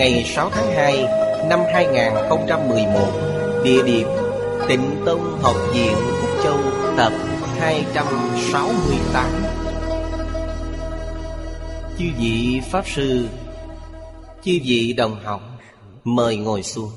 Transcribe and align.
Ngày 0.00 0.24
6 0.24 0.50
tháng 0.50 0.72
2 0.76 1.04
Năm 1.48 1.60
2011 1.72 3.60
Địa 3.64 3.82
điểm 3.82 4.08
Tịnh 4.68 5.02
Tông 5.06 5.38
Học 5.42 5.56
viện 5.74 5.96
Phúc 6.20 6.30
Châu, 6.44 6.58
Tập 6.96 7.12
268 7.58 9.26
Chư 11.98 12.04
vị 12.18 12.60
Pháp 12.70 12.88
Sư, 12.88 13.28
Chư 14.44 14.58
vị 14.64 14.92
đồng 14.92 15.20
học, 15.24 15.42
Mời 16.04 16.36
ngồi 16.36 16.62
xuống. 16.62 16.90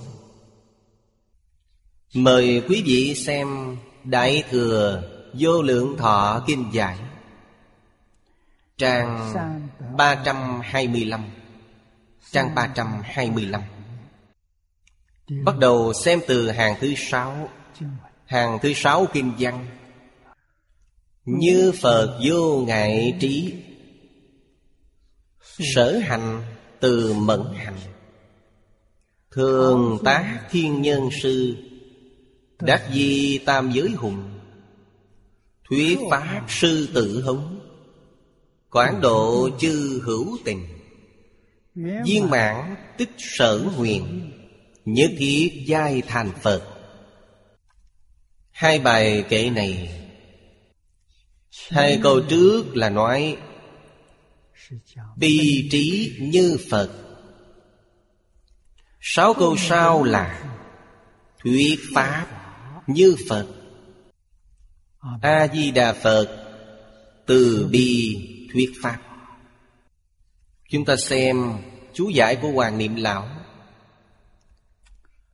Mời 2.13 2.63
quý 2.69 2.83
vị 2.85 3.15
xem 3.15 3.77
Đại 4.03 4.43
Thừa 4.49 5.03
Vô 5.33 5.61
Lượng 5.61 5.97
Thọ 5.97 6.43
Kinh 6.47 6.65
Giải 6.71 6.97
Trang 8.77 9.33
325 9.97 11.21
Trang 12.31 12.55
325 12.55 13.61
Bắt 15.43 15.57
đầu 15.57 15.93
xem 15.93 16.19
từ 16.27 16.49
hàng 16.49 16.75
thứ 16.79 16.93
sáu. 16.97 17.49
Hàng 18.25 18.59
thứ 18.61 18.73
sáu 18.75 19.05
Kinh 19.13 19.33
văn 19.39 19.67
Như 21.25 21.71
Phật 21.81 22.19
vô 22.25 22.63
ngại 22.67 23.17
trí, 23.19 23.53
Sở 25.75 25.99
hành 26.03 26.43
từ 26.79 27.13
mẫn 27.13 27.43
hành. 27.55 27.77
Thường 29.31 29.97
tác 30.05 30.39
thiên 30.51 30.81
nhân 30.81 31.09
sư, 31.21 31.55
Đắc 32.59 32.89
di 32.93 33.37
tam 33.37 33.71
giới 33.71 33.89
hùng. 33.89 34.39
Thuyết 35.69 35.99
pháp 36.11 36.45
sư 36.49 36.89
tự 36.93 37.21
hống, 37.21 37.59
Quán 38.71 39.01
độ 39.01 39.49
chư 39.59 40.01
hữu 40.05 40.37
tình. 40.45 40.72
Viên 41.75 42.29
mãn 42.29 42.75
tích 42.97 43.11
sở 43.17 43.65
nguyện 43.77 44.31
Nhất 44.85 45.11
thiết 45.17 45.63
giai 45.67 46.01
thành 46.07 46.31
Phật. 46.41 46.63
Hai 48.51 48.79
bài 48.79 49.25
kệ 49.29 49.49
này 49.49 49.99
Hai 51.69 51.99
câu 52.03 52.21
trước 52.29 52.75
là 52.75 52.89
nói 52.89 53.37
Bi 55.17 55.69
trí 55.71 56.17
như 56.19 56.57
Phật. 56.69 56.89
Sáu 59.01 59.33
câu 59.33 59.55
sau 59.57 60.03
là 60.03 60.55
Thuyết 61.39 61.79
Pháp 61.95 62.27
như 62.87 63.15
Phật. 63.29 63.47
A-di-đà 65.21 65.93
Phật 65.93 66.45
Từ 67.25 67.67
bi 67.71 68.17
thuyết 68.53 68.71
Pháp 68.81 69.12
Chúng 70.73 70.85
ta 70.85 70.95
xem 70.95 71.53
chú 71.93 72.09
giải 72.09 72.35
của 72.35 72.51
Hoàng 72.51 72.77
Niệm 72.77 72.95
Lão. 72.95 73.27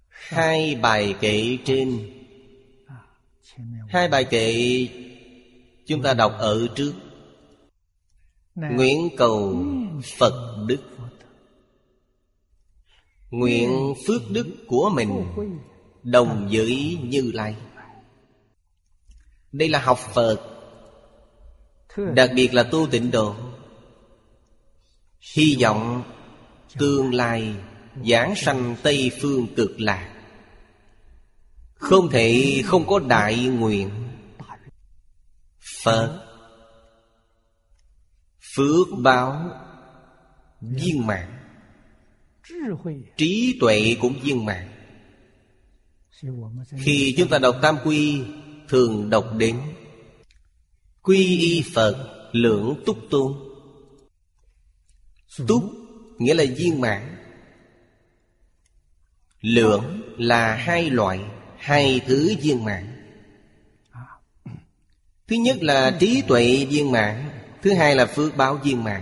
Hai 0.09 0.75
bài 0.75 1.15
kệ 1.19 1.57
trên. 1.65 2.09
Hai 3.89 4.07
bài 4.07 4.23
kệ 4.23 4.87
Chúng 5.87 6.01
ta 6.01 6.13
đọc 6.13 6.33
ở 6.37 6.67
trước. 6.75 6.93
Nguyện 8.55 9.09
cầu 9.17 9.63
Phật 10.17 10.65
Đức. 10.67 10.81
Nguyện 13.29 13.93
phước 14.07 14.21
đức 14.29 14.47
của 14.67 14.91
mình 14.93 15.25
Đồng 16.03 16.49
với 16.51 16.97
Như 17.03 17.31
Lai. 17.33 17.55
Đây 19.51 19.69
là 19.69 19.81
học 19.81 19.99
Phật. 20.13 20.37
Đặc 22.13 22.29
biệt 22.35 22.53
là 22.53 22.63
tu 22.63 22.87
tịnh 22.91 23.11
độ. 23.11 23.35
Hy 25.19 25.57
vọng 25.61 26.03
Tương 26.77 27.13
lai 27.13 27.55
Giảng 28.05 28.35
sanh 28.35 28.75
Tây 28.83 29.11
Phương 29.21 29.47
cực 29.55 29.79
lạc. 29.79 30.15
Không 31.73 32.09
thể 32.09 32.61
không 32.65 32.87
có 32.87 32.99
đại 32.99 33.45
nguyện. 33.45 33.89
Phật. 35.83 36.25
Phước 38.55 38.87
báo. 39.03 39.49
Viên 40.61 41.07
mạng 41.07 41.39
Trí 43.17 43.57
tuệ 43.59 43.95
cũng 44.01 44.19
viên 44.23 44.45
mạng 44.45 44.69
Khi 46.77 47.15
chúng 47.17 47.27
ta 47.27 47.39
đọc 47.39 47.55
Tam 47.61 47.77
Quy, 47.85 48.21
Thường 48.67 49.09
đọc 49.09 49.25
đến 49.37 49.59
Quy 51.01 51.39
y 51.39 51.63
Phật 51.73 52.29
Lượng 52.31 52.83
túc 52.85 52.97
tôn. 53.09 53.48
Túc 55.47 55.63
nghĩa 56.17 56.33
là 56.33 56.43
viên 56.57 56.81
mãn 56.81 57.15
Lượng 59.41 60.01
là 60.17 60.55
hai 60.55 60.89
loại, 60.89 61.19
Hai 61.57 62.01
thứ 62.07 62.35
viên 62.41 62.63
mãn 62.63 62.95
Thứ 65.27 65.35
nhất 65.35 65.57
là 65.63 65.97
trí 65.99 66.21
tuệ 66.21 66.65
viên 66.69 66.91
mãn, 66.91 67.29
Thứ 67.61 67.73
hai 67.73 67.95
là 67.95 68.05
phước 68.05 68.37
báo 68.37 68.55
viên 68.55 68.83
mãn 68.83 69.01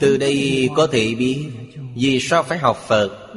Từ 0.00 0.16
đây 0.16 0.68
có 0.76 0.86
thể 0.92 1.14
biết 1.14 1.50
Vì 1.94 2.20
sao 2.20 2.42
phải 2.42 2.58
học 2.58 2.76
Phật 2.88 3.34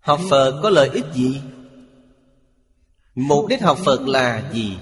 Học 0.00 0.20
Phật 0.30 0.60
có 0.62 0.70
lợi 0.70 0.88
ích 0.88 1.04
gì? 1.14 1.40
Mục 3.14 3.46
đích 3.48 3.62
học 3.62 3.78
Phật 3.84 4.00
là 4.00 4.50
gì? 4.52 4.76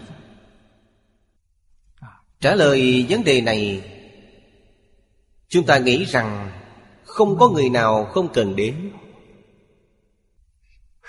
Trả 2.43 2.55
lời 2.55 3.07
vấn 3.09 3.25
đề 3.25 3.41
này, 3.41 3.83
Chúng 5.49 5.67
ta 5.67 5.79
nghĩ 5.79 6.05
rằng 6.05 6.51
Không 7.05 7.39
có 7.39 7.49
người 7.49 7.69
nào 7.69 8.05
không 8.05 8.33
cần 8.33 8.57
đến. 8.57 8.93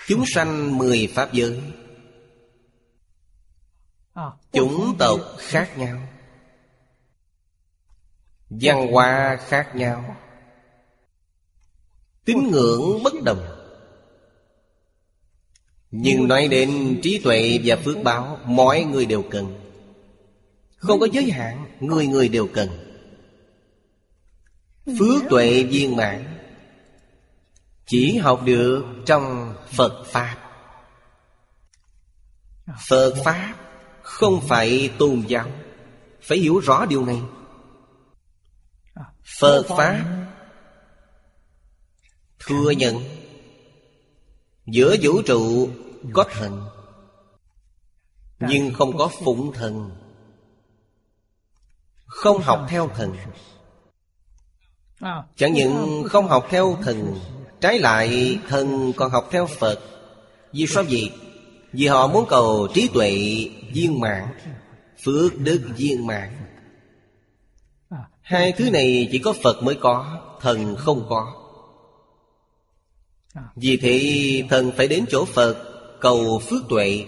Chúng 0.06 0.24
sanh 0.26 0.78
mười 0.78 1.06
pháp 1.14 1.32
giới, 1.32 1.60
Chủng 4.52 4.96
tộc 4.98 5.20
khác 5.38 5.78
nhau, 5.78 5.98
Văn 8.50 8.92
hóa 8.92 9.38
khác 9.48 9.76
nhau, 9.76 10.16
Tín 12.24 12.50
ngưỡng 12.50 13.02
bất 13.02 13.12
đồng. 13.24 13.44
Nhưng 15.90 16.28
nói 16.28 16.48
đến 16.48 17.00
trí 17.02 17.20
tuệ 17.24 17.60
và 17.64 17.76
phước 17.76 17.96
báo, 18.04 18.38
Mọi 18.44 18.84
người 18.84 19.06
đều 19.06 19.22
cần 19.30 19.63
không 20.86 21.00
có 21.00 21.06
giới 21.12 21.30
hạn, 21.30 21.66
Người 21.80 22.06
người 22.06 22.28
đều 22.28 22.48
cần. 22.54 22.68
Phước 24.86 25.22
tuệ 25.30 25.62
viên 25.62 25.96
mãn, 25.96 26.38
Chỉ 27.86 28.16
học 28.16 28.42
được 28.44 28.84
trong 29.06 29.54
Phật 29.72 30.04
Pháp. 30.06 30.36
Phật 32.88 33.14
Pháp 33.24 33.54
không 34.02 34.40
phải 34.48 34.90
tôn 34.98 35.24
giáo, 35.28 35.50
Phải 36.22 36.38
hiểu 36.38 36.58
rõ 36.58 36.86
điều 36.86 37.06
này. 37.06 37.22
Phật 39.40 39.64
Pháp 39.68 40.04
Thừa 42.38 42.70
nhận, 42.70 43.00
Giữa 44.66 44.96
vũ 45.02 45.22
trụ 45.22 45.68
có 46.12 46.24
thần, 46.32 46.66
Nhưng 48.40 48.74
không 48.74 48.98
có 48.98 49.10
phụng 49.24 49.52
thần. 49.52 50.03
Không 52.14 52.42
học 52.42 52.66
theo 52.68 52.88
thần. 52.94 53.16
Chẳng 55.36 55.52
những 55.52 56.04
không 56.08 56.28
học 56.28 56.46
theo 56.50 56.78
thần, 56.82 57.20
Trái 57.60 57.78
lại 57.78 58.38
thần 58.48 58.92
còn 58.96 59.10
học 59.10 59.28
theo 59.30 59.46
Phật. 59.46 59.80
Vì 60.52 60.66
sao 60.66 60.84
vậy? 60.90 61.12
Vì 61.72 61.86
họ 61.86 62.06
muốn 62.06 62.26
cầu 62.28 62.68
trí 62.74 62.88
tuệ 62.94 63.10
viên 63.72 64.00
mãn, 64.00 64.28
Phước 65.04 65.38
đức 65.38 65.68
viên 65.76 66.06
mãn. 66.06 66.30
Hai 68.20 68.52
thứ 68.52 68.70
này 68.70 69.08
chỉ 69.12 69.18
có 69.18 69.34
Phật 69.42 69.62
mới 69.62 69.74
có, 69.74 70.20
Thần 70.40 70.76
không 70.76 71.06
có. 71.08 71.32
Vì 73.56 73.76
thế 73.76 74.42
thần 74.50 74.72
phải 74.76 74.88
đến 74.88 75.04
chỗ 75.08 75.24
Phật, 75.24 75.56
Cầu 76.00 76.38
phước 76.38 76.62
tuệ. 76.68 77.04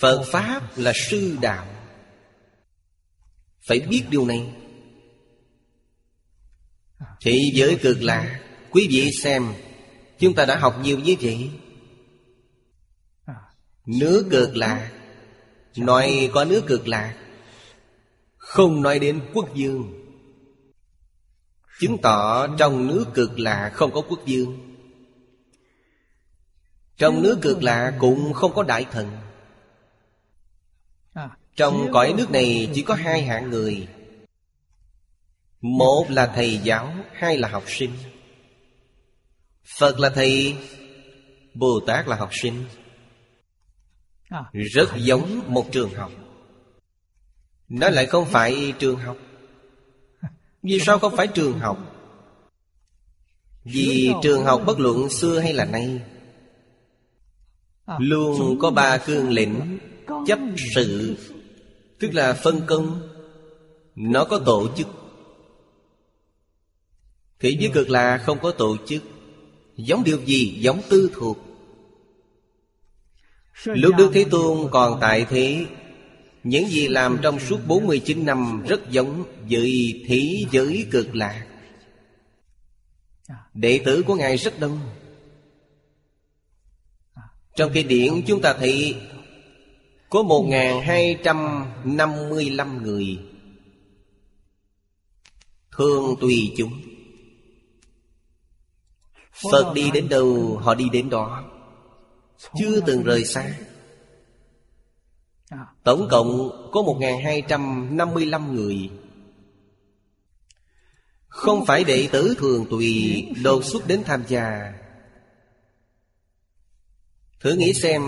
Phật 0.00 0.22
Pháp 0.26 0.62
là 0.76 0.92
sư 0.94 1.36
đạo. 1.40 1.66
Phải 3.68 3.80
biết 3.80 4.04
điều 4.10 4.26
này. 4.26 4.52
Thế 7.20 7.38
giới 7.54 7.78
cực 7.82 8.02
lạ. 8.02 8.40
Quý 8.70 8.86
vị 8.90 9.10
xem, 9.22 9.52
Chúng 10.18 10.34
ta 10.34 10.44
đã 10.44 10.56
học 10.56 10.76
nhiều 10.82 10.98
như 10.98 11.16
vậy. 11.20 11.50
Nước 13.86 14.26
cực 14.30 14.56
lạ. 14.56 14.90
Nói 15.76 16.30
có 16.34 16.44
nước 16.44 16.62
cực 16.66 16.88
lạ. 16.88 17.14
Không 18.36 18.82
nói 18.82 18.98
đến 18.98 19.20
quốc 19.34 19.54
dương. 19.54 20.02
Chứng 21.80 21.98
tỏ 21.98 22.46
trong 22.58 22.86
nước 22.86 23.04
cực 23.14 23.38
lạ 23.38 23.70
không 23.74 23.92
có 23.92 24.00
quốc 24.08 24.26
dương. 24.26 24.76
Trong 26.96 27.22
nước 27.22 27.38
cực 27.42 27.62
lạ 27.62 27.96
cũng 27.98 28.32
không 28.32 28.54
có 28.54 28.62
đại 28.62 28.86
thần. 28.92 29.10
Trong 31.56 31.88
cõi 31.92 32.14
nước 32.16 32.30
này 32.30 32.70
chỉ 32.74 32.82
có 32.82 32.94
hai 32.94 33.22
hạng 33.22 33.50
người. 33.50 33.88
Một 35.60 36.06
là 36.08 36.26
thầy 36.26 36.58
giáo 36.58 36.92
Hai 37.12 37.38
là 37.38 37.48
học 37.48 37.64
sinh. 37.66 37.90
Phật 39.78 39.98
là 39.98 40.10
thầy 40.10 40.56
Bồ 41.54 41.80
Tát 41.86 42.08
là 42.08 42.16
học 42.16 42.30
sinh. 42.32 42.64
Rất 44.52 44.88
giống 44.96 45.42
một 45.46 45.66
trường 45.72 45.94
học. 45.94 46.12
Nó 47.68 47.90
lại 47.90 48.06
không 48.06 48.24
phải 48.24 48.72
trường 48.78 48.96
học. 48.96 49.16
Vì 50.62 50.80
sao 50.80 50.98
không 50.98 51.16
phải 51.16 51.26
trường 51.26 51.58
học? 51.58 51.78
Vì 53.64 54.12
trường 54.22 54.44
học 54.44 54.62
bất 54.66 54.80
luận 54.80 55.10
xưa 55.10 55.38
hay 55.38 55.52
là 55.52 55.64
nay. 55.64 56.00
Luôn 57.98 58.58
có 58.58 58.70
ba 58.70 58.98
cương 58.98 59.30
lĩnh 59.30 59.78
Chấp 60.26 60.38
sự 60.74 61.16
Tức 61.98 62.14
là 62.14 62.34
phân 62.34 62.60
công 62.66 63.08
Nó 63.94 64.24
có 64.24 64.38
tổ 64.46 64.68
chức. 64.76 64.86
Thế 67.40 67.56
giới 67.60 67.70
cực 67.74 67.90
là 67.90 68.18
không 68.18 68.38
có 68.42 68.50
tổ 68.50 68.76
chức. 68.86 69.02
Giống 69.76 70.04
điều 70.04 70.20
gì? 70.24 70.58
Giống 70.60 70.82
tư 70.88 71.10
thuộc. 71.14 71.38
Lúc 73.64 73.94
Đức 73.98 74.10
Thế 74.14 74.24
Tôn 74.30 74.68
còn 74.70 74.98
tại 75.00 75.26
thế, 75.28 75.66
Những 76.42 76.68
gì 76.68 76.88
làm 76.88 77.18
trong 77.22 77.40
suốt 77.40 77.58
49 77.66 78.26
năm 78.26 78.62
Rất 78.68 78.90
giống 78.90 79.24
với 79.50 80.04
thế 80.06 80.44
giới 80.52 80.86
cực 80.90 81.14
lạc. 81.14 81.46
Đệ 83.54 83.80
tử 83.84 84.02
của 84.02 84.14
Ngài 84.14 84.36
rất 84.36 84.60
đông. 84.60 84.80
Trong 87.56 87.70
cái 87.74 87.82
điển 87.82 88.22
chúng 88.26 88.42
ta 88.42 88.54
thấy 88.54 88.96
có 90.10 90.22
1.255 90.22 92.82
người 92.82 93.18
Thường 95.76 96.16
tùy 96.20 96.54
chúng. 96.56 96.80
Phật 99.52 99.72
đi 99.74 99.90
đến 99.90 100.08
đâu, 100.08 100.58
họ 100.62 100.74
đi 100.74 100.88
đến 100.92 101.10
đó. 101.10 101.44
Chưa 102.58 102.80
từng 102.80 103.02
rời 103.02 103.24
xa. 103.24 103.58
Tổng 105.84 106.08
cộng 106.10 106.50
có 106.72 106.82
1.255 106.82 108.52
người. 108.52 108.90
Không 111.28 111.66
phải 111.66 111.84
đệ 111.84 112.08
tử 112.12 112.34
thường 112.38 112.66
tùy 112.70 113.24
đột 113.42 113.64
xuất 113.64 113.86
đến 113.86 114.02
tham 114.04 114.24
gia. 114.28 114.72
Thử 117.40 117.52
nghĩ 117.52 117.72
xem 117.72 118.02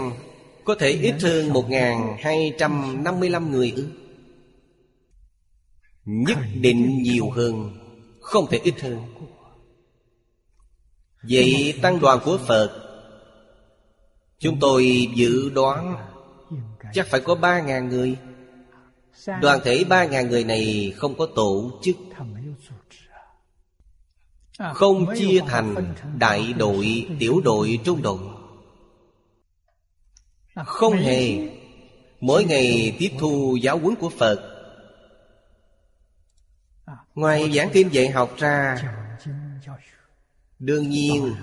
có 0.68 0.74
thể 0.74 0.90
ít 0.90 1.14
hơn 1.22 1.52
1.255 1.52 3.50
người 3.50 3.72
ư? 3.76 3.86
Nhất 6.04 6.38
định 6.60 7.02
nhiều 7.02 7.30
hơn 7.30 7.70
Không 8.20 8.46
thể 8.50 8.60
ít 8.64 8.80
hơn. 8.80 8.98
Vậy 11.22 11.74
tăng 11.82 12.00
đoàn 12.00 12.18
của 12.24 12.38
Phật 12.46 12.70
Chúng 14.38 14.60
tôi 14.60 15.08
dự 15.14 15.50
đoán 15.50 15.96
Chắc 16.92 17.06
phải 17.06 17.20
có 17.20 17.34
ba 17.34 17.60
ngàn 17.60 17.88
người. 17.88 18.16
Đoàn 19.40 19.60
thể 19.64 19.84
ba 19.84 20.04
ngàn 20.04 20.28
người 20.28 20.44
này 20.44 20.92
không 20.96 21.18
có 21.18 21.26
tổ 21.36 21.80
chức 21.82 21.96
Không 24.74 25.06
chia 25.16 25.40
thành 25.46 25.94
đại 26.18 26.52
đội, 26.52 27.06
tiểu 27.18 27.40
đội, 27.44 27.80
trung 27.84 28.02
đội 28.02 28.37
Không 30.66 30.92
hề. 30.92 31.48
Mỗi 32.20 32.44
ngày 32.44 32.96
tiếp 32.98 33.10
thu 33.18 33.56
giáo 33.62 33.78
huấn 33.78 33.94
của 33.94 34.10
Phật. 34.18 34.54
Ngoài 37.14 37.52
giảng 37.54 37.70
kinh 37.72 37.88
dạy 37.92 38.08
học 38.08 38.34
ra 38.38 38.82
Đương 40.58 40.88
nhiên 40.88 41.34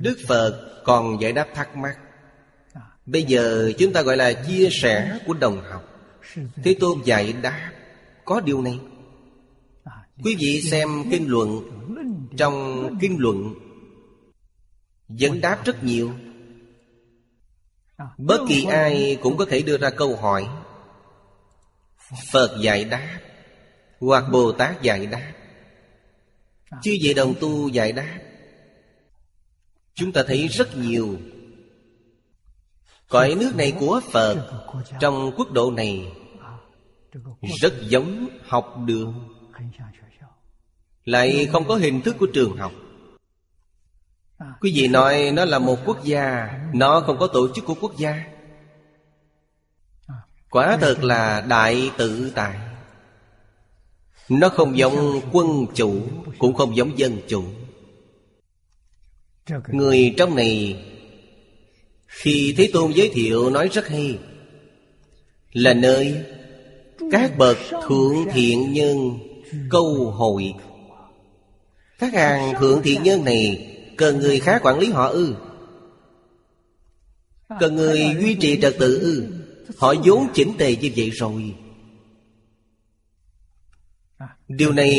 Đức 0.00 0.18
Phật 0.28 0.82
còn 0.84 1.20
giải 1.20 1.32
đáp 1.32 1.48
thắc 1.54 1.76
mắc. 1.76 1.98
Bây 3.06 3.22
giờ 3.22 3.72
chúng 3.78 3.92
ta 3.92 4.02
gọi 4.02 4.16
là 4.16 4.32
chia 4.32 4.68
sẻ 4.70 5.18
của 5.26 5.34
đồng 5.34 5.62
học. 5.70 5.82
Thế 6.64 6.76
Tôn 6.80 6.98
giải 7.04 7.32
đáp 7.32 7.70
Có 8.24 8.40
điều 8.40 8.62
này. 8.62 8.78
Quý 10.24 10.36
vị 10.38 10.60
xem 10.60 10.88
kinh 11.10 11.30
luận 11.30 11.60
Trong 12.36 12.88
kinh 13.00 13.16
luận 13.18 13.54
Dẫn 15.08 15.40
đáp 15.40 15.64
rất 15.64 15.84
nhiều 15.84 16.12
Bất 18.18 18.40
kỳ 18.48 18.64
ai 18.64 19.18
cũng 19.22 19.36
có 19.36 19.44
thể 19.44 19.62
đưa 19.62 19.78
ra 19.78 19.90
câu 19.90 20.16
hỏi. 20.16 20.48
Phật 22.32 22.56
giải 22.60 22.84
đáp 22.84 23.18
Hoặc 24.00 24.24
Bồ 24.32 24.52
Tát 24.52 24.82
giải 24.82 25.06
đáp. 25.06 25.32
Chư 26.82 26.90
vị 27.02 27.14
đồng 27.14 27.34
tu 27.40 27.68
giải 27.68 27.92
đáp. 27.92 28.18
Chúng 29.94 30.12
ta 30.12 30.22
thấy 30.26 30.48
rất 30.48 30.76
nhiều. 30.76 31.18
Cõi 33.08 33.34
nước 33.40 33.56
này 33.56 33.72
của 33.80 34.00
Phật 34.12 34.50
Trong 35.00 35.32
quốc 35.36 35.52
độ 35.52 35.70
này 35.70 36.12
Rất 37.60 37.74
giống 37.88 38.28
học 38.46 38.76
đường. 38.86 39.28
Lại 41.04 41.48
không 41.52 41.64
có 41.68 41.76
hình 41.76 42.00
thức 42.00 42.16
của 42.18 42.26
trường 42.34 42.56
học 42.56 42.72
Quý 44.60 44.72
vị 44.74 44.88
nói 44.88 45.30
nó 45.34 45.44
là 45.44 45.58
một 45.58 45.78
quốc 45.84 46.04
gia, 46.04 46.50
Nó 46.74 47.00
không 47.00 47.18
có 47.18 47.26
tổ 47.26 47.48
chức 47.54 47.64
của 47.64 47.74
quốc 47.80 47.96
gia. 47.98 48.24
Quả 50.50 50.76
thật 50.80 51.04
là 51.04 51.40
đại 51.48 51.90
tự 51.96 52.32
tại. 52.34 52.58
Nó 54.28 54.48
không 54.48 54.78
giống 54.78 55.20
quân 55.32 55.66
chủ, 55.74 56.00
Cũng 56.38 56.54
không 56.54 56.76
giống 56.76 56.98
dân 56.98 57.18
chủ. 57.28 57.44
Người 59.68 60.14
trong 60.16 60.36
này, 60.36 60.84
Khi 62.06 62.54
Thế 62.56 62.70
Tôn 62.72 62.92
giới 62.92 63.10
thiệu 63.14 63.50
nói 63.50 63.68
rất 63.68 63.88
hay, 63.88 64.18
Là 65.52 65.74
nơi 65.74 66.24
Các 67.12 67.38
bậc 67.38 67.58
thượng 67.88 68.16
thiện 68.32 68.72
nhân 68.72 69.18
Câu 69.70 70.10
hội. 70.10 70.54
Các 71.98 72.14
hàng 72.14 72.54
thượng 72.60 72.82
thiện 72.82 73.02
nhân 73.02 73.24
này 73.24 73.68
Cần 73.96 74.18
người 74.18 74.40
khác 74.40 74.60
quản 74.64 74.78
lý 74.78 74.90
họ 74.90 75.06
ư? 75.06 75.34
Cần 77.60 77.76
người 77.76 78.16
duy 78.20 78.34
trì 78.34 78.60
trật 78.60 78.74
tự 78.78 78.98
ư? 78.98 79.26
Họ 79.78 79.94
vốn 80.04 80.28
chỉnh 80.34 80.52
tề 80.58 80.76
như 80.76 80.90
vậy 80.96 81.10
rồi. 81.10 81.54
Điều 84.48 84.72
này 84.72 84.90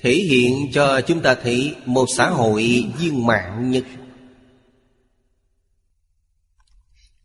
thể 0.00 0.14
hiện 0.14 0.72
cho 0.72 1.00
chúng 1.00 1.20
ta 1.20 1.34
thấy 1.34 1.76
một 1.86 2.06
xã 2.16 2.30
hội 2.30 2.84
viên 2.98 3.26
mạng 3.26 3.70
nhất. 3.70 3.84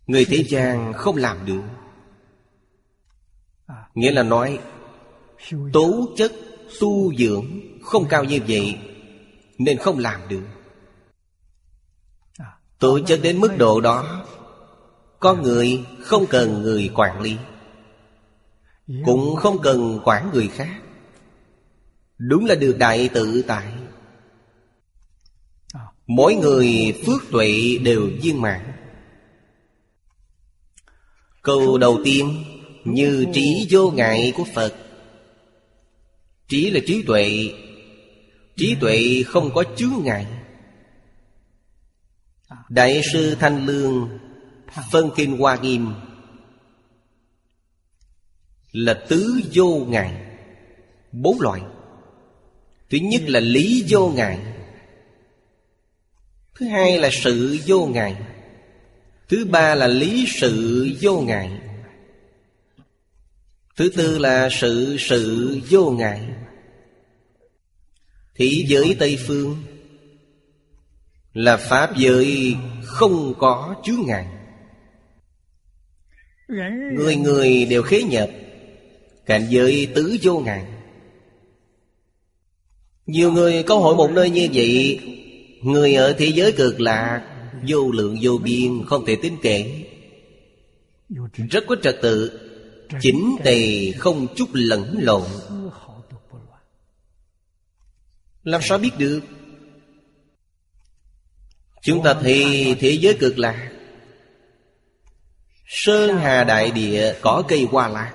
Người 0.08 0.26
thế 0.26 0.44
gian 0.44 0.94
không 0.94 1.16
làm 1.16 1.46
được. 1.46 1.62
Nghĩa 3.94 4.12
là 4.12 4.24
nói, 4.24 4.60
tố 5.74 6.14
chất 6.18 6.32
tu 6.80 7.16
dưỡng 7.16 7.46
không 7.82 8.08
cao 8.10 8.24
như 8.24 8.40
vậy 8.48 8.76
nên 9.58 9.78
không 9.78 10.00
làm 10.00 10.22
được. 10.30 10.44
Tổ 12.80 13.00
chức 13.00 13.22
đến 13.24 13.40
mức 13.40 13.58
độ 13.58 13.82
đó 13.82 14.26
con 15.20 15.42
người 15.42 15.86
không 16.02 16.26
cần 16.30 16.62
người 16.62 16.92
quản 16.96 17.22
lý 17.22 17.38
cũng 19.06 19.36
không 19.36 19.62
cần 19.62 20.00
quản 20.04 20.30
người 20.34 20.48
khác. 20.48 20.82
Đúng 22.18 22.46
là 22.46 22.56
được 22.56 22.78
đại 22.78 23.10
tự 23.14 23.42
tại. 23.48 23.74
Mỗi 26.08 26.36
người 26.36 26.96
phước 27.06 27.22
tuệ 27.32 27.78
đều 27.84 28.10
viên 28.22 28.42
mãn. 28.42 28.62
Câu 31.42 31.78
đầu 31.78 32.00
tiên 32.04 32.44
Như 32.86 33.26
trí 33.34 33.68
vô 33.70 33.92
ngại 33.92 34.34
của 34.36 34.44
Phật. 34.54 34.74
Trí 36.48 36.70
là 36.70 36.80
trí 36.88 37.04
tuệ 37.08 37.54
Trí 38.56 38.76
tuệ 38.80 39.24
không 39.28 39.52
có 39.54 39.64
chướng 39.78 40.04
ngại. 40.04 40.28
Đại 42.70 43.02
sư 43.14 43.36
Thanh 43.40 43.66
Lương, 43.66 44.20
Phân 44.92 45.10
Kinh 45.16 45.38
Hoa 45.38 45.56
Nghiêm, 45.56 45.94
Là 48.76 48.94
tứ 48.94 49.42
vô 49.54 49.86
ngại. 49.90 50.14
Bốn 51.12 51.42
loại. 51.42 51.62
Thứ 52.90 52.98
nhất 52.98 53.22
là 53.26 53.40
lý 53.40 53.86
vô 53.90 54.10
ngại. 54.10 54.40
Thứ 56.56 56.68
hai 56.68 57.00
là 57.00 57.10
sự 57.24 57.58
vô 57.66 57.86
ngại. 57.86 58.16
Thứ 59.30 59.46
ba 59.46 59.76
là 59.76 59.88
lý 59.88 60.26
sự 60.28 60.88
vô 61.02 61.22
ngại. 61.22 61.52
Thứ 63.76 63.90
tư 63.96 64.18
là 64.18 64.50
sự 64.52 64.98
sự 65.00 65.58
vô 65.70 65.92
ngại 65.92 66.22
thế 68.36 68.52
giới 68.68 68.96
Tây 69.00 69.18
Phương 69.28 69.56
Là 71.34 71.58
Pháp 71.58 71.98
giới 71.98 72.56
không 72.84 73.34
có 73.38 73.76
chướng 73.84 74.06
ngại. 74.06 74.28
Người 76.94 77.16
người 77.16 77.66
đều 77.66 77.82
khế 77.82 78.04
nhập 78.04 78.30
Cảnh 79.26 79.48
giới 79.50 79.88
tứ 79.96 80.18
vô 80.22 80.40
ngại. 80.40 80.66
Nhiều 83.06 83.32
người 83.32 83.64
câu 83.64 83.82
hỏi 83.82 83.96
một 83.96 84.12
nơi 84.12 84.30
như 84.30 84.48
vậy, 84.54 85.00
Người 85.62 85.94
ở 85.94 86.14
thế 86.18 86.26
giới 86.26 86.52
cực 86.52 86.82
lạc, 86.82 87.22
Vô 87.68 87.92
lượng 87.92 88.18
vô 88.22 88.38
biên, 88.44 88.84
không 88.86 89.06
thể 89.06 89.16
tính 89.16 89.38
kể. 89.42 89.84
Rất 91.50 91.64
có 91.68 91.76
trật 91.84 91.98
tự, 92.02 92.40
Chỉnh 93.02 93.36
tề, 93.44 93.92
không 93.92 94.28
chút 94.36 94.50
lẫn 94.54 94.96
lộn. 95.00 95.24
Làm 98.46 98.62
sao 98.64 98.78
biết 98.78 98.92
được? 98.98 99.22
Chúng 101.82 102.04
ta 102.04 102.16
thì 102.22 102.76
thế 102.80 102.92
giới 103.02 103.18
cực 103.20 103.40
lạc 103.40 103.72
Sơn 105.66 106.18
hà 106.18 106.44
đại 106.44 106.72
địa 106.72 107.16
có 107.22 107.44
cây 107.48 107.68
hoa 107.72 107.88
lạc 107.88 108.14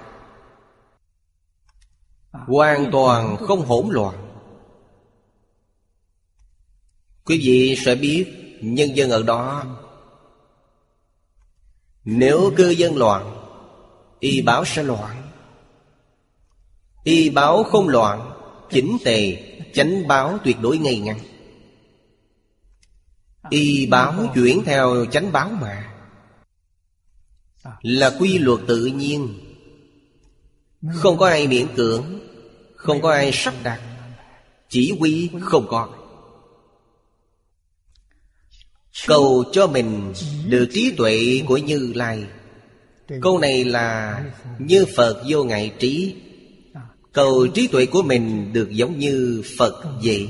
Hoàn 2.33 2.91
toàn 2.93 3.37
không 3.37 3.67
hỗn 3.67 3.89
loạn. 3.91 4.15
Quý 7.25 7.41
vị 7.45 7.77
sẽ 7.85 7.95
biết 7.95 8.27
nhân 8.61 8.97
dân 8.97 9.11
ở 9.11 9.23
đó. 9.23 9.65
Nếu 12.05 12.53
cư 12.57 12.71
dân 12.71 12.97
loạn, 12.97 13.47
Y 14.21 14.43
báo 14.43 14.65
sẽ 14.65 14.83
loạn. 14.83 15.31
Y 17.05 17.31
báo 17.31 17.63
không 17.63 17.89
loạn, 17.89 18.31
Chỉnh 18.71 18.97
tề. 19.05 19.50
Chánh 19.75 20.09
báo 20.09 20.39
tuyệt 20.45 20.57
đối 20.61 20.79
ngay 20.79 20.99
ngắn. 20.99 21.19
Y 23.51 23.87
báo 23.87 24.33
chuyển 24.35 24.63
theo 24.65 25.07
chánh 25.13 25.33
báo 25.33 25.51
mà. 25.61 25.95
Là 27.83 28.17
quy 28.19 28.39
luật 28.39 28.61
tự 28.67 28.87
nhiên. 28.87 29.39
Không 30.95 31.19
có 31.19 31.29
ai 31.29 31.49
miễn 31.49 31.67
cưỡng, 31.77 32.21
Không 32.75 33.03
có 33.03 33.13
ai 33.13 33.31
sắp 33.33 33.55
đặt. 33.63 33.81
Chỉ 34.69 34.97
quy 35.01 35.31
không 35.41 35.67
có. 35.69 35.89
Cầu 39.07 39.45
cho 39.53 39.67
mình 39.67 40.13
được 40.47 40.69
trí 40.73 40.95
tuệ 40.97 41.43
của 41.47 41.57
Như 41.57 41.93
Lai. 41.95 42.25
Câu 43.23 43.39
này 43.39 43.65
là 43.65 44.21
Như 44.59 44.87
Phật 44.97 45.23
vô 45.29 45.45
ngại 45.45 45.73
trí. 45.79 46.17
Cầu 47.13 47.47
trí 47.55 47.67
tuệ 47.67 47.87
của 47.87 48.03
mình 48.03 48.53
được 48.53 48.71
giống 48.71 48.99
như 48.99 49.43
Phật 49.59 50.01
vậy. 50.05 50.29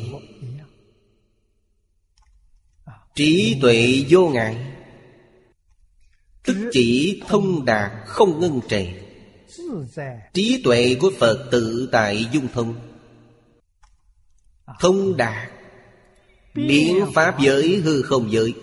Trí 3.15 3.59
tuệ 3.63 4.05
vô 4.09 4.29
ngại. 4.29 4.73
Tức 6.45 6.57
chỉ 6.73 7.23
thông 7.29 7.65
đạt, 7.65 7.93
không 8.07 8.41
ngưng 8.41 8.61
trệ. 8.69 8.87
Trí 10.35 10.63
tuệ 10.65 10.97
của 11.01 11.13
Phật 11.19 11.49
tự 11.51 11.89
tại 11.93 12.27
dung 12.33 12.49
thông. 12.53 12.75
Thông 14.81 15.17
đạt. 15.17 15.51
Biến 16.55 17.07
pháp 17.15 17.41
giới 17.41 17.77
hư 17.77 18.03
không 18.03 18.33
giới. 18.33 18.55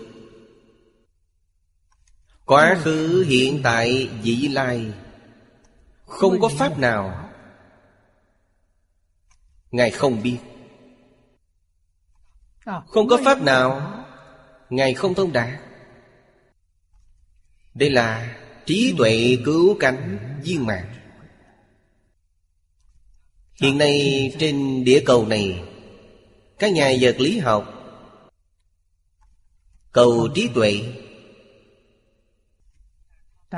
Quá 2.44 2.76
khứ, 2.82 3.24
hiện 3.28 3.60
tại, 3.62 4.08
vị 4.22 4.48
lai. 4.48 4.86
Không 6.06 6.40
có 6.40 6.48
pháp 6.48 6.78
nào 6.78 7.27
Ngài 9.70 9.90
không 9.90 10.22
biết. 10.22 10.38
Không 12.86 13.08
có 13.08 13.18
pháp 13.24 13.42
nào. 13.42 13.94
Ngài 14.70 14.94
không 14.94 15.14
thông 15.14 15.32
đạt. 15.32 15.48
Đây 17.74 17.90
là 17.90 18.36
trí 18.66 18.94
tuệ 18.98 19.36
cứu 19.44 19.76
cánh 19.80 20.18
viên 20.42 20.66
mạng 20.66 20.94
Hiện 23.60 23.78
nay 23.78 24.30
trên 24.38 24.84
địa 24.84 25.02
cầu 25.06 25.26
này 25.26 25.62
Các 26.58 26.72
nhà 26.72 26.92
vật 27.00 27.20
lý 27.20 27.38
học 27.38 27.74
Cầu 29.92 30.28
trí 30.34 30.48
tuệ. 30.54 30.82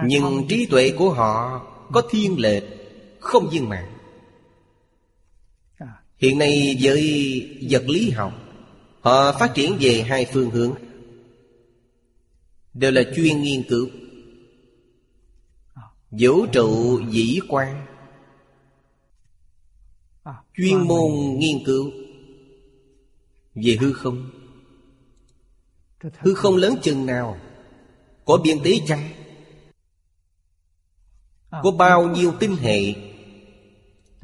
Nhưng 0.05 0.47
trí 0.49 0.67
tuệ 0.67 0.93
của 0.99 1.11
họ 1.11 1.67
Có 1.93 2.03
thiên 2.11 2.39
lệch 2.39 2.65
Không 3.21 3.49
viên 3.51 3.69
mạng 3.69 4.00
Hiện 6.21 6.39
nay 6.39 6.77
với 6.81 7.03
vật 7.71 7.85
lý 7.89 8.11
học, 8.11 8.33
Họ 9.01 9.33
phát 9.39 9.53
triển 9.55 9.77
về 9.81 10.03
hai 10.03 10.27
phương 10.33 10.51
hướng, 10.51 10.75
Đều 12.75 12.93
là 12.93 13.03
chuyên 13.17 13.43
nghiên 13.43 13.63
cứu. 13.69 13.89
Vũ 16.11 16.47
trụ 16.47 17.01
dĩ 17.11 17.39
quan 17.49 17.87
Chuyên 20.57 20.79
môn 20.79 21.39
nghiên 21.39 21.65
cứu 21.67 21.91
Về 23.55 23.77
hư 23.81 23.93
không. 23.93 24.31
Hư 26.01 26.35
không 26.35 26.57
lớn 26.57 26.75
chừng 26.83 27.07
nào, 27.07 27.39
Có 28.25 28.41
biên 28.45 28.59
tế 28.65 28.81
chăng? 28.87 29.09
Có 31.51 31.71
bao 31.79 32.09
nhiêu 32.09 32.33
tinh 32.41 32.57
hệ? 32.57 33.10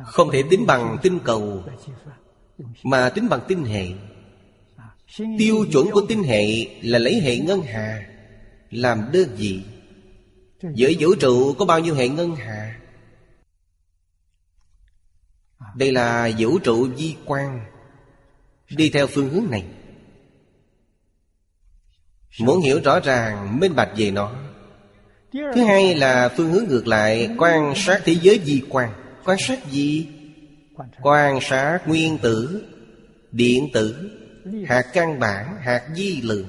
Không 0.05 0.31
thể 0.31 0.43
tính 0.51 0.67
bằng 0.67 0.99
tinh 1.03 1.19
cầu, 1.25 1.65
Mà 2.83 3.11
tính 3.11 3.29
bằng 3.29 3.41
tinh 3.49 3.65
hệ. 3.65 3.87
Tiêu 5.39 5.65
chuẩn 5.73 5.91
của 5.91 6.03
tinh 6.09 6.23
hệ 6.23 6.45
là 6.83 6.99
lấy 6.99 7.21
hệ 7.21 7.39
ngân 7.39 7.63
hà 7.63 8.07
Làm 8.71 9.09
đơn 9.13 9.29
vị. 9.37 9.63
Giữa 10.63 10.91
vũ 10.99 11.15
trụ 11.15 11.55
có 11.59 11.65
bao 11.65 11.81
nhiêu 11.81 11.95
hệ 11.95 12.09
ngân 12.09 12.37
hà? 12.37 12.81
Đây 15.77 15.93
là 15.93 16.31
vũ 16.39 16.59
trụ 16.59 16.89
di 16.97 17.17
quan. 17.25 17.61
Đi 18.71 18.91
theo 18.91 19.07
phương 19.07 19.29
hướng 19.29 19.51
này. 19.51 19.65
Muốn 22.41 22.61
hiểu 22.61 22.81
rõ 22.85 23.01
ràng, 23.01 23.61
minh 23.61 23.75
bạch 23.77 23.91
về 23.97 24.11
nó. 24.11 24.33
Thứ 25.33 25.65
hai 25.67 25.95
là 25.95 26.29
phương 26.37 26.53
hướng 26.53 26.65
ngược 26.65 26.87
lại, 26.87 27.31
Quan 27.39 27.73
sát 27.77 28.03
thế 28.05 28.17
giới 28.23 28.41
di 28.45 28.63
quan. 28.69 29.06
Quan 29.27 29.39
sát 29.39 29.71
gì? 29.71 30.09
Quan 31.03 31.39
sát 31.43 31.81
nguyên 31.87 32.19
tử 32.19 32.65
Điện 33.33 33.69
tử 33.73 34.11
Hạt 34.67 34.83
căn 34.93 35.21
bản, 35.21 35.57
hạt 35.61 35.89
di 35.95 36.21
lượng. 36.23 36.49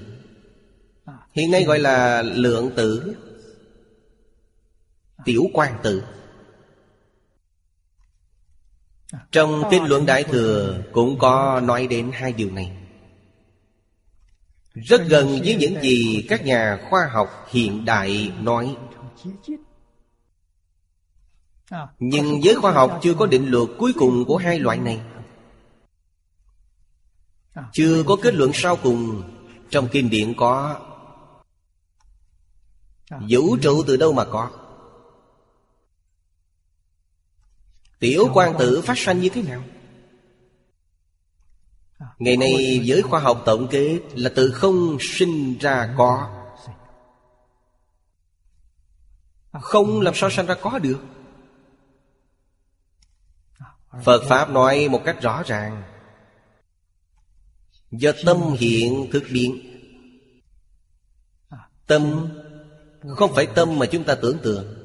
Hiện 1.31 1.51
nay 1.51 1.63
gọi 1.63 1.79
là 1.79 2.21
lượng 2.21 2.71
tử 2.75 3.15
Tiểu 5.25 5.43
quan 5.53 5.79
tử. 5.83 6.03
Trong 9.31 9.63
kinh 9.71 9.83
luận 9.83 10.05
Đại 10.05 10.23
Thừa 10.23 10.83
Cũng 10.91 11.19
có 11.19 11.61
nói 11.63 11.87
đến 11.87 12.11
hai 12.13 12.33
điều 12.33 12.51
này. 12.51 12.71
Rất 14.73 15.01
gần 15.07 15.27
với 15.27 15.55
những 15.55 15.81
gì 15.81 16.25
các 16.29 16.45
nhà 16.45 16.79
khoa 16.89 17.09
học 17.13 17.47
hiện 17.49 17.85
đại 17.85 18.31
nói 18.41 18.75
nhưng 21.99 22.43
giới 22.43 22.55
khoa 22.55 22.71
học 22.71 22.99
chưa 23.01 23.13
có 23.13 23.25
định 23.25 23.51
luật 23.51 23.69
cuối 23.77 23.93
cùng 23.97 24.25
của 24.25 24.37
hai 24.37 24.59
loại 24.59 24.77
này. 24.77 25.01
Chưa 27.71 28.03
có 28.03 28.17
kết 28.21 28.33
luận 28.33 28.51
sau 28.53 28.75
cùng. 28.75 29.23
Trong 29.69 29.87
kinh 29.91 30.09
điển 30.09 30.33
có 30.37 30.79
Vũ 33.29 33.57
trụ 33.61 33.83
từ 33.87 33.97
đâu 33.97 34.13
mà 34.13 34.25
có? 34.25 34.49
Tiểu 37.99 38.29
quan 38.33 38.53
tử 38.59 38.81
phát 38.81 38.97
sanh 38.97 39.19
như 39.19 39.29
thế 39.29 39.43
nào? 39.43 39.63
Ngày 42.19 42.37
nay 42.37 42.83
với 42.85 43.01
khoa 43.01 43.19
học 43.19 43.41
tổng 43.45 43.67
kết 43.71 43.99
Là 44.15 44.31
từ 44.35 44.51
không 44.51 44.97
sinh 44.99 45.57
ra 45.57 45.93
có. 45.97 46.33
Không 49.51 50.01
làm 50.01 50.13
sao 50.15 50.29
sinh 50.29 50.45
ra 50.45 50.55
có 50.61 50.79
được 50.79 50.99
Phật 54.03 54.23
Pháp 54.29 54.49
nói 54.49 54.89
một 54.89 55.01
cách 55.05 55.21
rõ 55.21 55.43
ràng. 55.45 55.83
Do 57.91 58.11
tâm 58.25 58.37
hiện 58.59 59.07
thực 59.11 59.23
biến. 59.31 59.61
Tâm 61.87 62.29
Không 63.15 63.31
phải 63.35 63.47
tâm 63.55 63.79
mà 63.79 63.85
chúng 63.85 64.03
ta 64.03 64.15
tưởng 64.15 64.37
tượng. 64.43 64.77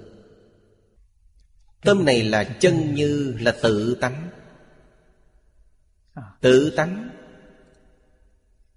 Tâm 1.81 2.05
này 2.05 2.23
là 2.23 2.45
chân 2.45 2.95
như 2.95 3.37
là 3.41 3.57
tự 3.63 3.95
tánh. 4.01 4.31
Tự 6.41 6.71
tánh 6.77 7.11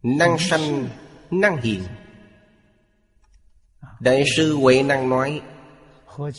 Năng 0.04 0.38
sanh 0.40 0.90
Năng 1.32 1.62
hiện. 1.62 1.84
Đại 4.00 4.24
sư 4.36 4.56
Huệ 4.56 4.84
Năng 4.84 5.10
nói 5.10 5.42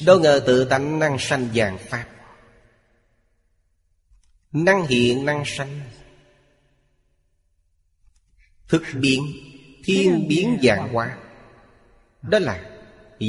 Đâu 0.06 0.20
ngờ 0.20 0.42
tự 0.46 0.64
tánh 0.64 0.98
năng 0.98 1.18
sanh 1.18 1.48
dạng 1.54 1.78
Pháp 1.78 2.06
Năng 4.64 4.86
hiện 4.86 5.24
năng 5.24 5.42
sanh. 5.46 5.80
Thực 8.68 8.82
biến 8.94 9.22
Thiên 9.84 10.28
biến 10.28 10.58
dạng 10.62 10.92
hóa 10.92 11.18
Đó 12.22 12.38
là 12.38 12.80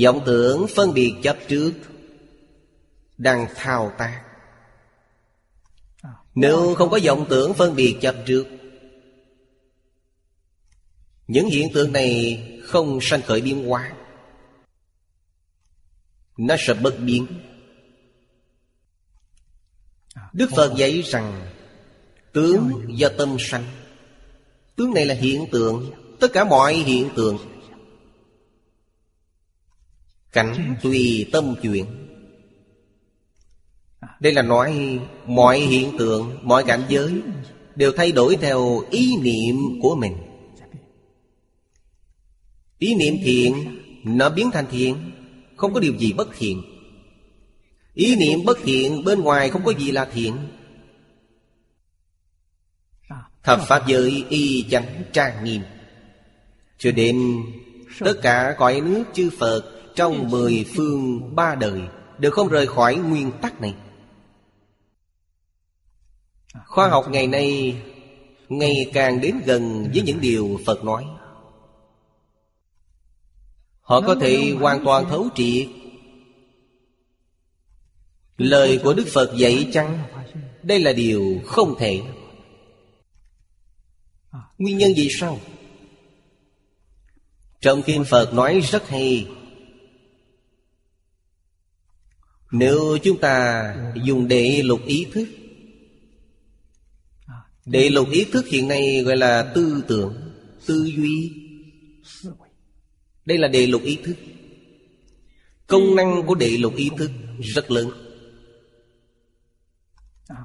vọng 0.04 0.22
tưởng 0.26 0.66
phân 0.76 0.94
biệt 0.94 1.14
chấp 1.24 1.38
trước. 1.48 1.74
Đang 3.18 3.48
thao 3.56 3.94
tác. 3.98 4.24
Nếu 6.36 6.76
không 6.76 6.90
có 6.90 7.00
vọng 7.04 7.26
tưởng 7.30 7.54
phân 7.54 7.76
biệt 7.76 7.98
chấp 8.02 8.16
trước 8.26 8.48
Những 11.28 11.50
hiện 11.50 11.68
tượng 11.74 11.92
này 11.92 12.44
không 12.64 13.00
sanh 13.02 13.22
khởi 13.22 13.42
biến 13.42 13.68
hóa. 13.68 13.94
Nó 16.38 16.56
sẽ 16.68 16.74
bất 16.74 16.96
biến 17.00 17.28
Đức 20.34 20.50
Phật 20.56 20.74
dạy 20.76 21.02
rằng 21.02 21.42
Tướng 22.34 22.72
do 22.88 23.10
tâm 23.18 23.38
sanh. 23.40 23.64
Tướng 24.76 24.94
này 24.94 25.06
là 25.06 25.16
hiện 25.16 25.46
tượng 25.52 25.92
Tất 26.20 26.34
cả 26.34 26.44
mọi 26.44 26.74
hiện 26.74 27.10
tượng. 27.16 27.38
Cảnh 30.32 30.76
tùy 30.84 31.30
tâm 31.32 31.56
chuyển. 31.62 31.86
Đây 34.20 34.34
là 34.34 34.42
nói 34.42 35.00
Mọi 35.26 35.60
hiện 35.60 35.98
tượng, 35.98 36.38
mọi 36.42 36.64
cảnh 36.64 36.84
giới 36.90 37.22
Đều 37.76 37.92
thay 37.92 38.12
đổi 38.12 38.36
theo 38.36 38.82
ý 38.90 39.16
niệm 39.22 39.56
của 39.82 39.96
mình. 39.96 40.14
Ý 42.80 42.96
niệm 42.96 43.16
thiện 43.24 43.80
Nó 44.04 44.30
biến 44.30 44.52
thành 44.54 44.66
thiện 44.72 45.12
Không 45.56 45.74
có 45.74 45.80
điều 45.80 45.94
gì 45.98 46.14
bất 46.14 46.28
thiện. 46.38 46.77
Ý 47.98 48.16
niệm 48.16 48.46
bất 48.46 48.58
thiện 48.64 49.04
bên 49.04 49.22
ngoài 49.22 49.50
không 49.50 49.64
có 49.64 49.74
gì 49.74 49.92
là 49.92 50.06
thiện. 50.06 50.38
Thập 53.44 53.60
Pháp 53.68 53.88
giới 53.88 54.26
y 54.30 54.66
chánh 54.70 55.04
trang 55.14 55.44
nghiêm. 55.44 55.62
Cho 56.78 56.92
đến 56.92 57.44
tất 58.00 58.14
cả 58.22 58.56
cõi 58.58 58.82
nước 58.82 59.04
chư 59.14 59.30
Phật 59.40 59.64
Trong 59.96 60.30
mười 60.30 60.66
phương 60.76 61.36
ba 61.36 61.56
đời 61.56 61.82
Đều 62.18 62.32
không 62.32 62.48
rời 62.48 62.68
khỏi 62.68 62.96
nguyên 62.96 63.32
tắc 63.42 63.62
này. 63.62 63.76
Khoa 66.66 66.88
học 66.88 67.06
ngày 67.10 67.28
nay 67.28 67.76
Ngày 68.50 68.92
càng 68.94 69.22
đến 69.22 69.42
gần 69.46 69.90
với 69.94 70.02
những 70.02 70.22
điều 70.22 70.60
Phật 70.66 70.84
nói. 70.84 71.06
Họ 73.82 74.02
có 74.02 74.16
thể 74.16 74.56
hoàn 74.60 74.86
toàn 74.86 75.10
thấu 75.10 75.28
triệt 75.36 75.68
Lời 78.38 78.80
của 78.84 78.94
Đức 78.94 79.08
Phật 79.08 79.34
dạy 79.38 79.70
chăng? 79.74 80.04
Đây 80.64 80.80
là 80.80 80.94
điều 80.94 81.42
không 81.46 81.76
thể. 81.80 82.02
Nguyên 84.58 84.78
nhân 84.78 84.92
vì 84.96 85.08
sao? 85.20 85.40
Trong 87.62 87.82
Kinh 87.82 88.06
Phật 88.06 88.34
nói 88.34 88.60
rất 88.60 88.90
hay. 88.90 89.28
Nếu 92.52 92.98
chúng 93.04 93.20
ta 93.20 93.64
dùng 94.04 94.28
đệ 94.28 94.62
lục 94.64 94.86
ý 94.86 95.06
thức 95.12 95.28
Đệ 97.68 97.90
lục 97.90 98.10
ý 98.12 98.24
thức 98.24 98.48
hiện 98.48 98.68
nay 98.68 99.02
gọi 99.06 99.18
là 99.18 99.52
tư 99.56 99.84
tưởng, 99.88 100.14
Tư 100.66 100.92
duy. 100.96 101.32
Đây 103.26 103.38
là 103.38 103.48
đệ 103.48 103.68
lục 103.68 103.84
ý 103.84 103.98
thức. 104.04 104.16
Công 105.68 105.96
năng 105.96 106.24
của 106.28 106.36
đệ 106.36 106.50
lục 106.50 106.76
ý 106.76 106.90
thức 106.98 107.12
rất 107.40 107.72
lớn. 107.72 108.07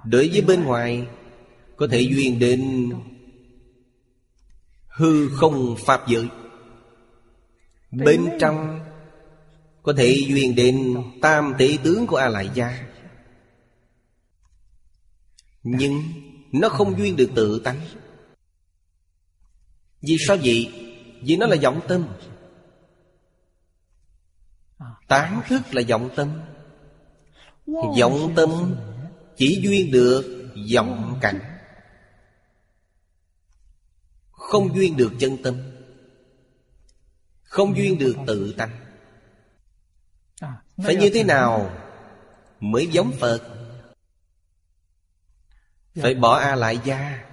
Đối 0.04 0.28
với 0.28 0.40
bên 0.42 0.64
ngoài, 0.64 1.06
Có 1.76 1.88
thể 1.90 2.00
duyên 2.00 2.38
đến 2.38 2.90
Hư 4.88 5.28
không 5.28 5.76
Pháp 5.86 6.08
giới. 6.08 6.28
Bên 7.90 8.28
trong, 8.40 8.80
Có 9.82 9.92
thể 9.96 10.24
duyên 10.28 10.54
đến 10.54 10.96
Tam 11.22 11.54
tỷ 11.58 11.76
tướng 11.76 12.06
của 12.06 12.16
A-lại 12.16 12.50
gia 12.54 12.86
Nhưng 15.62 16.02
Nó 16.52 16.68
không 16.68 16.98
duyên 16.98 17.16
được 17.16 17.30
tự 17.34 17.60
tánh. 17.64 17.80
Vì 20.00 20.16
sao 20.26 20.36
vậy? 20.44 20.72
Vì 21.22 21.36
nó 21.36 21.46
là 21.46 21.56
vọng 21.62 21.80
tâm. 21.88 22.06
Tán 25.08 25.42
thức 25.48 25.62
là 25.72 25.82
vọng 25.88 26.10
tâm. 26.16 26.28
Vọng 28.00 28.32
tâm 28.36 28.50
chỉ 29.36 29.60
duyên 29.62 29.90
được 29.90 30.54
vọng 30.74 31.18
cảnh. 31.20 31.40
Không 34.30 34.74
duyên 34.76 34.96
được 34.96 35.12
chân 35.18 35.42
tâm 35.42 35.60
Không 37.42 37.76
duyên 37.76 37.98
được 37.98 38.16
tự 38.26 38.54
tánh 38.56 38.80
Phải 40.84 40.96
như 40.96 41.10
thế 41.14 41.24
nào 41.24 41.78
Mới 42.60 42.86
giống 42.86 43.12
Phật? 43.20 43.40
Phải 45.94 46.14
bỏ 46.14 46.38
A 46.38 46.54
lại 46.54 46.78
gia. 46.84 47.24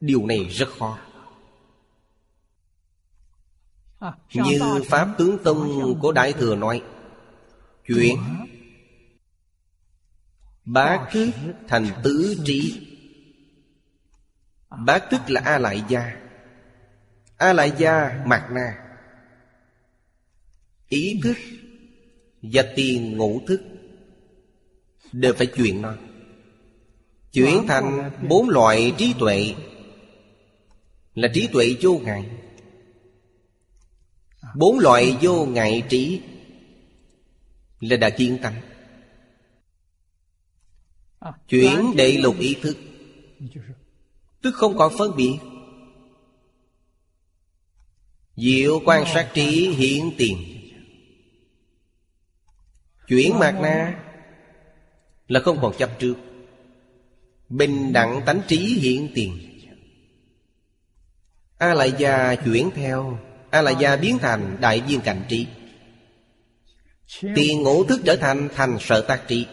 Điều 0.00 0.26
này 0.26 0.44
rất 0.44 0.68
khó. 0.78 0.98
Như 4.34 4.60
Pháp 4.88 5.14
Tướng 5.18 5.38
Tông 5.44 5.98
của 6.00 6.12
Đại 6.12 6.32
Thừa 6.32 6.56
nói 6.56 6.82
Chuyện 7.86 8.16
Bá 10.64 11.08
thức 11.12 11.30
thành 11.68 11.86
tứ 12.02 12.36
trí. 12.44 12.88
Bá 14.86 14.98
tức 14.98 15.20
là 15.28 15.40
A 15.44 15.58
Lại 15.58 15.82
Gia. 15.88 16.16
A 17.36 17.52
Lại 17.52 17.72
Gia 17.78 18.24
Mạt 18.26 18.42
Na. 18.50 18.78
Ý 20.88 21.20
thức 21.22 21.36
Và 22.42 22.62
tiền 22.76 23.16
ngũ 23.16 23.40
thức, 23.46 23.62
Đều 25.12 25.34
phải 25.34 25.46
chuyển 25.46 25.82
nó. 25.82 25.94
Chuyển 27.32 27.66
thành 27.68 28.10
bốn 28.28 28.48
loại 28.48 28.94
trí 28.98 29.14
tuệ. 29.18 29.54
Là 31.14 31.28
trí 31.34 31.46
tuệ 31.46 31.76
vô 31.80 31.98
ngại. 31.98 32.24
Bốn 34.56 34.78
loại 34.78 35.16
vô 35.22 35.46
ngại 35.46 35.82
trí 35.88 36.20
Là 37.80 37.96
đã 37.96 38.10
kiên 38.10 38.38
tánh 38.42 38.71
Chuyển 41.48 41.96
đệ 41.96 42.12
lục 42.12 42.38
ý 42.38 42.56
thức. 42.62 42.76
Tức 44.42 44.54
không 44.54 44.78
còn 44.78 44.92
phân 44.98 45.16
biệt. 45.16 45.38
Diệu 48.36 48.80
quan 48.84 49.04
sát 49.14 49.30
trí 49.34 49.68
hiện 49.68 50.12
tiền. 50.18 50.36
Chuyển 53.08 53.38
mạt 53.38 53.54
na 53.54 53.98
Là 55.28 55.40
không 55.40 55.58
còn 55.62 55.72
chấp 55.78 55.90
trước. 55.98 56.14
Bình 57.48 57.92
đẳng 57.92 58.22
tánh 58.26 58.40
trí 58.48 58.58
hiện 58.58 59.08
tiền. 59.14 59.38
A 61.58 61.74
lại 61.74 61.92
gia 61.98 62.34
chuyển 62.34 62.70
theo. 62.74 63.18
A 63.50 63.62
lại 63.62 63.74
gia 63.80 63.96
biến 63.96 64.18
thành 64.18 64.56
đại 64.60 64.80
viên 64.80 65.00
cảnh 65.00 65.24
trí. 65.28 65.46
Tiền 67.34 67.62
ngũ 67.62 67.84
thức 67.84 68.00
trở 68.04 68.16
thành 68.16 68.48
thành 68.54 68.76
sợ 68.80 69.04
tác 69.08 69.28
trí 69.28 69.46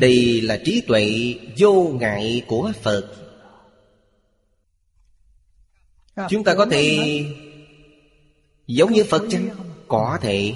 đây 0.00 0.40
là 0.40 0.60
trí 0.64 0.80
tuệ 0.80 1.34
vô 1.58 1.96
ngại 2.00 2.42
của 2.46 2.72
Phật. 2.82 3.12
Chúng 6.28 6.44
ta 6.44 6.54
có 6.54 6.66
thể 6.66 7.24
Giống 8.66 8.92
như 8.92 9.04
Phật 9.04 9.22
chăng? 9.30 9.48
Có 9.88 10.18
thể. 10.22 10.54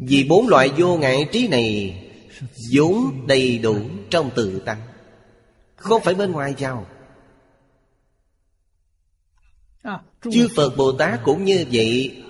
Vì 0.00 0.26
bốn 0.28 0.48
loại 0.48 0.68
vô 0.78 0.96
ngại 0.96 1.28
trí 1.32 1.48
này 1.48 1.96
vốn 2.72 3.26
đầy 3.26 3.58
đủ 3.58 3.76
trong 4.10 4.30
tự 4.36 4.62
tăng 4.64 4.80
Không 5.76 6.02
phải 6.02 6.14
bên 6.14 6.32
ngoài 6.32 6.54
vào. 6.58 6.86
Chư 10.32 10.48
Phật 10.56 10.76
Bồ 10.76 10.92
Tát 10.92 11.20
cũng 11.24 11.44
như 11.44 11.64
vậy. 11.72 12.22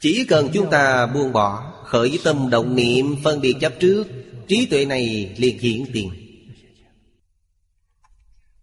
Chỉ 0.00 0.24
cần 0.28 0.48
chúng 0.52 0.70
ta 0.70 1.06
buông 1.06 1.32
bỏ 1.32 1.77
Khởi 1.88 2.18
tâm 2.24 2.50
động 2.50 2.76
niệm 2.76 3.16
phân 3.24 3.40
biệt 3.40 3.56
chấp 3.60 3.72
trước, 3.80 4.04
Trí 4.48 4.66
tuệ 4.66 4.84
này 4.84 5.34
liền 5.38 5.58
hiện 5.58 5.86
tiền. 5.92 6.10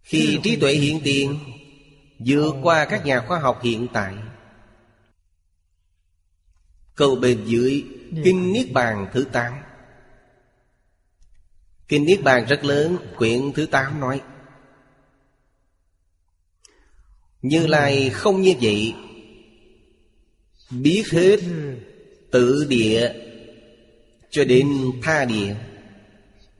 Khi 0.02 0.38
trí 0.42 0.56
tuệ 0.56 0.72
hiện 0.72 1.00
tiền, 1.04 1.38
vượt 2.18 2.54
qua 2.62 2.84
các 2.84 3.06
nhà 3.06 3.20
khoa 3.20 3.38
học 3.38 3.60
hiện 3.62 3.86
tại. 3.92 4.14
Câu 6.94 7.16
bên 7.16 7.44
dưới, 7.46 7.84
kinh 8.24 8.52
niết 8.52 8.72
bàn 8.72 9.06
thứ 9.12 9.24
tám. 9.32 9.52
Kinh 11.88 12.04
niết 12.04 12.22
bàn 12.22 12.46
rất 12.48 12.64
lớn, 12.64 12.96
quyển 13.16 13.52
thứ 13.52 13.66
tám 13.66 14.00
nói, 14.00 14.20
như 17.42 17.66
lai 17.66 18.10
không 18.10 18.42
như 18.42 18.54
vậy, 18.60 18.94
biết 20.70 21.04
hết 21.12 21.40
tự 22.30 22.66
địa, 22.68 23.12
cho 24.30 24.44
đến 24.44 24.68
tha 25.02 25.24
địa. 25.24 25.54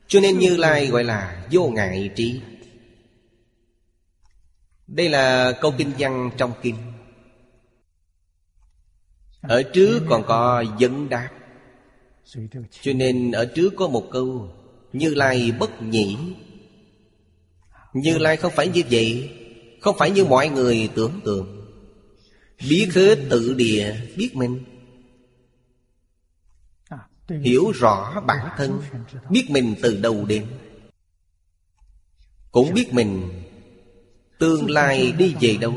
Cho 0.09 0.21
nên 0.21 0.39
như 0.39 0.57
lai 0.57 0.87
gọi 0.87 1.05
là 1.05 1.47
vô 1.51 1.69
ngại 1.69 2.11
trí. 2.17 2.41
Đây 4.87 5.09
là 5.09 5.53
câu 5.61 5.75
kinh 5.79 5.91
văn 5.99 6.31
trong 6.37 6.53
kinh. 6.63 6.77
Ở 9.41 9.63
trước 9.63 10.03
còn 10.09 10.23
có 10.27 10.65
vấn 10.81 11.09
đáp. 11.09 11.29
Cho 12.81 12.93
nên 12.93 13.33
ở 13.33 13.47
trước 13.47 13.73
có 13.77 13.89
một 13.89 14.09
câu, 14.13 14.51
Như 14.93 15.15
Lai 15.15 15.53
bất 15.59 15.83
nhĩ. 15.83 16.17
Như 17.93 18.19
Lai 18.19 18.37
không 18.37 18.53
phải 18.57 18.69
như 18.69 18.83
vậy, 18.91 19.31
Không 19.81 19.97
phải 19.99 20.11
như 20.11 20.25
mọi 20.25 20.49
người 20.49 20.89
tưởng 20.95 21.21
tượng. 21.25 21.67
Biết 22.69 22.89
hết 22.95 23.19
tự 23.31 23.55
địa, 23.55 23.97
Biết 24.17 24.31
mình. 24.37 24.65
Hiểu 27.29 27.73
rõ 27.75 28.21
bản 28.27 28.49
thân, 28.57 28.83
Biết 29.31 29.47
mình 29.51 29.75
từ 29.83 29.97
đầu 29.97 30.25
đến. 30.25 30.47
Cũng 32.53 32.75
biết 32.75 32.93
mình 32.93 33.43
Tương 34.39 34.71
lai 34.71 35.13
đi 35.13 35.35
về 35.41 35.57
đâu. 35.61 35.75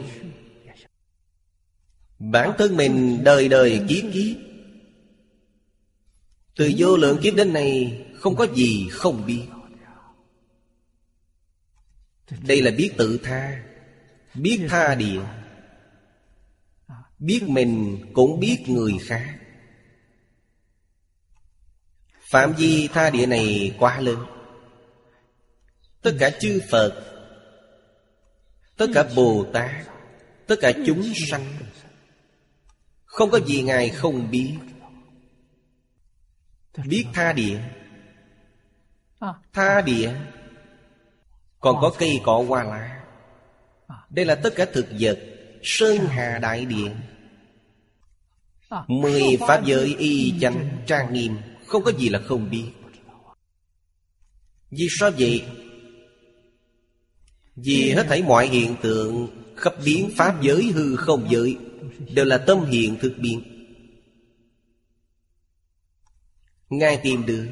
Bản 2.19 2.51
thân 2.57 2.77
mình 2.77 3.23
đời 3.23 3.47
đời 3.47 3.85
kiếp 3.89 4.03
kiếp 4.13 4.37
Từ 6.55 6.71
vô 6.77 6.97
lượng 6.97 7.19
kiếp 7.21 7.35
đến 7.35 7.53
nay, 7.53 8.01
Không 8.19 8.35
có 8.35 8.47
gì 8.55 8.87
không 8.91 9.25
biết. 9.25 9.45
Đây 12.47 12.61
là 12.61 12.71
biết 12.77 12.91
tự 12.97 13.19
tha, 13.23 13.63
Biết 14.35 14.65
tha 14.69 14.95
địa 14.95 15.21
Biết 17.19 17.43
mình 17.43 18.05
cũng 18.13 18.39
biết 18.39 18.63
người 18.67 18.93
khác. 19.01 19.38
Phạm 22.29 22.53
vi 22.53 22.87
tha 22.93 23.09
địa 23.09 23.25
này 23.25 23.75
quá 23.79 23.99
lớn. 23.99 24.25
Tất 26.01 26.11
cả 26.19 26.29
chư 26.39 26.61
Phật, 26.71 27.05
Tất 28.77 28.87
cả 28.93 29.03
Bồ 29.15 29.45
Tát, 29.53 29.71
Tất 30.47 30.55
cả 30.61 30.71
chúng 30.85 31.13
sanh, 31.31 31.45
Không 33.05 33.29
có 33.29 33.39
gì 33.39 33.61
Ngài 33.61 33.89
không 33.89 34.31
biết. 34.31 34.53
Biết 36.85 37.05
tha 37.13 37.33
địa. 37.33 37.59
Tha 39.53 39.81
địa. 39.81 40.13
Còn 41.59 41.75
có 41.81 41.93
cây 41.99 42.21
cỏ 42.23 42.43
hoa 42.47 42.63
lá. 42.63 43.03
Đây 44.09 44.25
là 44.25 44.35
tất 44.35 44.53
cả 44.55 44.65
thực 44.73 44.87
vật 44.99 45.19
Sơn 45.63 45.97
Hà 46.07 46.39
Đại 46.39 46.65
Địa. 46.65 46.91
Mười 48.87 49.37
Pháp 49.39 49.65
giới 49.65 49.95
y 49.99 50.33
chánh 50.41 50.83
trang 50.85 51.13
nghiêm. 51.13 51.37
Không 51.69 51.83
có 51.83 51.91
gì 51.91 52.09
là 52.09 52.19
không 52.19 52.49
biết. 52.49 52.65
Vì 54.71 54.87
sao 54.89 55.11
vậy? 55.19 55.43
Vì 57.55 57.91
hết 57.91 58.05
thảy 58.09 58.23
mọi 58.23 58.47
hiện 58.47 58.75
tượng 58.81 59.27
Khắp 59.55 59.73
biến 59.85 60.09
pháp 60.15 60.41
giới 60.41 60.71
hư 60.71 60.95
không 60.95 61.27
giới 61.31 61.57
Đều 62.13 62.25
là 62.25 62.37
tâm 62.37 62.65
hiện 62.65 62.97
thực 63.01 63.13
biến. 63.17 63.41
Ngài 66.69 66.99
tìm 67.03 67.25
được 67.25 67.47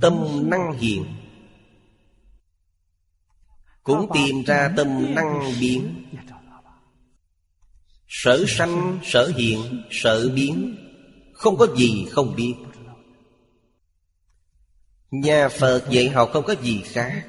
Tâm 0.00 0.14
năng 0.50 0.72
hiện. 0.78 1.04
Cũng 3.82 4.10
tìm 4.14 4.42
ra 4.44 4.72
tâm 4.76 5.14
năng 5.14 5.52
biến. 5.60 6.04
Sở 8.08 8.44
sanh, 8.48 8.98
sở 9.04 9.32
hiện, 9.36 9.82
sở 9.90 10.28
biến. 10.34 10.76
Không 11.32 11.56
có 11.56 11.66
gì 11.76 12.06
không 12.10 12.36
biết. 12.36 12.54
Nhà 15.12 15.48
Phật 15.48 15.86
dạy 15.90 16.08
học 16.08 16.30
không 16.32 16.44
có 16.46 16.54
gì 16.62 16.82
khác. 16.84 17.26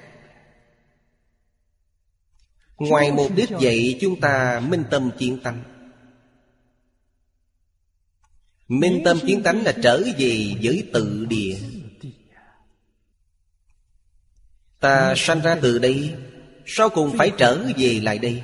Ngoài 2.78 3.12
mục 3.12 3.32
đích 3.36 3.50
dạy, 3.60 3.98
chúng 4.02 4.20
ta 4.20 4.60
minh 4.60 4.84
tâm 4.92 5.12
chiến 5.20 5.40
tánh. 5.44 5.64
Minh 8.68 9.02
tâm 9.06 9.20
chiến 9.28 9.44
tánh 9.44 9.64
là 9.64 9.74
trở 9.84 10.04
về 10.18 10.54
với 10.62 10.90
tự 10.94 11.26
địa. 11.26 11.58
Ta 14.80 15.14
sanh 15.18 15.42
ra 15.42 15.58
từ 15.62 15.80
đây 15.80 16.16
Sau 16.66 16.90
cùng 16.90 17.18
phải 17.18 17.32
trở 17.38 17.64
về 17.78 18.00
lại 18.04 18.18
đây? 18.18 18.44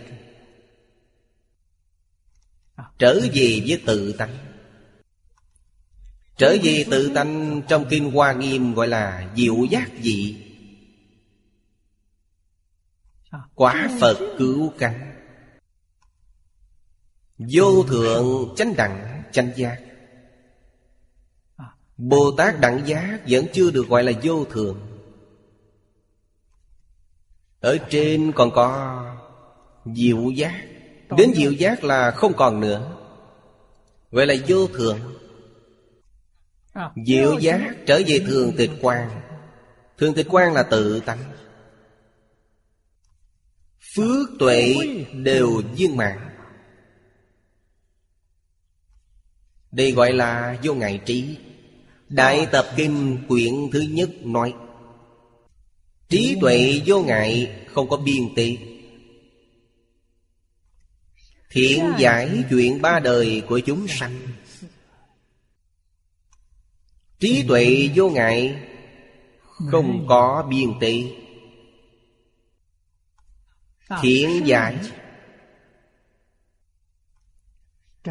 Trở 2.98 3.20
về 3.34 3.64
với 3.68 3.82
tự 3.86 4.14
tánh. 4.14 4.49
Trở 6.40 6.56
về 6.64 6.86
tự 6.92 7.12
tánh 7.16 7.62
trong 7.68 7.86
Kinh 7.90 8.12
Hoa 8.12 8.34
Nghiêm 8.34 8.74
gọi 8.74 8.88
là 8.88 9.32
diệu 9.36 9.56
giác 9.70 9.92
dị. 10.02 10.38
Quả 13.56 13.90
Phật 14.00 14.18
cứu 14.38 14.74
cánh. 14.78 15.16
Vô 17.38 17.84
thượng 17.84 18.56
chánh 18.56 18.76
đẳng 18.76 19.24
chánh 19.32 19.52
giác. 19.56 19.82
Bồ 21.98 22.32
Tát 22.38 22.60
đẳng 22.60 22.88
giác 22.88 23.20
vẫn 23.28 23.46
chưa 23.54 23.72
được 23.72 23.88
gọi 23.88 24.04
là 24.04 24.12
vô 24.24 24.46
thượng. 24.46 24.80
Ở 27.60 27.78
trên 27.90 28.32
còn 28.32 28.52
có 28.52 29.04
diệu 29.96 30.30
giác. 30.30 30.66
Đến 31.18 31.32
diệu 31.36 31.52
giác 31.52 31.84
là 31.84 32.12
không 32.12 32.34
còn 32.38 32.60
nữa. 32.60 32.98
Gọi 34.12 34.26
là 34.26 34.36
vô 34.48 34.68
thượng. 34.68 35.19
Diệu 37.06 37.40
giác 37.40 37.76
trở 37.86 38.02
về 38.08 38.20
thường 38.28 38.54
tịch 38.58 38.72
quan 38.82 39.22
Thường 39.98 40.14
tịch 40.14 40.28
quan 40.30 40.54
là 40.54 40.64
tự 40.64 41.00
tánh. 41.00 41.24
Phước 43.96 44.30
tuệ 44.40 44.76
đều 45.14 45.62
viên 45.76 45.98
mạng 45.98 46.30
Đây 49.72 49.92
gọi 49.92 50.14
là 50.14 50.58
vô 50.64 50.74
ngại 50.74 51.02
trí. 51.06 51.38
Đại 52.10 52.48
tập 52.52 52.66
kinh 52.76 53.18
quyển 53.28 53.54
thứ 53.72 53.82
nhất 53.82 54.10
nói, 54.24 54.54
Trí 56.10 56.38
tuệ 56.42 56.82
vô 56.86 57.02
ngại 57.02 57.52
không 57.74 57.90
có 57.90 57.98
biên 57.98 58.36
tị. 58.36 58.58
Thiện 61.50 61.94
giải 61.98 62.44
chuyện 62.50 62.82
ba 62.82 63.00
đời 63.00 63.42
của 63.48 63.60
chúng 63.60 63.88
sanh 63.88 64.20
Trí 67.20 67.46
tuệ 67.48 67.90
vô 67.96 68.10
ngại 68.10 68.66
Không 69.42 70.06
có 70.10 70.48
biên 70.50 70.80
tị. 70.80 71.06
Thiện 74.02 74.42
giải. 74.46 74.78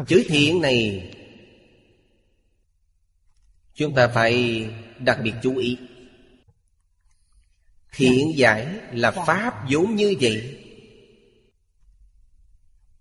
Chữ 0.07 0.23
thiện 0.27 0.61
này 0.61 1.11
Chúng 3.73 3.95
ta 3.95 4.07
phải 4.07 4.65
đặc 4.99 5.19
biệt 5.23 5.33
chú 5.43 5.57
ý. 5.57 5.77
Thiện 7.91 8.31
giải 8.35 8.67
là 8.91 9.11
Pháp 9.11 9.53
vốn 9.71 9.95
như 9.95 10.15
vậy. 10.21 10.65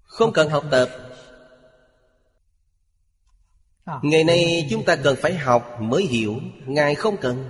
Không 0.02 0.32
cần 0.32 0.50
học 0.50 0.64
tập 0.70 1.07
Ngày 4.02 4.24
nay 4.24 4.66
chúng 4.70 4.84
ta 4.84 4.96
cần 4.96 5.16
phải 5.20 5.34
học 5.34 5.76
mới 5.80 6.06
hiểu 6.06 6.40
Ngài 6.66 6.94
không 6.94 7.16
cần. 7.16 7.44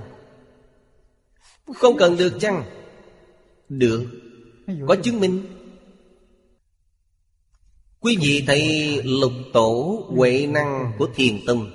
Không 1.74 1.96
cần 1.98 2.16
được 2.16 2.38
chăng? 2.40 2.64
Được. 3.68 4.06
Có 4.88 4.96
chứng 5.02 5.20
minh. 5.20 5.44
Quý 8.00 8.16
vị 8.20 8.44
thấy 8.46 8.62
lục 9.04 9.32
tổ 9.52 10.04
huệ 10.08 10.46
năng 10.46 10.92
của 10.98 11.08
thiền 11.14 11.38
tông. 11.46 11.70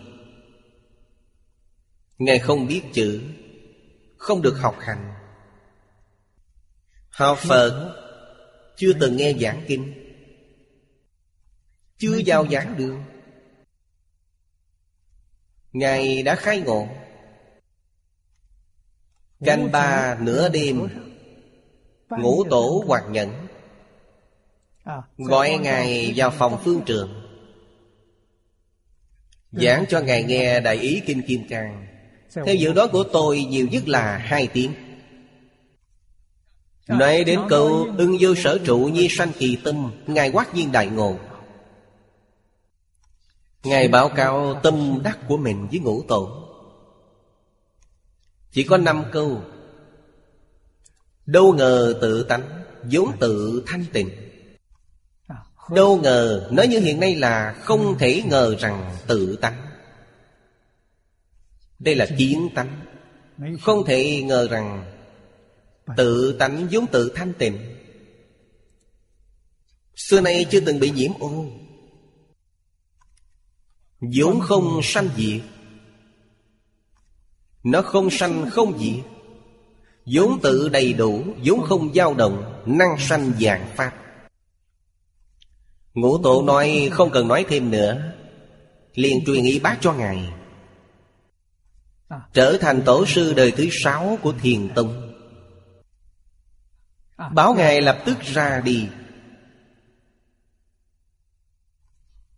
Ngài 2.18 2.40
không 2.40 2.68
biết 2.68 2.82
chữ 2.94 3.22
Không 4.18 4.42
được 4.42 4.60
học 4.60 4.76
hành. 4.80 5.14
Học 7.10 7.38
Phật 7.38 7.96
Chưa 8.76 8.94
từng 9.00 9.18
nghe 9.18 9.34
giảng 9.34 9.64
kinh. 9.68 9.94
Chưa 11.98 12.20
vào 12.26 12.48
giảng 12.52 12.78
đường 12.78 13.04
Ngài 15.74 16.24
đã 16.24 16.36
khai 16.36 16.62
ngộ. 16.62 16.88
Canh 19.46 19.72
ba 19.72 20.18
nửa 20.22 20.50
đêm, 20.50 20.88
Ngũ 22.10 22.44
tổ 22.50 22.84
hoạt 22.88 23.04
nhẫn. 23.10 23.30
Gọi 25.18 25.58
Ngài 25.58 26.14
vào 26.16 26.32
phòng 26.32 26.58
phương 26.64 26.82
trường. 26.86 27.14
Giảng 29.52 29.86
cho 29.90 30.00
Ngài 30.00 30.24
nghe 30.24 30.60
Đại 30.60 30.76
ý 30.76 31.02
Kinh 31.06 31.22
Kim 31.28 31.48
Cang. 31.48 31.88
Theo 32.46 32.56
dự 32.56 32.74
đoán 32.74 32.90
của 32.92 33.04
tôi, 33.04 33.44
nhiều 33.44 33.68
nhất 33.72 33.88
là 33.88 34.18
hai 34.18 34.48
tiếng. 34.48 34.74
Nói 36.88 37.24
đến 37.24 37.40
câu, 37.50 37.88
ưng 37.98 38.18
vô 38.20 38.36
sở 38.36 38.60
trụ 38.66 38.78
nhi 38.78 39.08
sanh 39.10 39.32
kỳ 39.38 39.58
tâm, 39.64 39.92
Ngài 40.08 40.32
quát 40.32 40.56
nhiên 40.56 40.72
đại 40.72 40.88
ngộ. 40.88 41.18
Ngài 43.64 43.88
báo 43.88 44.10
cáo 44.10 44.60
tâm 44.64 45.00
đắc 45.04 45.20
của 45.28 45.38
mình 45.38 45.68
với 45.72 45.80
ngũ 45.80 46.04
tổ 46.08 46.50
Chỉ 48.52 48.64
có 48.64 48.78
năm 48.78 49.04
câu. 49.12 49.42
Đâu 51.26 51.54
ngờ 51.54 51.98
tự 52.02 52.24
tánh 52.24 52.64
vốn 52.92 53.18
tự 53.20 53.64
thanh 53.68 53.86
tịnh. 53.94 54.10
Đâu 55.70 55.98
ngờ 55.98 56.50
Nói 56.52 56.68
như 56.68 56.80
hiện 56.80 57.00
nay 57.00 57.16
là 57.16 57.56
Không 57.62 57.98
thể 57.98 58.22
ngờ 58.26 58.56
rằng 58.60 58.96
tự 59.08 59.36
tánh. 59.36 59.68
Đây 61.80 61.96
là 61.96 62.06
kiến 62.18 62.50
tánh. 62.56 62.86
Không 63.62 63.86
thể 63.86 64.22
ngờ 64.22 64.48
rằng 64.52 64.94
Tự 65.98 66.36
tánh 66.40 66.68
vốn 66.72 66.88
tự 66.88 67.12
thanh 67.16 67.34
tịnh. 67.34 67.58
Xưa 69.96 70.22
nay 70.22 70.46
chưa 70.52 70.60
từng 70.60 70.80
bị 70.80 70.92
nhiễm 70.92 71.12
ô 71.20 71.46
vốn 74.12 74.40
không 74.40 74.80
sanh 74.84 75.10
diệt 75.18 75.42
Nó 77.64 77.82
không 77.82 78.10
sanh 78.10 78.50
không 78.50 78.80
diệt 78.80 79.14
vốn 80.06 80.40
tự 80.42 80.70
đầy 80.70 80.94
đủ, 80.94 81.24
vốn 81.46 81.62
không 81.62 81.94
dao 81.94 82.14
động, 82.14 82.62
Năng 82.66 82.98
sanh 83.00 83.32
dạng 83.40 83.68
Pháp. 83.76 83.92
Ngũ 85.94 86.18
tổ 86.18 86.42
nói 86.42 86.90
không 86.92 87.10
cần 87.10 87.28
nói 87.28 87.46
thêm 87.50 87.72
nữa. 87.72 88.14
Liền 88.94 89.26
truyền 89.26 89.44
ý 89.44 89.60
bác 89.60 89.78
cho 89.82 89.94
Ngài. 89.94 90.30
Trở 92.34 92.58
thành 92.62 92.82
tổ 92.86 93.06
sư 93.06 93.34
đời 93.34 93.52
thứ 93.52 93.68
sáu 93.84 94.18
của 94.22 94.34
Thiền 94.42 94.70
Tông. 94.70 95.14
Báo 97.34 97.54
Ngài 97.54 97.82
lập 97.82 98.00
tức 98.06 98.18
ra 98.22 98.62
đi. 98.66 98.88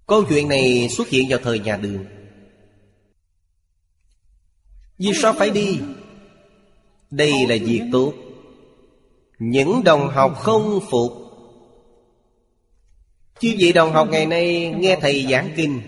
Câu 0.07 0.23
chuyện 0.29 0.47
này 0.47 0.87
xuất 0.89 1.09
hiện 1.09 1.25
vào 1.29 1.39
thời 1.43 1.59
nhà 1.59 1.77
đường. 1.77 2.05
Vì 4.97 5.11
sao 5.13 5.33
phải 5.33 5.49
đi? 5.49 5.79
Đây 7.11 7.31
là 7.49 7.55
việc 7.65 7.81
tốt. 7.91 8.13
Những 9.39 9.83
đồng 9.83 10.09
học 10.09 10.35
không 10.39 10.79
phục. 10.91 11.11
Chứ 13.39 13.55
vị 13.57 13.73
đồng 13.73 13.93
học 13.93 14.07
ngày 14.11 14.25
nay 14.25 14.73
nghe 14.77 14.97
thầy 15.01 15.25
giảng 15.29 15.49
kinh. 15.55 15.81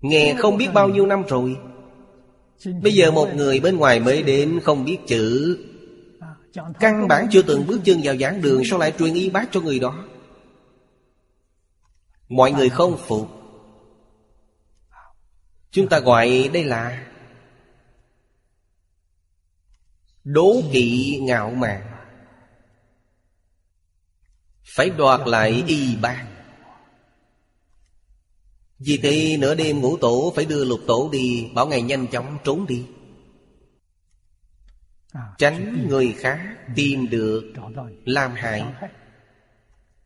Nghe 0.00 0.34
không 0.38 0.56
biết 0.56 0.68
bao 0.74 0.88
nhiêu 0.88 1.06
năm 1.06 1.22
rồi. 1.28 1.56
Bây 2.82 2.94
giờ 2.94 3.10
một 3.10 3.28
người 3.34 3.60
bên 3.60 3.76
ngoài 3.76 4.00
mới 4.00 4.22
đến 4.22 4.60
không 4.64 4.84
biết 4.84 4.98
chữ. 5.06 5.58
Căn 6.80 7.08
bản 7.08 7.26
chưa 7.30 7.42
từng 7.42 7.66
bước 7.66 7.80
chân 7.84 8.00
vào 8.04 8.16
giảng 8.16 8.42
đường, 8.42 8.62
Sao 8.70 8.78
lại 8.78 8.92
truyền 8.98 9.14
y 9.14 9.30
bác 9.30 9.52
cho 9.52 9.60
người 9.60 9.78
đó? 9.78 10.04
Mọi 12.28 12.52
người 12.52 12.68
không 12.68 12.98
phục. 13.06 13.28
Chúng 15.70 15.88
ta 15.88 15.98
gọi 15.98 16.50
đây 16.52 16.64
là 16.64 17.06
Đố 20.24 20.62
kỵ 20.72 21.18
ngạo 21.22 21.50
mạn. 21.50 21.82
Phải 24.76 24.90
đoạt 24.90 25.20
lại 25.28 25.64
y 25.66 25.96
bác 25.96 26.26
Vì 28.78 28.98
thế 29.02 29.36
nửa 29.40 29.54
đêm 29.54 29.80
ngủ 29.80 29.96
tổ 29.96 30.32
phải 30.36 30.44
đưa 30.44 30.64
lục 30.64 30.80
tổ 30.86 31.08
đi, 31.12 31.50
Bảo 31.54 31.66
ngày 31.66 31.82
nhanh 31.82 32.06
chóng 32.06 32.38
trốn 32.44 32.66
đi. 32.66 32.86
Tránh 35.38 35.88
người 35.88 36.14
khác 36.18 36.56
tìm 36.76 37.10
được 37.10 37.52
Làm 38.04 38.32
hại. 38.34 38.64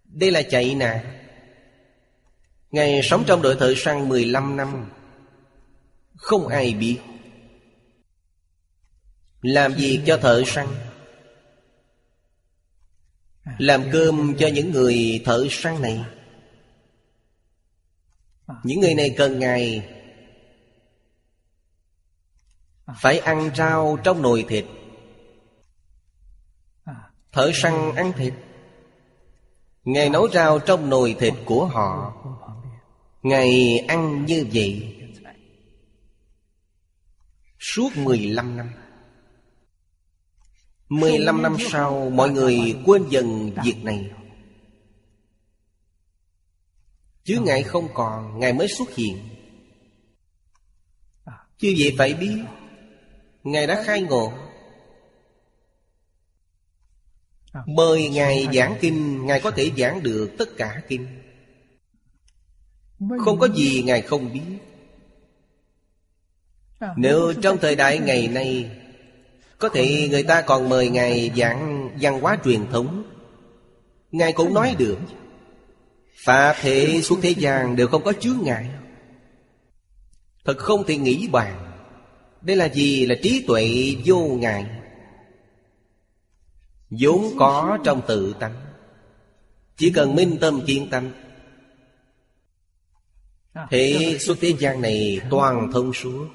Đây 0.05 0.31
là 0.31 0.43
chạy 0.51 0.75
nạn. 0.75 1.30
Ngài 2.71 3.01
sống 3.03 3.25
trong 3.27 3.43
đội 3.43 3.57
thợ 3.57 3.75
săn 3.77 4.09
15 4.09 4.57
năm, 4.57 4.91
Không 6.17 6.49
ai 6.49 6.75
biết 6.75 6.99
Làm 9.43 9.73
việc 9.73 10.03
cho 10.07 10.17
thợ 10.17 10.43
săn, 10.47 10.67
Làm 13.59 13.85
cơm 13.93 14.35
cho 14.39 14.49
những 14.55 14.71
người 14.71 15.23
thợ 15.25 15.47
săn 15.51 15.83
này. 15.83 16.05
Những 18.65 18.81
người 18.81 18.95
này 18.95 19.15
cần 19.19 19.39
Ngài 19.39 19.89
Phải 23.01 23.19
ăn 23.19 23.51
rau 23.57 23.99
trong 24.05 24.23
nồi 24.23 24.45
thịt, 24.49 24.65
Thợ 27.33 27.51
săn 27.55 27.95
ăn 27.95 28.13
thịt. 28.17 28.35
Ngài 29.85 30.11
nấu 30.11 30.29
rau 30.29 30.59
trong 30.59 30.91
nồi 30.91 31.17
thịt 31.19 31.35
của 31.45 31.67
họ 31.67 32.15
ngày 33.23 33.79
ăn 33.89 34.27
như 34.27 34.47
vậy. 34.53 34.97
Suốt 37.59 37.97
15 37.97 38.57
năm. 38.57 38.71
15 40.89 41.43
năm 41.43 41.57
sau, 41.71 42.11
mọi 42.11 42.31
người 42.31 42.77
quên 42.87 43.05
dần 43.11 43.53
việc 43.65 43.85
này. 43.85 44.11
Chứ 47.25 47.41
Ngài 47.45 47.63
không 47.63 47.89
còn, 47.95 48.41
Ngài 48.41 48.53
mới 48.53 48.69
xuất 48.69 48.95
hiện. 48.95 49.19
Chứ 51.59 51.75
vậy 51.79 51.95
phải 51.99 52.15
biết, 52.15 52.43
Ngài 53.45 53.67
đã 53.67 53.83
khai 53.87 54.03
ngộ. 54.03 54.33
Mời 57.67 58.09
Ngài 58.09 58.49
giảng 58.55 58.77
kinh, 58.81 59.27
Ngài 59.27 59.41
có 59.41 59.51
thể 59.51 59.71
giảng 59.77 60.03
được 60.03 60.31
tất 60.39 60.49
cả 60.57 60.83
kinh. 60.89 61.20
Không 63.01 63.39
có 63.39 63.49
gì 63.49 63.83
Ngài 63.83 64.03
không 64.03 64.33
biết. 64.33 64.59
Nếu 66.97 67.33
trong 67.43 67.59
thời 67.59 67.77
đại 67.77 67.99
ngày 67.99 68.29
nay, 68.29 68.71
Có 69.59 69.69
thể 69.69 70.09
người 70.11 70.23
ta 70.23 70.43
còn 70.43 70.69
mời 70.69 70.89
Ngài 70.89 71.31
giảng 71.37 71.91
văn 72.01 72.21
hóa 72.21 72.39
truyền 72.45 72.67
thống, 72.73 73.05
Ngài 74.13 74.33
cũng 74.33 74.55
nói 74.55 74.75
được. 74.79 74.99
Pháp 76.15 76.57
thể 76.61 77.01
suốt 77.03 77.19
thế 77.23 77.31
gian 77.31 77.77
đều 77.77 77.87
không 77.87 78.05
có 78.05 78.13
chướng 78.21 78.39
ngại. 78.43 78.67
Thật 80.45 80.59
không 80.59 80.85
thể 80.87 80.97
nghĩ 80.97 81.29
bàn, 81.33 81.73
Đây 82.41 82.57
là 82.57 82.69
gì? 82.69 83.07
Là 83.07 83.15
trí 83.23 83.45
tuệ 83.47 83.97
vô 84.05 84.19
ngại. 84.19 84.67
Vốn 86.91 87.35
có 87.39 87.79
trong 87.85 88.03
tự 88.09 88.35
tánh, 88.41 88.61
chỉ 89.77 89.91
cần 89.91 90.15
minh 90.15 90.39
tâm 90.41 90.61
kiên 90.67 90.91
tâm 90.91 91.11
thế 93.71 94.17
suốt 94.21 94.35
thế 94.41 94.55
gian 94.59 94.81
này 94.81 95.21
toàn 95.31 95.71
thông 95.73 95.93
suốt. 95.93 96.29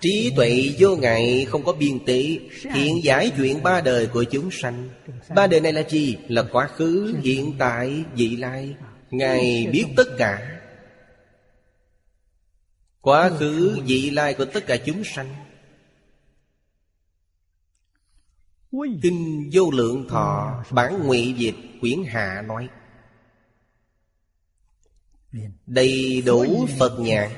Trí 0.00 0.32
tuệ 0.36 0.74
vô 0.78 0.96
ngại 0.96 1.46
không 1.48 1.64
có 1.64 1.72
biên 1.72 2.04
tế 2.04 2.38
Hiện 2.74 3.04
giải 3.04 3.32
chuyện 3.36 3.62
ba 3.62 3.80
đời 3.80 4.06
của 4.06 4.24
chúng 4.24 4.50
sanh. 4.50 4.88
Ba 5.34 5.46
đời 5.46 5.60
này 5.60 5.72
là 5.72 5.82
gì? 5.88 6.16
Là 6.28 6.42
quá 6.52 6.66
khứ, 6.66 7.14
hiện 7.22 7.54
tại, 7.58 8.04
vị 8.14 8.36
lai. 8.36 8.74
Ngài 9.10 9.66
biết 9.72 9.84
tất 9.96 10.08
cả. 10.18 10.60
Quá 13.00 13.30
khứ, 13.38 13.78
vị 13.86 14.10
lai 14.10 14.34
của 14.34 14.44
tất 14.44 14.66
cả 14.66 14.76
chúng 14.76 15.04
sanh. 15.04 15.34
Kinh 19.02 19.50
vô 19.52 19.70
lượng 19.70 20.06
thọ 20.08 20.64
Bản 20.70 21.06
ngụy 21.06 21.34
dịch 21.36 21.56
quyển 21.80 21.98
hạ 22.06 22.42
nói 22.46 22.68
Đầy 25.66 26.22
đủ 26.26 26.66
Phật 26.78 27.00
nhãn 27.00 27.30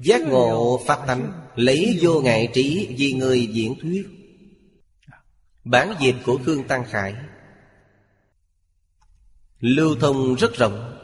Giác 0.00 0.20
ngộ 0.20 0.80
Pháp 0.86 1.06
tánh 1.06 1.32
Lấy 1.54 1.98
vô 2.02 2.20
ngại 2.20 2.48
trí 2.54 2.94
vì 2.98 3.12
người 3.12 3.46
diễn 3.46 3.74
thuyết. 3.80 4.06
Bản 5.64 5.94
dịch 6.00 6.16
của 6.26 6.38
Khương 6.44 6.68
Tăng 6.68 6.84
Khải. 6.84 7.14
Lưu 9.60 9.96
thông 10.00 10.34
rất 10.34 10.54
rộng. 10.54 10.98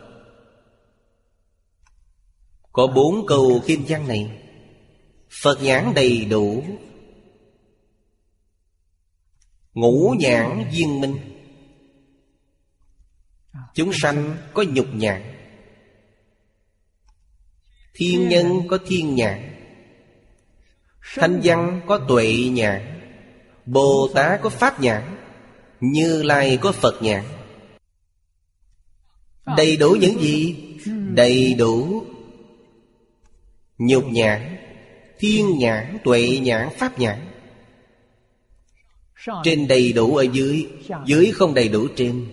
Có 2.73 2.87
bốn 2.87 3.27
câu 3.27 3.63
kim 3.67 3.85
văn 3.89 4.09
này. 4.09 4.43
Phật 5.43 5.63
nhãn 5.63 5.93
đầy 5.95 6.25
đủ. 6.25 6.63
Ngũ 9.75 10.15
nhãn 10.19 10.71
viên 10.73 11.01
minh. 11.01 11.17
Chúng 13.75 13.91
sanh 13.93 14.37
có 14.55 14.63
nhục 14.63 14.87
nhãn. 14.95 15.28
Thiên 17.99 18.29
nhân 18.29 18.63
có 18.69 18.79
thiên 18.87 19.15
nhãn 19.15 19.55
Thanh 21.15 21.41
văn 21.45 21.81
có 21.87 21.99
tuệ 22.09 22.35
nhãn 22.35 23.01
Bồ 23.67 24.09
Tát 24.15 24.43
có 24.43 24.49
pháp 24.51 24.81
nhãn 24.81 25.03
Như 25.81 26.23
Lai 26.23 26.59
có 26.61 26.73
Phật 26.73 27.03
nhãn 27.03 27.25
Đầy 29.57 29.77
đủ 29.77 29.91
những 30.01 30.21
gì? 30.21 30.57
Đầy 31.15 31.55
đủ. 31.55 32.05
Nhục 33.79 34.05
nhãn 34.07 34.57
Thiên 35.19 35.59
nhãn, 35.59 35.99
tuệ 36.05 36.39
nhãn, 36.43 36.69
pháp 36.79 36.99
nhãn 36.99 37.19
Trên 39.45 39.69
đầy 39.69 39.93
đủ 39.93 40.17
ở 40.17 40.23
dưới 40.23 40.67
Dưới 41.07 41.33
không 41.35 41.55
đầy 41.55 41.69
đủ 41.69 41.89
trên. 41.97 42.31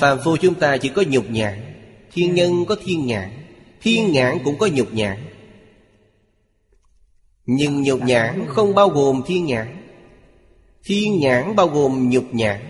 Phàm 0.00 0.18
phu 0.24 0.36
chúng 0.36 0.54
ta 0.54 0.76
chỉ 0.76 0.88
có 0.88 1.02
nhục 1.02 1.30
nhãn 1.30 1.75
Thiên 2.16 2.34
nhân 2.34 2.64
có 2.68 2.76
thiên 2.84 3.06
nhãn 3.06 3.30
Thiên 3.80 4.12
nhãn 4.12 4.38
cũng 4.44 4.58
có 4.58 4.66
nhục 4.66 4.94
nhãn. 4.94 5.24
Nhưng 7.46 7.82
nhục 7.82 8.02
nhãn 8.02 8.46
không 8.48 8.74
bao 8.74 8.88
gồm 8.88 9.22
thiên 9.26 9.46
nhãn. 9.46 9.88
Thiên 10.84 11.18
nhãn 11.18 11.56
bao 11.56 11.68
gồm 11.68 12.10
nhục 12.10 12.24
nhãn. 12.34 12.60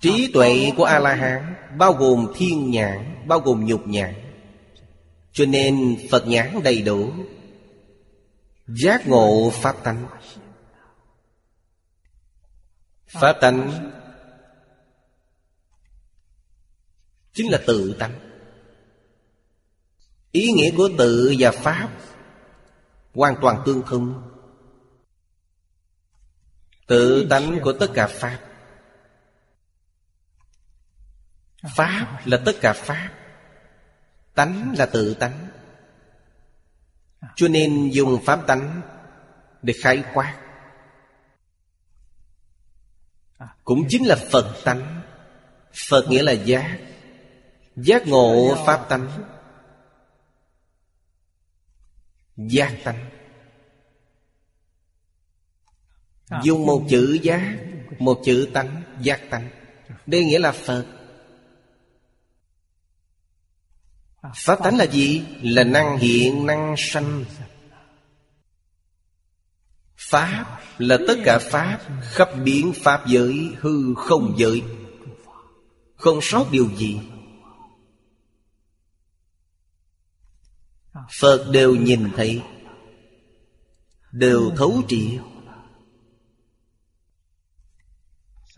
Trí 0.00 0.30
tuệ 0.32 0.72
của 0.76 0.84
A-la-hán 0.84 1.54
Bao 1.78 1.92
gồm 1.92 2.32
thiên 2.36 2.70
nhãn, 2.70 3.16
Bao 3.26 3.40
gồm 3.40 3.64
nhục 3.64 3.86
nhãn. 3.86 4.14
Cho 5.32 5.44
nên 5.44 5.96
Phật 6.10 6.28
nhãn 6.28 6.62
đầy 6.64 6.82
đủ. 6.82 7.10
Giác 8.66 9.08
ngộ 9.08 9.50
Pháp 9.50 9.84
tánh. 9.84 10.06
Pháp 13.06 13.32
tánh 13.40 13.90
Chính 17.36 17.52
là 17.52 17.60
tự 17.66 17.96
tánh 17.98 18.18
Ý 20.32 20.52
nghĩa 20.52 20.70
của 20.76 20.88
tự 20.98 21.34
và 21.38 21.50
Pháp 21.50 21.90
Hoàn 23.14 23.34
toàn 23.40 23.62
tương 23.66 23.82
thông. 23.86 24.30
Tự 26.86 27.26
tánh 27.30 27.60
của 27.62 27.72
tất 27.72 27.86
cả 27.94 28.06
Pháp. 28.06 28.38
Pháp 31.76 32.20
là 32.24 32.42
tất 32.44 32.52
cả 32.60 32.72
Pháp. 32.72 33.10
Tánh 34.34 34.74
là 34.78 34.86
tự 34.86 35.14
tánh. 35.14 35.48
Cho 37.36 37.48
nên 37.48 37.90
dùng 37.90 38.24
Pháp 38.24 38.46
tánh 38.46 38.82
Để 39.62 39.74
khai 39.82 40.04
quát. 40.14 40.42
Cũng 43.64 43.86
chính 43.88 44.06
là 44.06 44.16
Phật 44.30 44.54
tánh. 44.64 45.02
Phật 45.88 46.06
nghĩa 46.08 46.22
là 46.22 46.32
giác. 46.32 46.78
Giác 47.76 48.06
ngộ 48.06 48.56
Pháp 48.66 48.86
tánh. 48.88 49.08
Giác 52.36 52.72
tánh. 52.84 53.10
Dùng 56.42 56.66
một 56.66 56.86
chữ 56.90 57.18
giác, 57.22 57.56
Một 57.98 58.20
chữ 58.24 58.50
tánh, 58.54 58.82
Giác 59.00 59.20
tánh. 59.30 59.50
Đây 60.06 60.24
nghĩa 60.24 60.38
là 60.38 60.52
Phật. 60.52 60.86
Pháp 64.34 64.58
tánh 64.64 64.76
là 64.76 64.86
gì? 64.86 65.24
Là 65.42 65.64
năng 65.64 65.98
hiện, 65.98 66.46
năng 66.46 66.74
sanh. 66.78 67.24
Pháp 69.96 70.60
là 70.78 70.98
tất 71.08 71.14
cả 71.24 71.38
Pháp 71.38 71.78
Khắp 72.02 72.28
biến 72.44 72.72
Pháp 72.76 73.06
giới, 73.06 73.50
hư 73.58 73.94
không 73.94 74.34
giới. 74.38 74.62
Không 75.96 76.18
sót 76.22 76.46
điều 76.50 76.68
gì. 76.76 77.00
Phật 81.10 81.50
đều 81.52 81.74
nhìn 81.74 82.10
thấy, 82.16 82.42
Đều 84.12 84.50
thấu 84.56 84.82
triệt. 84.88 85.20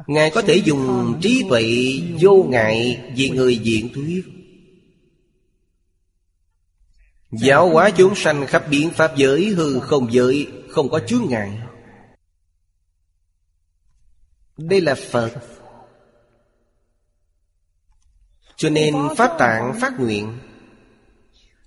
Ngài 0.06 0.30
có 0.30 0.42
thể 0.42 0.56
dùng 0.64 1.14
trí 1.22 1.44
tuệ 1.50 1.92
vô 2.20 2.46
ngại 2.48 3.04
Vì 3.16 3.30
người 3.30 3.58
diện 3.58 3.88
thuyết. 3.94 4.24
Giáo 7.30 7.70
hóa 7.70 7.90
chúng 7.90 8.14
sanh 8.14 8.46
khắp 8.46 8.64
biến 8.70 8.90
pháp 8.90 9.16
giới, 9.16 9.46
hư 9.46 9.80
không 9.80 10.12
giới, 10.12 10.46
Không 10.68 10.88
có 10.88 11.00
chướng 11.06 11.26
ngại. 11.28 11.58
Đây 14.56 14.80
là 14.80 14.94
Phật. 14.94 15.30
Cho 18.56 18.70
nên 18.70 18.94
Pháp 19.16 19.38
Tạng 19.38 19.80
phát 19.80 20.00
nguyện 20.00 20.38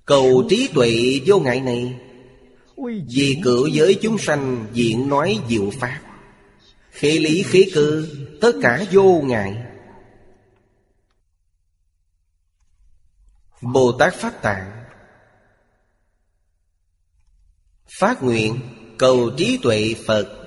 Cầu 0.05 0.43
trí 0.49 0.69
tuệ 0.73 1.19
vô 1.25 1.39
ngại 1.39 1.61
này, 1.61 1.99
Vì 3.15 3.37
cửu 3.43 3.67
giới 3.67 3.99
chúng 4.01 4.17
sanh 4.17 4.65
diện 4.73 5.09
nói 5.09 5.39
diệu 5.49 5.69
Pháp. 5.79 6.01
Khế 6.91 7.11
lý 7.11 7.43
khế 7.43 7.63
cư 7.73 8.07
Tất 8.41 8.51
cả 8.61 8.85
vô 8.91 9.21
ngại. 9.21 9.63
Bồ 13.61 13.91
Tát 13.91 14.15
Pháp 14.15 14.41
Tạng. 14.41 14.71
Phát 17.99 18.23
nguyện, 18.23 18.59
cầu 18.97 19.29
trí 19.37 19.59
tuệ 19.63 19.95
Phật. 20.05 20.37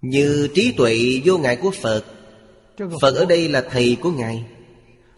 Như 0.00 0.48
trí 0.54 0.72
tuệ 0.76 0.98
vô 1.24 1.38
ngại 1.38 1.56
của 1.56 1.70
Phật 1.82 2.04
Phật 3.00 3.14
ở 3.14 3.24
đây 3.24 3.48
là 3.48 3.64
thầy 3.70 3.96
của 4.00 4.10
Ngài. 4.10 4.44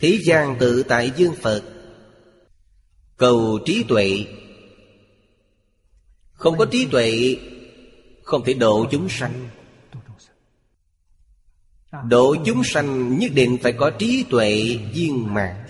Thế 0.01 0.18
gian 0.25 0.57
tự 0.59 0.83
tại 0.83 1.12
dương 1.16 1.35
Phật. 1.42 1.62
Cầu 3.20 3.59
trí 3.66 3.85
tuệ. 3.88 4.26
Không 6.33 6.59
có 6.59 6.66
trí 6.70 6.87
tuệ, 6.90 7.37
Không 8.22 8.44
thể 8.44 8.54
độ 8.54 8.87
chúng 8.90 9.09
sanh. 9.09 9.48
Độ 12.09 12.37
chúng 12.44 12.64
sanh 12.64 13.18
nhất 13.18 13.30
định 13.35 13.59
phải 13.62 13.72
có 13.72 13.90
trí 13.98 14.24
tuệ 14.30 14.78
viên 14.92 15.35
mạng 15.35 15.64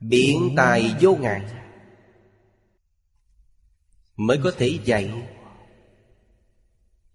Biện 0.00 0.54
tài 0.56 0.94
vô 1.00 1.16
ngại 1.16 1.42
Mới 4.16 4.40
có 4.44 4.52
thể 4.58 4.78
dạy, 4.84 5.10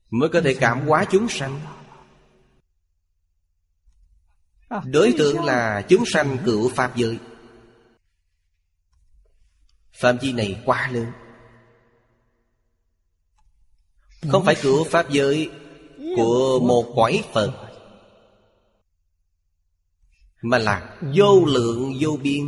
Mới 0.09 0.29
có 0.29 0.41
thể 0.41 0.53
cảm 0.59 0.87
hóa 0.87 1.05
chúng 1.11 1.29
sanh. 1.29 1.59
Đối 4.85 5.13
tượng 5.17 5.43
là 5.43 5.81
chúng 5.89 6.03
sanh 6.05 6.37
cựu 6.45 6.69
Pháp 6.69 6.95
giới. 6.95 7.17
Phạm 9.93 10.17
vi 10.17 10.33
này 10.33 10.61
quá 10.65 10.89
lớn. 10.91 11.05
Không 14.29 14.45
phải 14.45 14.55
cựu 14.61 14.83
Pháp 14.83 15.09
giới 15.09 15.49
Của 16.15 16.59
một 16.59 16.91
quái 16.95 17.23
Phật 17.33 17.51
Mà 20.41 20.57
là 20.57 20.97
vô 21.15 21.45
lượng 21.45 21.93
vô 21.99 22.17
biên 22.23 22.45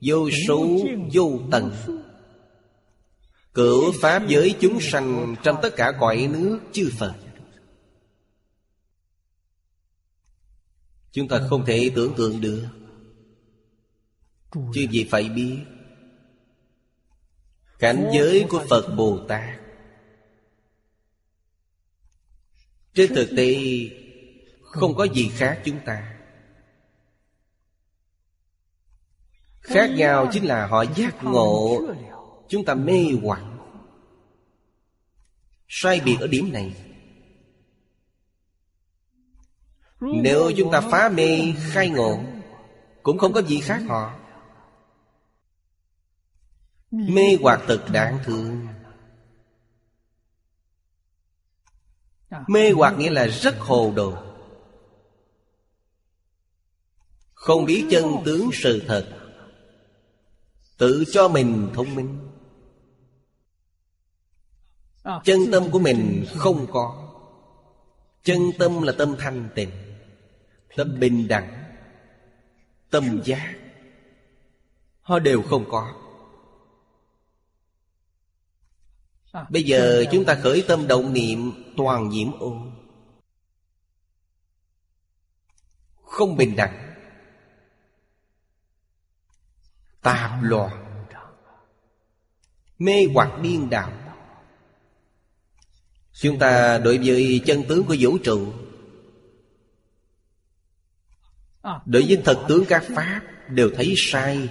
Vô 0.00 0.28
số 0.48 0.78
vô 1.12 1.40
tận. 1.50 1.72
Cửu 3.54 3.92
Pháp 4.00 4.28
giới 4.28 4.54
chúng 4.60 4.80
sanh 4.80 5.36
Trong 5.42 5.56
tất 5.62 5.76
cả 5.76 5.92
cõi 6.00 6.28
nước 6.32 6.58
chư 6.72 6.90
Phật 6.98 7.14
Chúng 11.12 11.28
ta 11.28 11.40
không 11.50 11.64
thể 11.66 11.90
tưởng 11.94 12.14
tượng 12.16 12.40
được. 12.40 12.66
Chứ 14.52 14.86
gì 14.90 15.06
phải 15.10 15.28
biết. 15.28 15.58
Cảnh 17.78 18.10
giới 18.14 18.46
của 18.48 18.64
Phật 18.70 18.94
Bồ 18.96 19.18
Tát 19.28 19.60
Trên 22.94 23.14
thực 23.14 23.28
tế, 23.36 23.56
Không 24.62 24.94
có 24.94 25.04
gì 25.04 25.28
khác 25.28 25.62
chúng 25.64 25.78
ta. 25.86 26.18
Khác 29.60 29.90
nhau 29.90 30.30
chính 30.32 30.44
là 30.44 30.66
họ 30.66 30.84
giác 30.96 31.24
ngộ. 31.24 31.80
Chúng 32.48 32.64
ta 32.64 32.74
mê 32.74 33.04
hoặc. 33.22 33.42
Sai 35.68 36.00
biệt 36.04 36.16
ở 36.20 36.26
điểm 36.26 36.52
này. 36.52 36.87
Nếu 40.00 40.52
chúng 40.56 40.72
ta 40.72 40.80
phá 40.80 41.08
mê, 41.08 41.54
khai 41.72 41.90
ngộ, 41.90 42.20
Cũng 43.02 43.18
không 43.18 43.32
có 43.32 43.42
gì 43.42 43.60
khác 43.60 43.82
họ. 43.88 44.14
Mê 46.90 47.36
hoặc 47.40 47.60
thật 47.66 47.84
đáng 47.92 48.18
thương. 48.24 48.66
Mê 52.46 52.70
hoặc 52.70 52.94
nghĩa 52.98 53.10
là 53.10 53.26
rất 53.26 53.58
hồ 53.58 53.92
đồ. 53.96 54.14
Không 57.34 57.64
biết 57.64 57.86
chân 57.90 58.04
tướng 58.24 58.50
sự 58.52 58.82
thật. 58.86 59.18
Tự 60.78 61.04
cho 61.12 61.28
mình 61.28 61.70
thông 61.74 61.94
minh. 61.94 62.18
Chân 65.24 65.38
tâm 65.52 65.70
của 65.70 65.78
mình 65.78 66.24
không 66.36 66.66
có. 66.72 67.10
Chân 68.22 68.38
tâm 68.58 68.82
là 68.82 68.92
tâm 68.98 69.16
thanh 69.18 69.48
tịnh. 69.54 69.87
Tâm 70.76 71.00
bình 71.00 71.28
đẳng, 71.28 71.64
Tâm 72.90 73.20
giác, 73.24 73.54
Họ 75.00 75.18
đều 75.18 75.42
không 75.42 75.64
có. 75.70 75.94
Bây 79.50 79.62
giờ 79.62 80.04
chúng 80.12 80.24
ta 80.24 80.38
khởi 80.42 80.64
tâm 80.68 80.86
động 80.86 81.12
niệm 81.12 81.52
toàn 81.76 82.08
nhiễm 82.08 82.38
ô. 82.38 82.66
Không 86.02 86.36
bình 86.36 86.56
đẳng. 86.56 86.94
Tạp 90.02 90.42
loạn. 90.42 91.04
Mê 92.78 93.06
hoặc 93.14 93.40
điên 93.42 93.70
đạo 93.70 93.92
Chúng 96.12 96.38
ta 96.38 96.78
đối 96.78 96.98
với 96.98 97.42
chân 97.46 97.64
tướng 97.68 97.84
của 97.84 97.96
vũ 98.00 98.18
trụ 98.24 98.52
Đối 101.86 102.02
với 102.02 102.22
thật 102.24 102.44
tướng 102.48 102.64
các 102.68 102.84
Pháp 102.94 103.20
Đều 103.48 103.70
thấy 103.76 103.94
sai, 103.96 104.48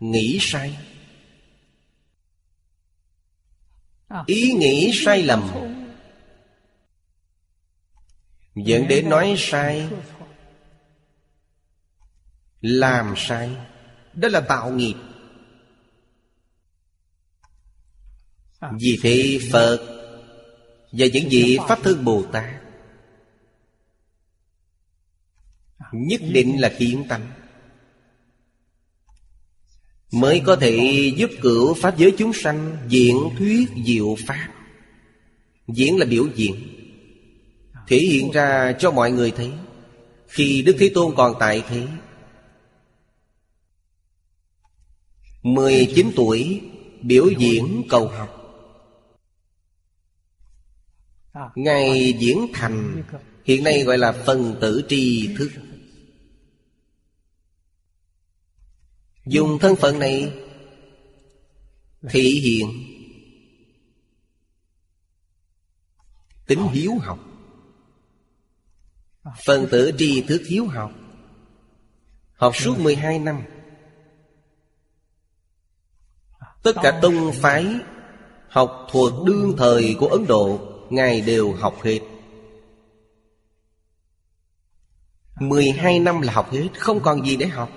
Nghĩ 0.00 0.38
sai. 0.40 0.78
Ý 4.26 4.52
nghĩ 4.52 4.92
sai 4.94 5.22
lầm. 5.22 5.50
Dẫn 8.54 8.88
đến 8.88 9.08
nói 9.08 9.34
sai, 9.38 9.88
Làm 12.60 13.14
sai. 13.16 13.50
Đó 14.14 14.28
là 14.28 14.40
tạo 14.40 14.70
nghiệp. 14.70 14.94
Vì 18.80 18.98
thế 19.02 19.38
Phật 19.52 19.78
Và 20.92 21.06
những 21.12 21.28
vị 21.30 21.58
Pháp 21.68 21.78
Thân 21.82 22.04
Bồ 22.04 22.22
Tát 22.32 22.63
Nhất 25.94 26.20
định 26.32 26.60
là 26.60 26.74
kiến 26.78 27.04
tánh 27.08 27.32
Mới 30.12 30.42
có 30.46 30.56
thể 30.56 31.12
giúp 31.16 31.30
cửu 31.42 31.74
Pháp 31.74 31.98
giới 31.98 32.14
chúng 32.18 32.32
sanh 32.32 32.76
Diễn 32.88 33.16
thuyết 33.38 33.68
diệu 33.86 34.16
Pháp. 34.26 34.48
Diễn 35.68 35.98
là 35.98 36.06
biểu 36.06 36.26
diễn. 36.34 36.54
Thể 37.88 37.98
hiện 37.98 38.30
ra 38.30 38.72
cho 38.78 38.90
mọi 38.90 39.12
người 39.12 39.30
thấy. 39.30 39.52
Khi 40.28 40.62
Đức 40.62 40.76
Thế 40.78 40.90
Tôn 40.94 41.14
còn 41.16 41.34
tại 41.40 41.62
thế 41.68 41.86
19 45.42 46.12
tuổi, 46.16 46.60
biểu 47.02 47.28
diễn 47.38 47.82
cầu 47.88 48.08
học. 48.08 48.40
Ngài 51.54 52.12
diễn 52.18 52.46
thành, 52.52 53.02
Hiện 53.44 53.64
nay 53.64 53.82
gọi 53.82 53.98
là 53.98 54.12
phần 54.12 54.56
tử 54.60 54.84
tri 54.88 55.34
thức. 55.38 55.50
Dùng 59.26 59.58
thân 59.58 59.76
phận 59.76 59.98
này 59.98 60.32
Thị 62.10 62.40
hiện 62.40 62.94
Tính 66.46 66.68
hiếu 66.72 66.92
học. 67.00 67.18
Phần 69.46 69.66
tử 69.70 69.92
tri 69.98 70.22
thức 70.22 70.42
hiếu 70.48 70.66
học. 70.66 70.92
Học 72.34 72.56
suốt 72.56 72.78
12 72.78 73.18
năm. 73.18 73.42
Tất 76.62 76.72
cả 76.82 76.98
tông 77.02 77.32
phái 77.32 77.66
Học 78.48 78.86
thuộc 78.90 79.12
đương 79.26 79.54
thời 79.58 79.96
của 80.00 80.06
Ấn 80.06 80.26
Độ, 80.26 80.58
Ngài 80.90 81.20
đều 81.20 81.52
học 81.52 81.82
hết. 81.82 82.00
12 85.40 85.98
năm 85.98 86.20
là 86.20 86.32
học 86.32 86.52
hết, 86.52 86.68
Không 86.78 87.00
còn 87.00 87.26
gì 87.26 87.36
để 87.36 87.46
học. 87.46 87.70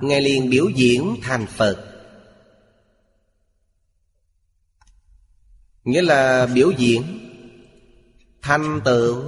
Ngài 0.00 0.20
liền 0.20 0.50
biểu 0.50 0.68
diễn 0.68 1.16
thành 1.22 1.46
Phật. 1.46 1.86
Nghĩa 5.84 6.02
là 6.02 6.46
biểu 6.46 6.70
diễn 6.70 7.02
Thành 8.42 8.80
tựu 8.84 9.22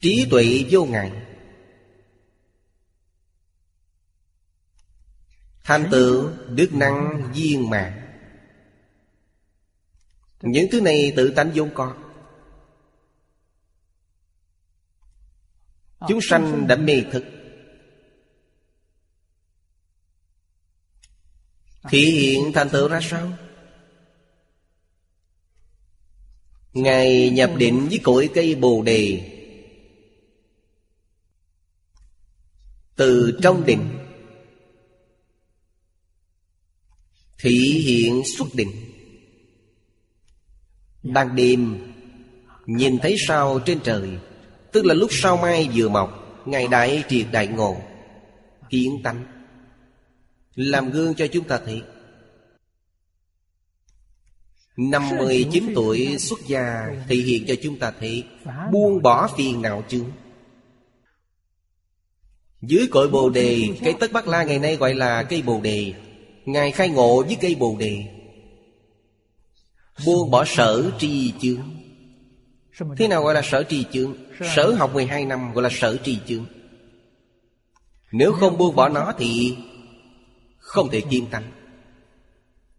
Trí 0.00 0.26
tuệ 0.30 0.64
vô 0.70 0.84
ngại. 0.84 1.12
Thành 5.64 5.88
tựu 5.90 6.30
đức 6.48 6.68
năng, 6.72 7.30
viên 7.34 7.70
mạng 7.70 8.00
Những 10.42 10.66
thứ 10.72 10.80
này 10.80 11.12
tự 11.16 11.30
tánh 11.30 11.50
vốn 11.54 11.70
có. 11.74 11.96
Chúng 16.08 16.20
sanh 16.22 16.66
đã 16.66 16.76
mê 16.76 17.02
thực 17.12 17.37
Thị 21.90 22.10
hiện 22.10 22.52
thành 22.52 22.68
tựu 22.68 22.88
ra 22.88 23.00
sao? 23.02 23.32
Ngài 26.72 27.30
nhập 27.30 27.50
định 27.56 27.86
với 27.88 27.98
cội 27.98 28.30
cây 28.34 28.54
bồ 28.54 28.82
đề. 28.82 29.30
Từ 32.96 33.38
trong 33.42 33.66
định 33.66 33.98
Thị 37.38 37.82
hiện 37.86 38.22
xuất 38.24 38.54
định. 38.54 38.70
Ban 41.02 41.36
đêm, 41.36 41.92
Nhìn 42.66 42.98
thấy 42.98 43.16
sao 43.26 43.60
trên 43.66 43.80
trời, 43.84 44.18
Tức 44.72 44.84
là 44.84 44.94
lúc 44.94 45.10
sao 45.12 45.36
mai 45.36 45.68
vừa 45.74 45.88
mọc 45.88 46.42
Ngày 46.46 46.68
đại 46.68 47.04
triệt 47.08 47.26
đại 47.32 47.46
ngộ, 47.46 47.76
Kiến 48.70 49.00
tánh. 49.04 49.37
Làm 50.58 50.90
gương 50.90 51.14
cho 51.14 51.26
chúng 51.26 51.44
ta 51.44 51.60
thấy 51.66 51.82
Năm 54.76 55.08
19 55.18 55.72
tuổi 55.74 56.18
xuất 56.18 56.38
gia 56.46 56.86
Thể 57.08 57.16
hiện 57.16 57.44
cho 57.48 57.54
chúng 57.62 57.78
ta 57.78 57.92
thấy 58.00 58.24
Buông 58.72 59.02
bỏ 59.02 59.28
phiền 59.36 59.62
não 59.62 59.84
chướng 59.88 60.10
Dưới 62.62 62.86
cội 62.90 63.08
bồ 63.08 63.30
đề 63.30 63.68
Cây 63.84 63.94
tất 64.00 64.12
bát 64.12 64.28
la 64.28 64.42
ngày 64.42 64.58
nay 64.58 64.76
gọi 64.76 64.94
là 64.94 65.22
cây 65.22 65.42
bồ 65.42 65.60
đề. 65.60 65.92
Ngài 66.44 66.70
khai 66.70 66.88
ngộ 66.88 67.22
với 67.22 67.36
cây 67.40 67.54
bồ 67.54 67.76
đề. 67.78 68.04
Buông 70.06 70.30
bỏ 70.30 70.44
sở 70.44 70.90
tri 70.98 71.32
chướng. 71.40 71.62
Thế 72.96 73.08
nào 73.08 73.22
gọi 73.22 73.34
là 73.34 73.42
sở 73.42 73.62
tri 73.62 73.84
chướng? 73.92 74.14
Sở 74.54 74.74
học 74.74 74.94
12 74.94 75.24
năm 75.24 75.52
gọi 75.52 75.62
là 75.62 75.70
sở 75.72 75.96
tri 75.96 76.18
chướng. 76.26 76.44
Nếu 78.12 78.32
không 78.32 78.58
buông 78.58 78.76
bỏ 78.76 78.88
nó 78.88 79.12
thì 79.18 79.56
Không 80.68 80.90
thể 80.90 81.00
kiên 81.00 81.30
tánh. 81.30 81.52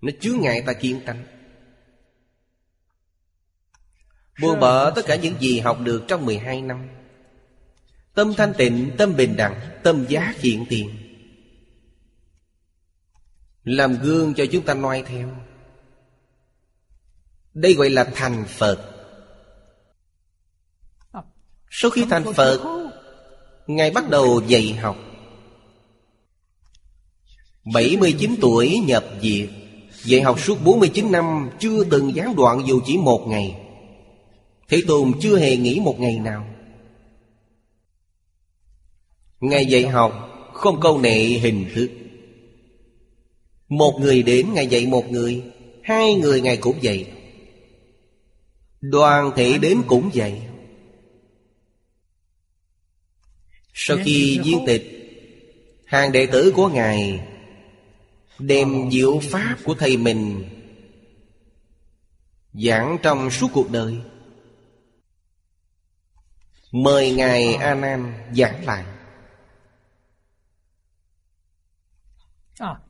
Nó 0.02 0.12
chướng 0.22 0.42
ngại 0.42 0.64
ta 0.68 0.74
kiên 0.74 1.02
tánh. 1.06 1.26
Buông 4.42 4.60
bỏ 4.60 4.92
tất 4.92 5.02
cả 5.06 5.16
những 5.16 5.40
gì 5.40 5.60
học 5.60 5.78
được 5.84 6.04
trong 6.08 6.26
12 6.26 6.62
năm. 6.62 6.90
Tâm 8.14 8.34
thanh 8.38 8.54
tịnh, 8.58 8.92
tâm 8.98 9.16
bình 9.16 9.36
đẳng, 9.36 9.80
tâm 9.84 10.06
giá 10.10 10.34
hiện 10.38 10.66
tiền. 10.70 10.90
Làm 13.64 13.98
gương 14.02 14.34
cho 14.34 14.46
chúng 14.52 14.66
ta 14.66 14.74
noi 14.74 15.04
theo. 15.06 15.30
Đây 17.54 17.74
gọi 17.74 17.90
là 17.90 18.04
thành 18.04 18.46
Phật. 18.48 18.96
Sau 21.70 21.92
khi 21.92 22.06
thành 22.10 22.34
Phật 22.34 22.60
Ngài 23.68 23.92
bắt 23.92 24.10
đầu 24.10 24.42
dạy 24.48 24.74
học 24.74 24.98
79 27.74 28.36
tuổi 28.42 28.80
nhập 28.88 29.06
diệt 29.22 29.50
Dạy 30.04 30.22
học 30.22 30.40
suốt 30.40 30.58
49 30.64 31.12
năm, 31.12 31.50
Chưa 31.60 31.84
từng 31.84 32.16
gián 32.16 32.36
đoạn 32.36 32.64
dù 32.68 32.82
chỉ 32.86 32.98
một 32.98 33.28
ngày. 33.28 33.56
Thế 34.70 34.82
Tôn 34.88 35.12
chưa 35.22 35.38
hề 35.38 35.58
nghỉ 35.58 35.80
một 35.80 36.00
ngày 36.00 36.20
nào. 36.20 36.48
Ngài 39.40 39.66
dạy 39.66 39.88
học, 39.88 40.14
Không 40.54 40.80
câu 40.82 41.02
nệ 41.02 41.18
hình 41.26 41.66
thức. 41.74 41.90
Một 43.70 43.98
người 44.00 44.24
đến 44.24 44.54
Ngài 44.54 44.68
dạy 44.68 44.86
một 44.86 45.12
người, 45.12 45.44
Hai 45.84 46.14
người 46.14 46.42
Ngài 46.42 46.58
cũng 46.58 46.78
dạy. 46.82 47.12
Đoàn 48.82 49.32
thể 49.36 49.58
đến 49.58 49.82
cũng 49.88 50.10
dạy. 50.14 50.42
Sau 53.74 53.98
khi 54.04 54.40
viên 54.44 54.66
tịch, 54.68 54.96
Hàng 55.86 56.12
đệ 56.12 56.26
tử 56.26 56.52
của 56.56 56.68
Ngài 56.68 57.20
Đem 58.40 58.92
diệu 58.92 59.20
pháp 59.24 59.58
của 59.64 59.74
thầy 59.74 59.98
mình 59.98 60.50
Giảng 62.54 62.98
trong 63.04 63.30
suốt 63.30 63.48
cuộc 63.54 63.72
đời. 63.72 63.98
Mời 66.72 67.12
Ngài 67.12 67.56
A 67.56 67.76
Nan 67.76 68.14
giảng 68.34 68.66
lại. 68.66 68.86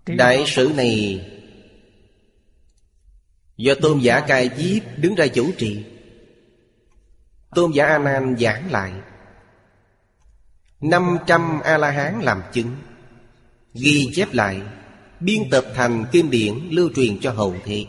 Đại 0.06 0.44
sử 0.48 0.72
này 0.76 1.26
Do 3.58 3.74
tôn 3.82 4.00
giả 4.00 4.20
cai 4.28 4.50
diếp 4.58 4.84
đứng 4.98 5.16
ra 5.16 5.28
chủ 5.28 5.52
trì. 5.58 5.86
Tôn 7.56 7.72
giả 7.72 7.86
A 7.86 7.98
Nan 7.98 8.36
giảng 8.40 8.72
lại. 8.72 8.94
500 10.82 11.60
A-la-hán 11.60 12.22
làm 12.22 12.42
chứng, 12.54 12.76
Ghi 13.74 14.12
chép 14.16 14.34
lại. 14.34 14.62
Biên 15.20 15.50
tập 15.50 15.66
thành 15.76 16.06
kinh 16.12 16.30
điển 16.30 16.70
lưu 16.72 16.90
truyền 16.96 17.20
cho 17.20 17.32
hậu 17.32 17.56
thế. 17.66 17.86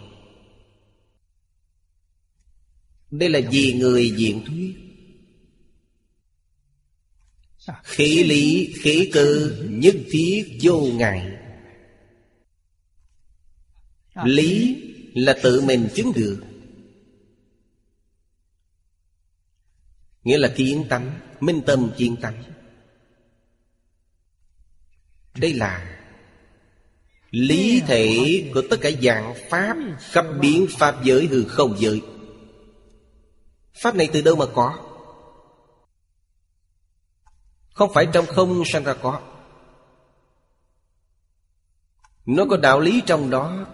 Đây 3.11 3.29
là 3.29 3.41
vì 3.51 3.73
người 3.73 4.11
diện 4.11 4.45
thuyết. 4.47 4.77
Khí 7.85 8.25
lý, 8.25 8.73
khí 8.77 9.11
cơ, 9.13 9.57
nhất 9.69 9.95
thiết 10.11 10.59
vô 10.63 10.87
ngại. 10.93 11.37
Lý 14.25 14.83
là 15.15 15.39
tự 15.43 15.61
mình 15.61 15.89
chứng 15.95 16.13
được. 16.13 16.43
Nghĩa 20.25 20.39
là 20.39 20.53
kiến 20.57 20.85
tánh 20.89 21.21
Minh 21.41 21.63
tâm 21.67 21.91
kiến 21.97 22.17
tánh. 22.21 22.43
Đây 25.37 25.55
là 25.55 26.00
Lý 27.31 27.83
thể 27.87 28.51
của 28.55 28.63
tất 28.71 28.77
cả 28.81 28.91
dạng 29.03 29.35
Pháp 29.51 29.77
Khắp 29.99 30.27
biến 30.41 30.67
Pháp 30.79 31.05
giới 31.05 31.27
hư 31.27 31.45
không 31.45 31.75
giới. 31.79 32.03
Pháp 33.83 33.95
này 33.95 34.09
từ 34.13 34.23
đâu 34.23 34.37
mà 34.37 34.47
có? 34.55 34.79
Không 37.73 37.91
phải 37.95 38.07
trong 38.13 38.27
không 38.27 38.63
sanh 38.65 38.85
ra 38.85 38.95
có. 38.95 39.21
Nó 42.27 42.45
có 42.51 42.57
đạo 42.57 42.81
lý 42.81 43.03
trong 43.07 43.31
đó. 43.31 43.67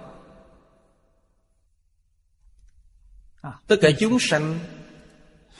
Tất 3.66 3.76
cả 3.80 3.90
chúng 3.98 4.18
sanh 4.20 4.58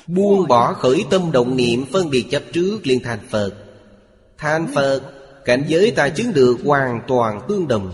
Buông 0.07 0.49
bỏ 0.49 0.73
khởi 0.73 1.05
tâm 1.11 1.33
động 1.33 1.57
niệm 1.57 1.85
Phân 1.93 2.11
biệt 2.11 2.27
chấp 2.31 2.43
trước 2.53 2.81
liền 2.87 3.03
thành 3.03 3.29
Phật. 3.31 3.53
Thành 4.39 4.67
Phật 4.75 5.13
Cảnh 5.47 5.65
giới 5.69 5.91
ta 5.91 6.09
chứng 6.09 6.33
được 6.33 6.57
hoàn 6.65 7.01
toàn 7.07 7.41
tương 7.49 7.69
đồng. 7.69 7.93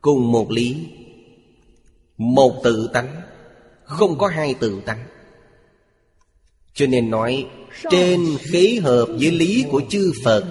Cùng 0.00 0.32
một 0.32 0.50
lý. 0.50 0.86
Một 2.16 2.60
tự 2.64 2.90
tánh. 2.92 3.20
Không 3.84 4.18
có 4.18 4.28
hai 4.28 4.54
tự 4.54 4.80
tánh. 4.86 5.06
Cho 6.74 6.86
nên 6.86 7.10
nói, 7.10 7.46
Trên 7.90 8.36
khí 8.40 8.78
hợp 8.78 9.06
với 9.06 9.30
lý 9.30 9.64
của 9.70 9.82
chư 9.88 10.12
Phật, 10.24 10.44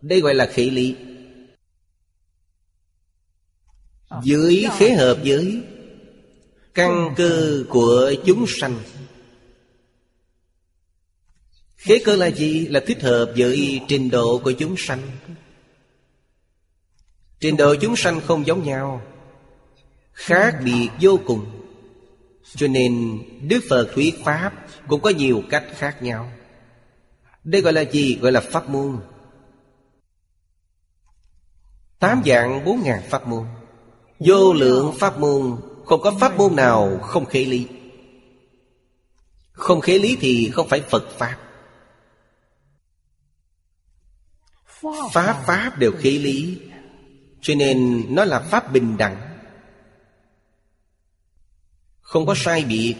Đây 0.00 0.20
gọi 0.20 0.34
là 0.34 0.46
khí 0.46 0.70
lý. 0.70 0.96
Dưới 4.22 4.64
khế 4.78 4.90
hợp 4.90 5.18
với 5.24 5.62
Căn 6.74 7.14
cơ 7.16 7.64
của 7.68 8.12
chúng 8.26 8.44
sanh 8.48 8.78
Khế 11.86 11.98
cơ 11.98 12.16
là 12.16 12.26
gì? 12.26 12.66
Là 12.66 12.80
thích 12.86 13.02
hợp 13.02 13.32
với 13.36 13.80
trình 13.88 14.10
độ 14.10 14.40
của 14.44 14.52
chúng 14.52 14.74
sanh. 14.78 15.02
Trình 17.40 17.56
độ 17.56 17.74
chúng 17.74 17.96
sanh 17.96 18.20
không 18.20 18.46
giống 18.46 18.64
nhau, 18.64 19.02
Khác 20.12 20.56
biệt 20.64 20.88
vô 21.00 21.18
cùng. 21.26 21.46
Cho 22.54 22.68
nên 22.68 23.22
Đức 23.48 23.60
Phật 23.68 23.88
thuyết 23.94 24.14
Pháp 24.24 24.52
Cũng 24.88 25.00
có 25.00 25.10
nhiều 25.10 25.42
cách 25.50 25.64
khác 25.74 26.02
nhau. 26.02 26.32
Đây 27.44 27.62
gọi 27.62 27.72
là 27.72 27.84
gì? 27.84 28.18
Gọi 28.20 28.32
là 28.32 28.40
Pháp 28.40 28.68
môn. 28.68 28.98
Tám 31.98 32.22
dạng 32.26 32.64
bốn 32.64 32.82
ngàn 32.82 33.02
Pháp 33.08 33.26
môn. 33.26 33.44
Vô 34.18 34.52
lượng 34.52 34.94
Pháp 34.98 35.18
môn, 35.18 35.56
Không 35.84 36.00
có 36.00 36.14
Pháp 36.20 36.36
môn 36.36 36.56
nào 36.56 36.98
không 37.02 37.24
khế 37.24 37.44
lý. 37.44 37.66
Không 39.52 39.80
khế 39.80 39.98
lý 39.98 40.16
thì 40.20 40.50
không 40.52 40.68
phải 40.68 40.80
Phật 40.80 41.18
Pháp. 41.18 41.45
Pháp 45.12 45.42
Pháp 45.46 45.78
đều 45.78 45.92
khí 45.92 46.18
lý. 46.18 46.60
Cho 47.40 47.54
nên 47.54 48.04
nó 48.08 48.24
là 48.24 48.40
Pháp 48.40 48.72
bình 48.72 48.96
đẳng. 48.96 49.16
Không 52.00 52.26
có 52.26 52.34
sai 52.36 52.64
biệt 52.64 52.94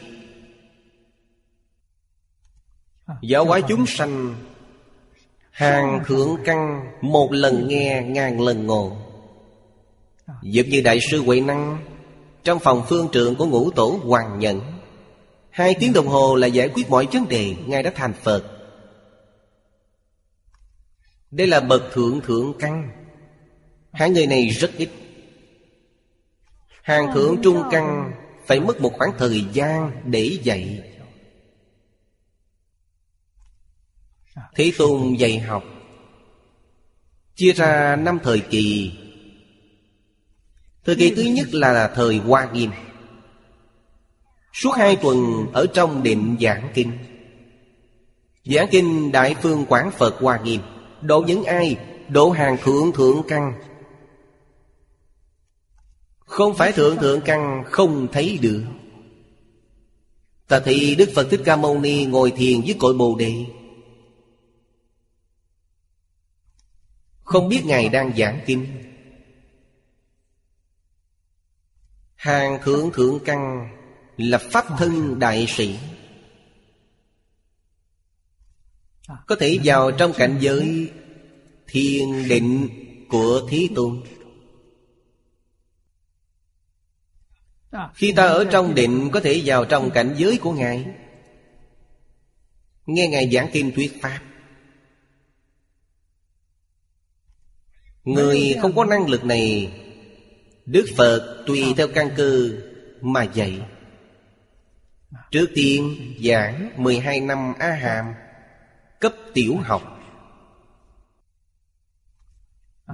Giáo 3.22 3.44
hóa 3.44 3.60
chúng 3.68 3.86
sanh, 3.86 4.34
Hàng 5.50 6.02
thượng 6.06 6.36
căn, 6.44 6.92
Một 7.00 7.32
lần 7.32 7.68
nghe, 7.68 8.02
ngàn 8.02 8.40
lần 8.40 8.66
ngộ. 8.66 8.96
Giống 10.42 10.68
như 10.68 10.80
Đại 10.80 10.98
sư 11.10 11.22
Huệ 11.22 11.40
Năng, 11.40 11.84
Trong 12.44 12.58
phòng 12.58 12.82
phương 12.88 13.08
trượng 13.12 13.34
của 13.36 13.46
ngũ 13.46 13.70
tổ 13.70 14.00
Hoàng 14.04 14.38
Nhẫn, 14.38 14.60
Hai 15.50 15.74
tiếng 15.80 15.92
đồng 15.92 16.06
hồ 16.06 16.36
là 16.36 16.46
giải 16.46 16.68
quyết 16.68 16.90
mọi 16.90 17.06
vấn 17.12 17.28
đề, 17.28 17.54
Ngài 17.66 17.82
đã 17.82 17.92
thành 17.94 18.12
Phật 18.22 18.55
đây 21.36 21.46
là 21.46 21.60
bậc 21.60 21.82
thượng 21.92 22.20
thượng 22.20 22.52
căn. 22.58 22.90
Hai 23.92 24.10
người 24.10 24.26
này 24.26 24.48
rất 24.48 24.70
ít. 24.76 24.88
Hàng 26.82 27.14
thượng 27.14 27.36
trung 27.42 27.62
căn 27.70 28.12
Phải 28.46 28.60
mất 28.60 28.80
một 28.80 28.92
khoảng 28.92 29.10
thời 29.18 29.44
gian 29.52 30.02
để 30.04 30.38
dạy. 30.42 30.92
Thế 34.54 34.72
Tôn 34.78 35.14
dạy 35.14 35.38
học. 35.38 35.64
Chia 37.34 37.52
ra 37.52 37.96
năm 37.96 38.18
thời 38.22 38.40
kỳ. 38.40 38.92
Thời 40.84 40.96
kỳ 40.96 41.14
thứ 41.14 41.22
nhất 41.22 41.54
là 41.54 41.92
thời 41.94 42.18
Hoa 42.18 42.50
Nghiêm. 42.52 42.70
Suốt 44.52 44.70
hai 44.70 44.96
tuần 44.96 45.46
ở 45.52 45.66
trong 45.74 46.02
định 46.02 46.36
giảng 46.40 46.70
kinh. 46.74 46.98
Giảng 48.44 48.68
kinh 48.70 49.12
Đại 49.12 49.34
Phương 49.42 49.66
Quán 49.68 49.90
Phật 49.90 50.14
Hoa 50.20 50.40
Nghiêm 50.44 50.60
Độ 51.06 51.20
những 51.20 51.44
ai 51.44 51.76
Độ 52.08 52.30
hàng 52.30 52.56
thượng 52.62 52.92
thượng 52.92 53.22
căn. 53.28 53.52
Không 56.18 56.54
phải 56.54 56.72
thượng 56.72 56.96
thượng 56.96 57.20
căn 57.20 57.64
Không 57.66 58.08
thấy 58.12 58.38
được. 58.42 58.64
Ta 60.48 60.60
thị 60.60 60.94
Đức 60.94 61.08
Phật 61.14 61.26
Thích 61.30 61.40
Ca 61.44 61.56
Mâu 61.56 61.78
Ni 61.78 62.04
Ngồi 62.04 62.30
thiền 62.30 62.60
với 62.60 62.76
cội 62.78 62.94
Bồ 62.94 63.16
Đề. 63.18 63.44
Không 67.22 67.48
biết 67.48 67.62
Ngài 67.64 67.88
đang 67.88 68.16
giảng 68.16 68.40
kinh. 68.46 68.66
Hàng 72.14 72.58
thượng 72.64 72.92
thượng 72.92 73.18
căn 73.24 73.68
Là 74.16 74.38
Pháp 74.38 74.64
thân 74.78 75.18
đại 75.18 75.46
sĩ 75.48 75.78
Có 79.06 79.36
thể 79.38 79.58
vào 79.64 79.90
trong 79.90 80.12
cảnh 80.12 80.38
giới 80.40 80.90
Thiên 81.66 82.28
định 82.28 82.68
của 83.08 83.48
Thí 83.50 83.68
Tôn. 83.74 84.02
Khi 87.94 88.12
ta 88.12 88.26
ở 88.26 88.44
trong 88.44 88.74
định 88.74 89.10
Có 89.12 89.20
thể 89.20 89.42
vào 89.44 89.64
trong 89.64 89.90
cảnh 89.90 90.14
giới 90.18 90.38
của 90.38 90.52
Ngài. 90.52 90.86
Nghe 92.86 93.08
Ngài 93.08 93.30
giảng 93.30 93.48
kinh 93.52 93.72
thuyết 93.74 94.02
Pháp. 94.02 94.20
Người 98.04 98.56
không 98.62 98.76
có 98.76 98.84
năng 98.84 99.08
lực 99.08 99.24
này 99.24 99.72
Đức 100.66 100.86
Phật 100.96 101.44
tùy 101.46 101.74
theo 101.76 101.88
căn 101.88 102.10
cơ 102.16 102.50
mà 103.00 103.22
dạy. 103.22 103.60
Trước 105.30 105.46
tiên 105.54 106.14
giảng 106.24 106.70
12 106.76 107.20
năm 107.20 107.54
A 107.58 107.70
Hàm 107.70 108.14
Cấp 109.00 109.14
tiểu 109.34 109.56
học. 109.56 110.00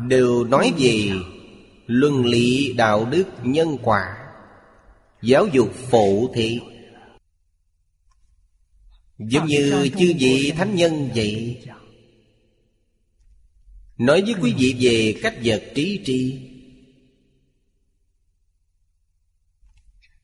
Đều 0.08 0.44
nói 0.44 0.72
về 0.78 1.10
Luân 1.86 2.24
lý 2.24 2.72
đạo 2.72 3.04
đức 3.04 3.24
nhân 3.42 3.78
quả, 3.82 4.16
Giáo 5.22 5.46
dục 5.46 5.72
phổ 5.74 6.32
thị. 6.34 6.60
Giống 9.18 9.46
như 9.46 9.88
chư 9.98 10.12
vị 10.18 10.52
thánh 10.56 10.74
nhân 10.74 11.10
vậy. 11.14 11.62
Nói 13.98 14.22
với 14.22 14.34
quý 14.42 14.54
vị 14.58 14.76
về 14.80 15.20
cách 15.22 15.34
vật 15.44 15.62
trí 15.74 16.00
tri. 16.04 16.48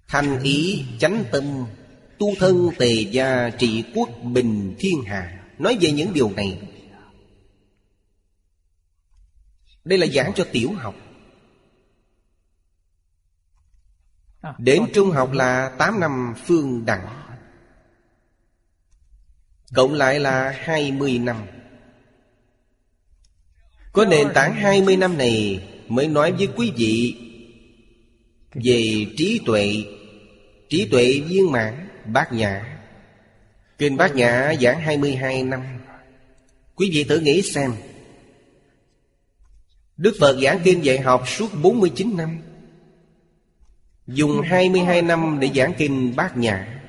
Thanh 0.09 0.43
ý 0.43 0.85
chánh 0.99 1.24
tâm, 1.33 1.45
Tu 2.18 2.35
thân 2.39 2.70
tề 2.79 2.93
gia 2.93 3.51
trị 3.51 3.85
quốc 3.95 4.09
bình 4.22 4.74
thiên 4.79 5.03
hạ. 5.07 5.38
Nói 5.59 5.79
về 5.81 5.93
những 5.93 6.13
điều 6.13 6.31
này. 6.31 6.61
Đây 9.85 9.99
là 9.99 10.07
giảng 10.07 10.33
cho 10.35 10.47
tiểu 10.53 10.73
học. 10.73 10.95
Đến 14.59 14.83
trung 14.95 15.11
học 15.11 15.33
là 15.33 15.75
8 15.79 16.01
năm 16.01 16.35
phương 16.47 16.85
đẳng 16.85 17.23
Cộng 19.75 19.95
lại 19.95 20.21
là 20.21 20.55
20 20.65 21.19
năm. 21.19 21.47
Có 23.93 24.05
nền 24.05 24.29
tảng 24.35 24.55
20 24.55 24.97
năm 24.97 25.19
này 25.19 25.69
Mới 25.89 26.09
nói 26.09 26.33
với 26.33 26.49
quý 26.57 26.73
vị 26.77 27.17
Về 28.55 29.07
trí 29.17 29.41
tuệ. 29.47 29.85
Trí 30.69 30.89
tuệ 30.91 31.21
viên 31.29 31.53
mãn, 31.53 31.89
Bát 32.05 32.33
nhã. 32.33 32.78
Kinh 33.79 33.97
bát 33.97 34.14
nhã, 34.14 34.55
giảng 34.61 34.81
22 34.81 35.43
năm. 35.43 35.62
Quý 36.74 36.91
vị 36.93 37.05
thử 37.05 37.20
nghĩ 37.20 37.43
xem. 37.43 37.72
Đức 39.97 40.16
Phật 40.20 40.41
giảng 40.43 40.61
kinh 40.64 40.85
dạy 40.85 40.99
học 40.99 41.29
suốt 41.29 41.49
49 41.62 42.16
năm. 42.16 42.43
Dùng 44.07 44.41
22 44.41 45.03
năm 45.03 45.39
để 45.41 45.51
giảng 45.55 45.72
kinh 45.79 46.16
bát 46.16 46.37
nhã. 46.37 46.83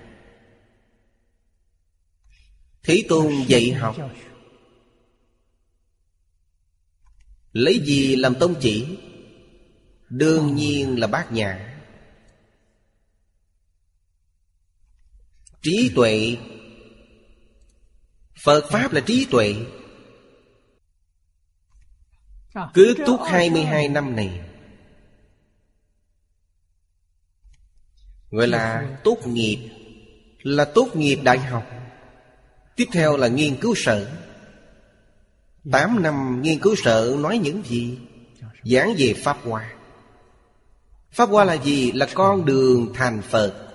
Thế 2.83 3.03
Tôn 3.09 3.33
dạy 3.47 3.71
học. 3.71 3.95
Lấy 7.53 7.79
gì 7.85 8.15
làm 8.15 8.35
tông 8.35 8.55
chỉ? 8.61 8.97
Đương 10.09 10.55
nhiên 10.55 10.99
là 10.99 11.07
bát 11.07 11.31
nhã. 11.31 11.75
Trí 15.61 15.91
tuệ 15.95 16.37
Phật 18.43 18.69
Pháp 18.69 18.93
là 18.93 19.01
trí 19.01 19.27
tuệ. 19.31 19.55
Cứ 22.73 22.95
túc 23.05 23.19
22 23.23 23.87
năm 23.87 24.15
này. 24.15 24.41
Gọi 28.31 28.47
là 28.47 28.97
tốt 29.03 29.17
nghiệp 29.25 29.69
Là 30.43 30.65
tốt 30.65 30.89
nghiệp 30.93 31.19
đại 31.23 31.39
học. 31.39 31.65
Tiếp 32.75 32.85
theo 32.93 33.17
là 33.17 33.27
nghiên 33.27 33.55
cứu 33.61 33.75
sở. 33.77 34.11
Tám 35.71 36.03
năm 36.03 36.41
nghiên 36.41 36.59
cứu 36.59 36.75
sở 36.75 37.15
nói 37.19 37.37
những 37.37 37.63
gì? 37.65 37.97
Giảng 38.63 38.93
về 38.97 39.13
Pháp 39.23 39.37
Hoa. 39.43 39.73
Pháp 41.11 41.29
Hoa 41.29 41.43
là 41.43 41.53
gì? 41.53 41.91
Là 41.91 42.07
con 42.13 42.45
đường 42.45 42.93
thành 42.93 43.21
Phật. 43.21 43.69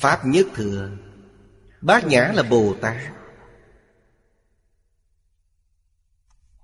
Pháp 0.00 0.26
nhất 0.26 0.46
thừa 0.54 0.90
Bát 1.80 2.06
Nhã 2.06 2.32
là 2.34 2.42
Bồ 2.42 2.74
Tát. 2.80 2.96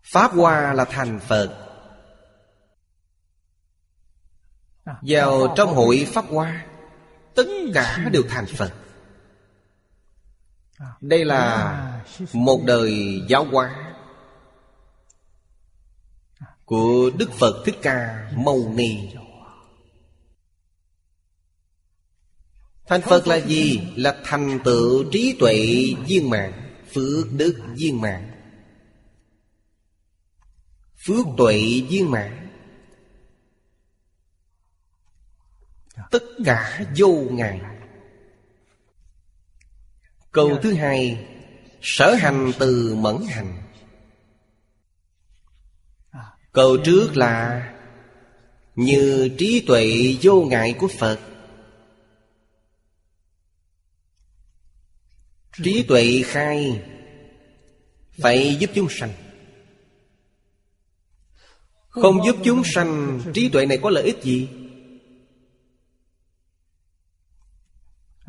Pháp 0.02 0.32
Hoa 0.32 0.72
là 0.72 0.84
thành 0.84 1.20
Phật. 1.20 1.58
Vào 5.02 5.54
trong 5.56 5.74
hội 5.74 6.08
Pháp 6.12 6.24
Hoa, 6.28 6.66
Tất 7.34 7.46
cả 7.74 8.08
đều 8.12 8.22
thành 8.28 8.46
Phật. 8.46 8.72
Đây 11.00 11.24
là 11.24 12.02
một 12.32 12.60
đời 12.66 13.22
giáo 13.28 13.44
hóa 13.44 13.94
Của 16.64 17.10
Đức 17.18 17.30
Phật 17.32 17.62
Thích 17.64 17.76
Ca 17.82 18.30
Mâu 18.36 18.72
Ni. 18.74 19.14
Thành 22.92 23.02
Phật 23.02 23.26
là 23.26 23.36
gì? 23.36 23.80
Là 23.96 24.20
thành 24.24 24.60
tựu 24.64 25.04
trí 25.12 25.36
tuệ 25.38 25.56
viên 26.06 26.30
mạng 26.30 26.52
Phước 26.94 27.32
đức 27.32 27.62
viên 27.74 28.00
mạng 28.00 28.30
Phước 31.06 31.26
tuệ 31.36 31.82
viên 31.88 32.10
mạng 32.10 32.48
Tất 36.10 36.22
cả 36.44 36.80
vô 36.96 37.12
ngại. 37.30 37.60
Câu 40.32 40.58
thứ 40.62 40.72
hai, 40.74 41.26
Sở 41.82 42.14
hành 42.14 42.52
từ 42.58 42.94
mẫn 42.94 43.16
hành. 43.28 43.62
Câu 46.52 46.76
trước 46.76 47.16
là, 47.16 47.62
Như 48.76 49.30
trí 49.38 49.64
tuệ 49.66 50.16
vô 50.22 50.42
ngại 50.42 50.74
của 50.78 50.88
Phật 50.88 51.18
Trí 55.56 55.82
tuệ 55.82 56.22
khai 56.24 56.82
Phải 58.18 58.56
giúp 58.60 58.70
chúng 58.74 58.88
sanh. 58.90 59.12
Không 61.88 62.24
giúp 62.26 62.36
chúng 62.44 62.62
sanh, 62.64 63.20
Trí 63.34 63.48
tuệ 63.48 63.66
này 63.66 63.78
có 63.82 63.90
lợi 63.90 64.04
ích 64.04 64.22
gì? 64.22 64.48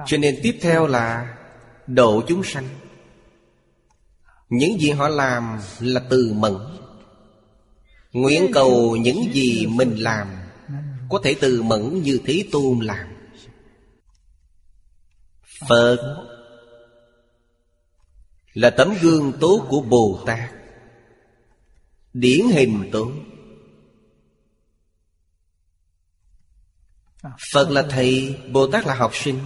Cho 0.05 0.17
nên 0.17 0.39
tiếp 0.43 0.57
theo 0.61 0.87
là 0.87 1.37
Độ 1.87 2.23
chúng 2.27 2.43
sanh. 2.43 2.69
Những 4.49 4.79
gì 4.79 4.91
họ 4.91 5.07
làm 5.07 5.59
là 5.79 6.01
từ 6.09 6.33
mẫn. 6.33 6.57
Nguyện 8.11 8.51
cầu 8.53 8.95
những 8.95 9.33
gì 9.33 9.65
mình 9.65 9.95
làm 9.95 10.27
Có 11.09 11.21
thể 11.23 11.35
từ 11.41 11.61
mẫn 11.61 12.01
như 12.03 12.19
Thế 12.25 12.45
Tôn 12.51 12.79
làm. 12.79 13.07
Phật 15.67 15.97
là 18.53 18.69
tấm 18.69 18.93
gương 19.01 19.33
tốt 19.39 19.65
của 19.69 19.81
Bồ 19.81 20.23
Tát 20.25 20.51
Điển 22.13 22.47
hình 22.47 22.89
tốt 22.91 23.11
Phật 27.53 27.69
là 27.69 27.85
thầy 27.89 28.39
Bồ 28.51 28.67
Tát 28.67 28.85
là 28.85 28.95
học 28.95 29.11
sinh. 29.15 29.39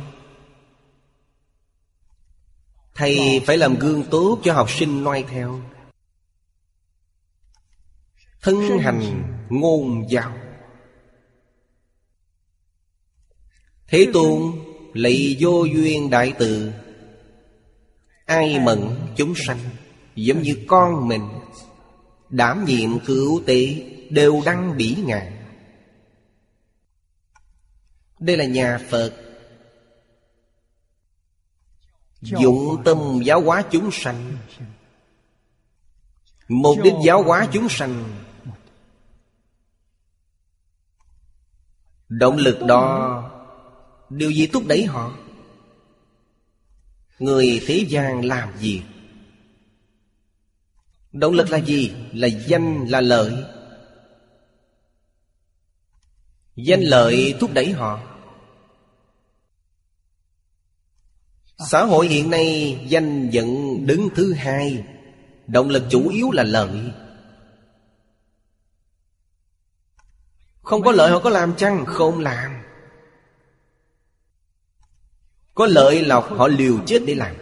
Thầy 2.95 3.41
phải 3.45 3.57
làm 3.57 3.75
gương 3.79 4.03
tốt 4.11 4.39
cho 4.43 4.53
học 4.53 4.71
sinh 4.71 5.03
noi 5.03 5.25
theo. 5.29 5.61
Thân 8.41 8.79
hành 8.79 9.23
ngôn 9.49 10.05
giáo. 10.09 10.37
Thế 13.87 14.07
Tôn 14.13 14.51
lấy 14.93 15.37
vô 15.39 15.63
duyên 15.63 16.09
đại 16.09 16.33
từ. 16.39 16.71
Ai 18.27 18.59
mận 18.59 18.95
chúng 19.15 19.33
sanh 19.35 19.59
Giống 20.15 20.41
như 20.41 20.57
con 20.67 21.07
mình 21.07 21.29
Đảm 22.29 22.65
nhiệm 22.65 22.99
cứu 22.99 23.41
tế 23.45 23.89
Đều 24.09 24.41
đăng 24.45 24.77
bỉ 24.77 24.97
ngạn 25.05 25.37
Đây 28.19 28.37
là 28.37 28.45
nhà 28.45 28.79
Phật. 28.89 29.13
Dụng 32.21 32.81
tâm 32.85 33.21
giáo 33.23 33.41
hóa 33.41 33.63
chúng 33.71 33.89
sanh. 33.91 34.37
Mục 36.47 36.77
đích 36.83 36.93
giáo 37.05 37.23
hóa 37.23 37.47
chúng 37.51 37.69
sanh. 37.69 38.03
Động 42.09 42.37
lực 42.37 42.59
đó 42.67 43.23
Điều 44.09 44.31
gì 44.31 44.47
thúc 44.47 44.63
đẩy 44.67 44.85
họ 44.85 45.11
Người 47.19 47.61
thế 47.65 47.85
gian 47.89 48.25
làm 48.25 48.57
gì? 48.59 48.81
Động 51.11 51.33
lực 51.33 51.49
là 51.49 51.57
gì? 51.57 51.93
Là 52.13 52.27
danh, 52.27 52.85
là 52.89 53.01
lợi. 53.01 53.33
Danh 56.55 56.81
lợi 56.81 57.35
thúc 57.39 57.51
đẩy 57.53 57.71
họ. 57.71 57.99
Xã 61.57 61.85
hội 61.85 62.07
hiện 62.07 62.29
nay 62.29 62.79
danh 62.87 63.29
dẫn 63.29 63.77
đứng 63.85 64.09
thứ 64.15 64.33
hai. 64.33 64.83
Động 65.47 65.69
lực 65.69 65.83
chủ 65.89 66.09
yếu 66.09 66.31
là 66.31 66.43
lợi. 66.43 66.91
Không 70.61 70.83
có 70.83 70.91
lợi 70.91 71.11
họ 71.11 71.19
có 71.19 71.29
làm 71.29 71.55
chăng? 71.55 71.85
Không 71.85 72.19
làm. 72.19 72.56
Có 75.57 75.65
lợi 75.65 76.05
lộc 76.05 76.29
họ 76.37 76.47
liều 76.47 76.79
chết 76.85 77.03
để 77.07 77.15
làm. 77.15 77.35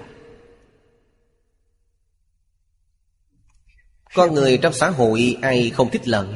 Con 4.14 4.34
người 4.34 4.58
trong 4.58 4.74
xã 4.74 4.90
hội 4.90 5.38
ai 5.42 5.70
không 5.70 5.90
thích 5.92 6.08
lợi? 6.08 6.28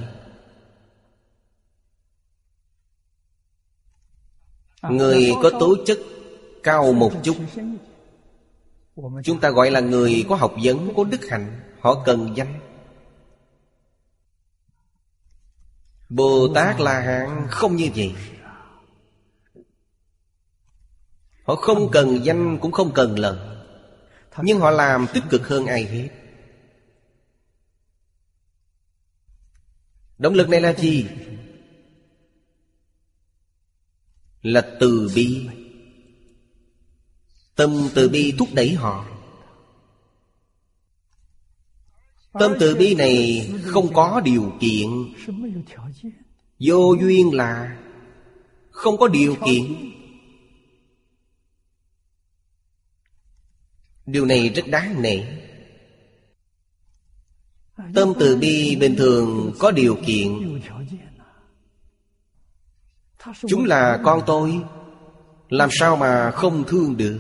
Người 4.82 5.32
có 5.44 5.52
tố 5.60 5.76
chất 5.86 6.00
cao 6.64 6.94
một 6.94 7.12
chút. 7.24 7.36
Chúng 9.24 9.40
ta 9.40 9.50
gọi 9.50 9.72
là 9.72 9.80
người 9.80 10.26
có 10.30 10.36
học 10.36 10.56
vấn, 10.64 10.94
có 10.96 11.04
đức 11.04 11.30
hạnh 11.30 11.60
Họ 11.80 12.04
cần 12.06 12.34
danh. 12.36 12.60
Bồ 16.10 16.48
Tát 16.56 16.80
La 16.80 17.00
Hán 17.00 17.48
không 17.50 17.76
như 17.76 17.90
vậy. 17.96 18.14
Họ 21.50 21.56
không 21.56 21.92
cần 21.92 22.20
danh 22.24 22.58
cũng 22.62 22.72
không 22.72 22.92
cần 22.94 23.20
lợi 23.20 23.38
Nhưng 24.42 24.60
họ 24.60 24.72
làm 24.72 25.06
tích 25.14 25.24
cực 25.30 25.48
hơn 25.48 25.66
ai 25.66 25.86
hết. 25.86 26.10
Động 30.18 30.34
lực 30.34 30.50
này 30.50 30.62
là 30.62 30.74
gì? 30.74 31.06
Là 34.42 34.78
từ 34.80 35.12
bi. 35.16 35.48
Tâm 37.56 37.90
từ 37.96 38.10
bi 38.10 38.34
thúc 38.38 38.50
đẩy 38.54 38.74
họ. 38.74 39.06
Tâm 42.34 42.54
từ 42.60 42.76
bi 42.76 42.96
này 42.96 43.50
không 43.66 43.94
có 43.94 44.22
điều 44.26 44.54
kiện. 44.60 44.90
Vô 46.60 46.96
duyên 47.02 47.34
là 47.34 47.80
Không 48.72 48.98
có 48.98 49.08
điều 49.08 49.36
kiện 49.46 49.90
Điều 54.12 54.26
này 54.26 54.50
rất 54.50 54.68
đáng 54.68 55.02
nể. 55.02 55.20
Tâm 57.94 58.14
từ 58.20 58.36
bi 58.36 58.76
bình 58.76 58.96
thường 58.96 59.54
có 59.60 59.72
điều 59.72 59.98
kiện 60.06 60.60
Chúng 63.48 63.66
là 63.66 64.00
con 64.04 64.22
tôi 64.26 64.62
Làm 65.50 65.70
sao 65.72 65.96
mà 65.96 66.32
không 66.32 66.64
thương 66.68 66.98
được? 66.98 67.20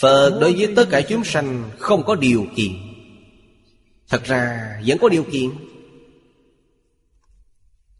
Phật 0.00 0.38
đối 0.40 0.52
với 0.52 0.72
tất 0.76 0.84
cả 0.90 1.00
chúng 1.08 1.24
sanh 1.24 1.70
không 1.78 2.02
có 2.06 2.14
điều 2.14 2.46
kiện. 2.56 2.72
Thật 4.08 4.24
ra 4.24 4.74
vẫn 4.86 4.98
có 5.00 5.08
điều 5.08 5.24
kiện. 5.32 5.50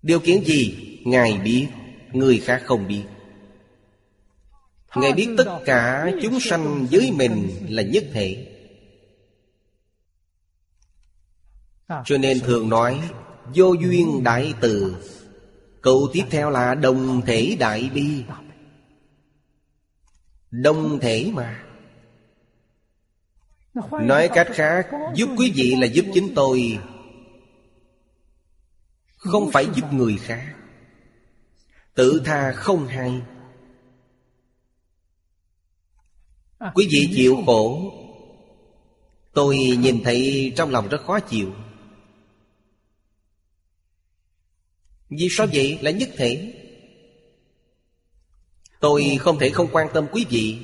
Điều 0.03 0.21
kiện 0.21 0.45
gì? 0.45 0.77
Ngài 1.05 1.39
biết 1.39 1.69
Người 2.13 2.39
khác 2.39 2.63
không 2.67 2.89
biết 2.89 3.05
Ngài 4.95 5.13
biết 5.13 5.29
tất 5.37 5.59
cả 5.65 6.11
chúng 6.23 6.41
sanh 6.41 6.87
với 6.91 7.13
mình 7.13 7.67
là 7.69 7.83
nhất 7.83 8.05
thể. 8.13 8.47
Cho 12.05 12.19
nên 12.19 12.41
thường 12.41 12.69
nói 12.69 13.01
Vô 13.55 13.73
duyên 13.73 14.25
đại 14.25 14.55
từ. 14.61 14.97
Câu 15.83 16.09
tiếp 16.13 16.25
theo 16.31 16.51
là 16.51 16.75
đồng 16.75 17.23
thể 17.27 17.57
đại 17.61 17.91
bi. 17.95 18.25
Đồng 20.51 20.99
thể 21.01 21.31
mà. 21.35 21.65
Nói 23.91 24.29
cách 24.35 24.49
khác 24.55 24.89
Giúp 25.15 25.29
quý 25.39 25.53
vị 25.55 25.77
là 25.81 25.87
giúp 25.87 26.05
chính 26.15 26.35
tôi. 26.35 26.79
Không 29.17 29.51
phải 29.51 29.67
giúp 29.75 29.93
người 29.93 30.17
khác. 30.17 30.55
Tự 31.95 32.23
tha 32.25 32.53
không 32.53 32.87
hay 32.87 33.23
À. 36.61 36.73
Quý 36.75 36.89
vị 36.91 37.11
chịu 37.15 37.43
khổ. 37.47 37.93
Tôi 39.33 39.57
nhìn 39.57 40.03
thấy 40.05 40.53
trong 40.57 40.71
lòng 40.71 40.89
rất 40.89 41.05
khó 41.07 41.21
chịu. 41.21 41.53
Vì 45.11 45.29
sao 45.31 45.47
vậy? 45.53 45.79
Là 45.83 45.91
nhất 45.91 46.09
thể. 46.17 46.53
Tôi 48.81 49.17
không 49.21 49.39
thể 49.39 49.51
không 49.51 49.69
quan 49.73 49.89
tâm 49.95 50.07
quý 50.13 50.27
vị. 50.31 50.59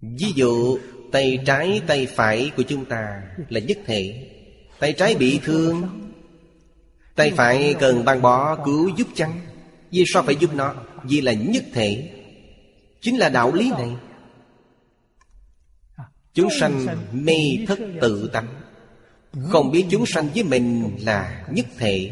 Ví 0.00 0.32
dụ, 0.34 0.78
Tay 1.12 1.38
trái, 1.46 1.82
tay 1.86 2.06
phải 2.06 2.50
của 2.56 2.62
chúng 2.62 2.84
ta 2.84 3.22
là 3.48 3.60
nhất 3.60 3.78
thể. 3.86 4.28
Tay 4.78 4.92
trái 4.92 5.14
bị 5.14 5.40
thương. 5.44 5.88
Tay 7.14 7.32
phải 7.36 7.74
cần 7.80 8.04
băng 8.04 8.22
bó 8.22 8.56
cứu 8.64 8.90
giúp 8.96 9.08
chăng? 9.14 9.40
Vì 9.90 10.04
sao 10.06 10.22
phải 10.22 10.36
giúp 10.36 10.54
nó? 10.54 10.74
Vì 11.04 11.20
là 11.20 11.32
nhất 11.32 11.64
thể. 11.72 12.10
Chính 13.04 13.18
là 13.18 13.28
đạo 13.28 13.52
lý 13.52 13.70
này. 13.70 13.96
Chúng 16.34 16.48
sanh 16.60 16.86
mê 17.12 17.38
thất 17.68 17.78
tự 18.00 18.30
tánh. 18.32 18.60
Không 19.50 19.70
biết 19.70 19.86
chúng 19.90 20.06
sanh 20.06 20.28
với 20.34 20.42
mình 20.42 20.96
là 21.00 21.46
nhất 21.50 21.66
thể. 21.78 22.10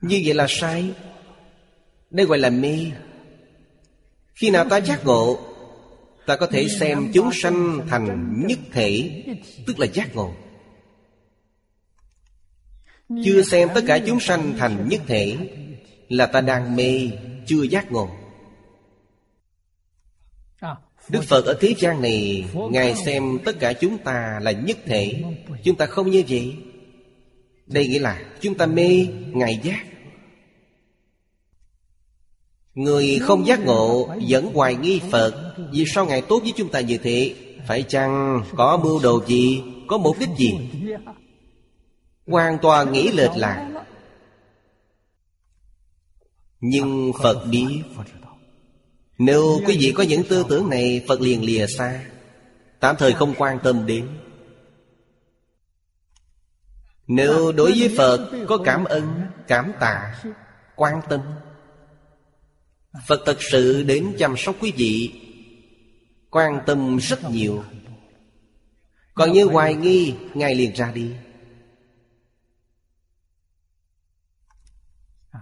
Như 0.00 0.22
vậy 0.24 0.34
là 0.34 0.46
sai. 0.48 0.94
Đây 2.10 2.26
gọi 2.26 2.38
là 2.38 2.50
mê. 2.50 2.86
Khi 4.34 4.50
nào 4.50 4.68
ta 4.68 4.80
giác 4.80 5.04
ngộ, 5.04 5.40
Ta 6.26 6.36
có 6.36 6.46
thể 6.46 6.68
xem 6.68 7.10
chúng 7.14 7.30
sanh 7.32 7.86
thành 7.88 8.34
nhất 8.46 8.58
thể, 8.72 9.22
Tức 9.66 9.78
là 9.78 9.86
giác 9.86 10.14
ngộ. 10.14 10.34
Chưa 13.24 13.42
xem 13.42 13.68
tất 13.74 13.84
cả 13.86 13.98
chúng 14.06 14.20
sanh 14.20 14.54
thành 14.58 14.88
nhất 14.88 15.00
thể. 15.06 15.36
Là 16.08 16.26
ta 16.26 16.40
đang 16.40 16.76
mê, 16.76 17.10
Chưa 17.46 17.62
giác 17.62 17.92
ngộ. 17.92 18.08
Đức 21.08 21.24
Phật 21.24 21.44
ở 21.44 21.58
thế 21.60 21.74
gian 21.78 22.02
này, 22.02 22.46
Ngài 22.70 22.94
xem 22.94 23.38
tất 23.44 23.56
cả 23.60 23.72
chúng 23.72 23.98
ta 23.98 24.38
là 24.42 24.50
nhất 24.50 24.78
thể. 24.86 25.22
Chúng 25.64 25.76
ta 25.76 25.86
không 25.86 26.10
như 26.10 26.22
vậy. 26.28 26.56
Đây 27.66 27.88
nghĩa 27.88 27.98
là 27.98 28.22
chúng 28.40 28.54
ta 28.54 28.66
mê 28.66 29.06
Ngài 29.32 29.60
giác. 29.62 29.84
Người 32.74 33.18
không 33.22 33.46
giác 33.46 33.60
ngộ 33.64 34.08
Vẫn 34.28 34.50
hoài 34.54 34.74
nghi 34.76 35.00
Phật, 35.10 35.54
Vì 35.72 35.84
sao 35.94 36.06
Ngài 36.06 36.22
tốt 36.22 36.40
với 36.42 36.52
chúng 36.56 36.68
ta 36.68 36.80
như 36.80 36.98
thế? 36.98 37.34
Phải 37.66 37.82
chăng 37.82 38.42
có 38.56 38.80
mưu 38.84 39.00
đồ 39.02 39.24
gì, 39.26 39.62
Có 39.86 39.98
mục 39.98 40.16
đích 40.20 40.28
gì? 40.38 40.58
Hoàn 42.26 42.58
toàn 42.62 42.92
nghĩ 42.92 43.10
lệch 43.12 43.36
lạc. 43.36 43.77
Nhưng 46.60 47.12
Phật 47.22 47.46
biết. 47.50 47.82
Nếu 49.18 49.60
quý 49.66 49.76
vị 49.80 49.92
có 49.96 50.02
những 50.02 50.22
tư 50.28 50.44
tưởng 50.48 50.70
này 50.70 51.04
Phật 51.08 51.20
liền 51.20 51.44
lìa 51.44 51.66
xa. 51.66 52.04
Tạm 52.80 52.96
thời 52.98 53.12
không 53.12 53.34
quan 53.38 53.58
tâm 53.62 53.86
đến. 53.86 54.08
Nếu 57.06 57.52
đối 57.52 57.72
với 57.78 57.94
Phật 57.96 58.30
có 58.48 58.58
cảm 58.64 58.84
ơn, 58.84 59.04
cảm 59.48 59.72
tạ, 59.80 60.22
quan 60.76 61.00
tâm 61.08 61.20
Phật 63.06 63.20
thật 63.26 63.36
sự 63.40 63.82
đến 63.82 64.14
chăm 64.18 64.36
sóc 64.36 64.56
quý 64.60 64.72
vị 64.76 65.12
Quan 66.30 66.60
tâm 66.66 66.98
rất 66.98 67.30
nhiều. 67.30 67.64
Còn 69.14 69.32
như 69.32 69.44
hoài 69.44 69.74
nghi 69.74 70.14
Ngài 70.34 70.54
liền 70.54 70.72
ra 70.74 70.92
đi. 70.92 71.12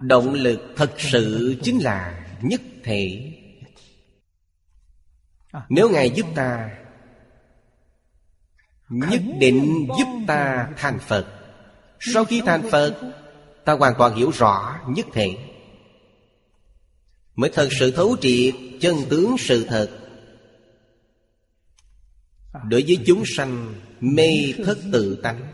Động 0.01 0.35
lực 0.35 0.61
thật 0.77 0.95
sự 0.99 1.57
chính 1.63 1.79
là 1.79 2.27
nhất 2.43 2.61
thể. 2.85 3.33
Nếu 5.69 5.91
Ngài 5.91 6.11
giúp 6.11 6.27
ta, 6.35 6.71
Nhất 8.89 9.21
định 9.41 9.89
giúp 9.99 10.09
ta 10.27 10.69
thành 10.77 10.99
Phật. 10.99 11.27
Sau 12.01 12.25
khi 12.25 12.43
thành 12.47 12.71
Phật, 12.71 13.15
Ta 13.67 13.73
hoàn 13.73 13.95
toàn 13.99 14.17
hiểu 14.17 14.31
rõ 14.31 14.79
nhất 14.89 15.07
thể. 15.13 15.37
Mới 17.37 17.51
thật 17.55 17.69
sự 17.81 17.91
thấu 17.91 18.17
triệt 18.21 18.55
chân 18.81 18.97
tướng 19.11 19.37
sự 19.39 19.67
thật. 19.69 19.91
Đối 22.69 22.83
với 22.83 22.99
chúng 23.07 23.23
sanh, 23.37 23.75
mê 24.01 24.55
thất 24.65 24.79
tự 24.93 25.21
tánh, 25.23 25.53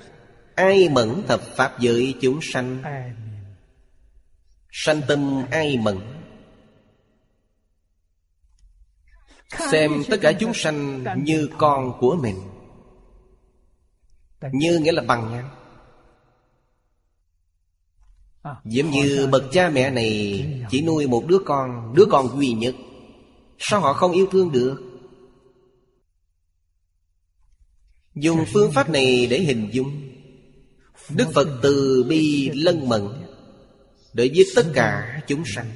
Ai 0.54 0.88
mẫn 0.88 1.22
thập 1.28 1.40
pháp 1.40 1.80
giới 1.80 2.14
chúng 2.20 2.38
sanh? 2.42 2.82
Sanh 4.74 5.00
tâm 5.08 5.44
ai 5.50 5.78
mẫn 5.78 5.98
Xem 9.70 10.02
tất 10.10 10.16
cả 10.20 10.32
chúng 10.32 10.54
sanh 10.54 11.04
như 11.24 11.48
con 11.58 11.92
của 12.00 12.16
mình. 12.22 12.36
Như 14.52 14.78
nghĩa 14.78 14.92
là 14.92 15.02
bằng 15.02 15.32
nhau 15.32 15.50
Giống 18.64 18.90
như 18.90 19.28
bậc 19.32 19.42
cha 19.52 19.70
mẹ 19.70 19.90
này 19.90 20.44
Chỉ 20.70 20.82
nuôi 20.82 21.06
một 21.06 21.24
đứa 21.26 21.38
con 21.44 21.94
Đứa 21.96 22.04
con 22.10 22.28
duy 22.28 22.52
nhất. 22.52 22.74
Sao 23.58 23.80
họ 23.80 23.92
không 23.92 24.12
yêu 24.12 24.26
thương 24.30 24.52
được? 24.52 24.92
Dùng 28.14 28.44
phương 28.52 28.72
pháp 28.72 28.90
này 28.90 29.26
để 29.30 29.38
hình 29.38 29.68
dung. 29.72 30.00
Đức 31.10 31.28
Phật 31.34 31.48
từ 31.62 32.04
bi 32.08 32.50
lân 32.54 32.88
mận. 32.88 33.02
Đối 34.12 34.28
với 34.28 34.44
tất 34.54 34.66
cả 34.74 35.20
chúng 35.26 35.42
sanh. 35.54 35.70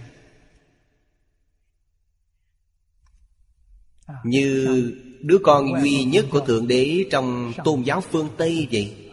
Như 4.24 4.92
đứa 5.20 5.38
con 5.42 5.82
duy 5.82 6.04
nhất 6.04 6.26
của 6.30 6.40
Thượng 6.40 6.68
Đế 6.68 7.04
Trong 7.10 7.52
tôn 7.64 7.82
giáo 7.82 8.00
phương 8.00 8.28
Tây 8.38 8.68
vậy. 8.72 9.12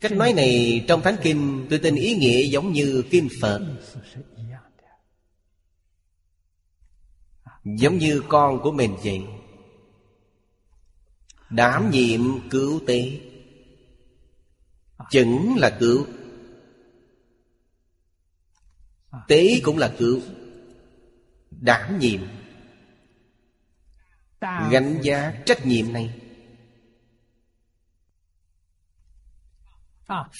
Cách 0.00 0.12
nói 0.12 0.32
này 0.32 0.84
trong 0.88 1.02
Thánh 1.02 1.16
Kinh 1.22 1.66
Tôi 1.70 1.78
tin 1.78 1.94
ý 1.94 2.14
nghĩa 2.16 2.42
giống 2.42 2.72
như 2.72 3.04
Kinh 3.10 3.28
Phật. 3.40 3.60
Giống 7.64 7.98
như 7.98 8.22
con 8.28 8.60
của 8.62 8.72
mình 8.72 8.96
vậy. 9.04 9.20
Đảm 11.50 11.90
nhiệm 11.90 12.48
cứu 12.50 12.80
tế. 12.86 13.20
Chẩn 15.10 15.54
là 15.56 15.76
cứu. 15.80 16.06
Tế 19.28 19.60
cũng 19.62 19.78
là 19.78 19.94
cứu. 19.98 20.20
Đảm 21.50 21.98
nhiệm. 21.98 22.20
Gánh 24.40 24.98
giá 25.02 25.32
trách 25.46 25.66
nhiệm 25.66 25.92
này. 25.92 26.20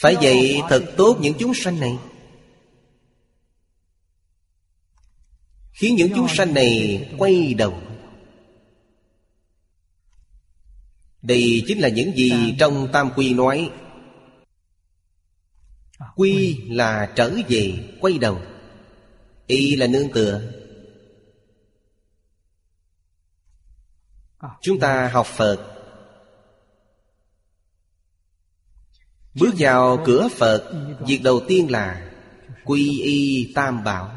Phải 0.01 0.17
dạy 0.23 0.61
thật 0.69 0.85
tốt 0.97 1.19
những 1.21 1.35
chúng 1.39 1.55
sanh 1.55 1.81
này. 1.81 1.99
Khiến 5.73 5.95
những 5.97 6.12
chúng 6.17 6.29
sanh 6.29 6.55
này 6.55 7.09
quay 7.19 7.55
đầu. 7.55 7.83
Đây 11.23 11.64
chính 11.67 11.79
là 11.79 11.89
những 11.89 12.17
gì 12.17 12.55
trong 12.59 12.89
Tam 12.93 13.11
Quy 13.17 13.35
nói. 13.35 13.71
Quy 16.17 16.61
là 16.69 17.12
trở 17.17 17.31
về, 17.49 17.89
quay 18.01 18.19
đầu. 18.19 18.41
Y 19.47 19.77
là 19.77 19.87
nương 19.87 20.12
tựa. 20.12 20.53
Chúng 24.62 24.79
ta 24.81 25.09
học 25.09 25.27
Phật. 25.27 25.73
Bước 29.35 29.55
vào 29.59 30.03
cửa 30.05 30.29
Phật 30.37 30.73
Việc 31.07 31.21
đầu 31.23 31.41
tiên 31.49 31.71
là 31.71 32.12
Quy 32.64 33.01
y 33.01 33.53
tam 33.55 33.85
bảo. 33.85 34.12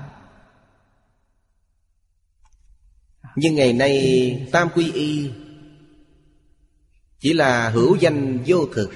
Nhưng 3.36 3.56
ngày 3.56 3.74
nay 3.74 4.48
tam 4.52 4.70
quy 4.76 4.92
y 4.92 5.32
Chỉ 7.20 7.34
là 7.34 7.70
hữu 7.70 7.96
danh 7.96 8.44
vô 8.46 8.66
thực 8.74 8.92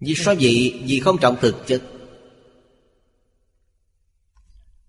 vì 0.00 0.14
sao 0.16 0.34
vậy? 0.40 0.80
Vì 0.84 1.00
không 1.00 1.18
trọng 1.18 1.36
thực 1.40 1.66
chất 1.66 1.82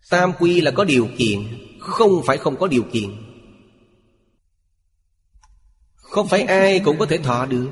Tam 0.09 0.33
quy 0.39 0.61
là 0.61 0.71
có 0.71 0.83
điều 0.83 1.09
kiện, 1.17 1.39
Không 1.79 2.21
phải 2.25 2.37
không 2.37 2.57
có 2.57 2.67
điều 2.67 2.83
kiện. 2.91 3.09
Không 5.95 6.27
phải 6.27 6.41
ai 6.41 6.79
cũng 6.79 6.99
có 6.99 7.05
thể 7.05 7.17
thọ 7.17 7.45
được. 7.45 7.69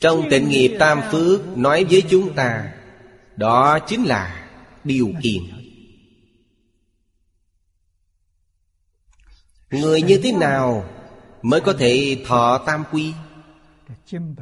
Trong 0.00 0.28
tịnh 0.30 0.48
nghiệp 0.48 0.76
tam 0.78 1.02
phước, 1.10 1.58
Nói 1.58 1.84
với 1.84 2.02
chúng 2.10 2.34
ta, 2.34 2.72
Đó 3.36 3.78
chính 3.78 4.04
là 4.04 4.50
điều 4.84 5.12
kiện. 5.22 5.42
Người 9.70 10.02
như 10.02 10.20
thế 10.22 10.32
nào 10.32 10.90
Mới 11.42 11.60
có 11.60 11.72
thể 11.72 12.24
thọ 12.26 12.58
tam 12.66 12.84
quy? 12.92 13.12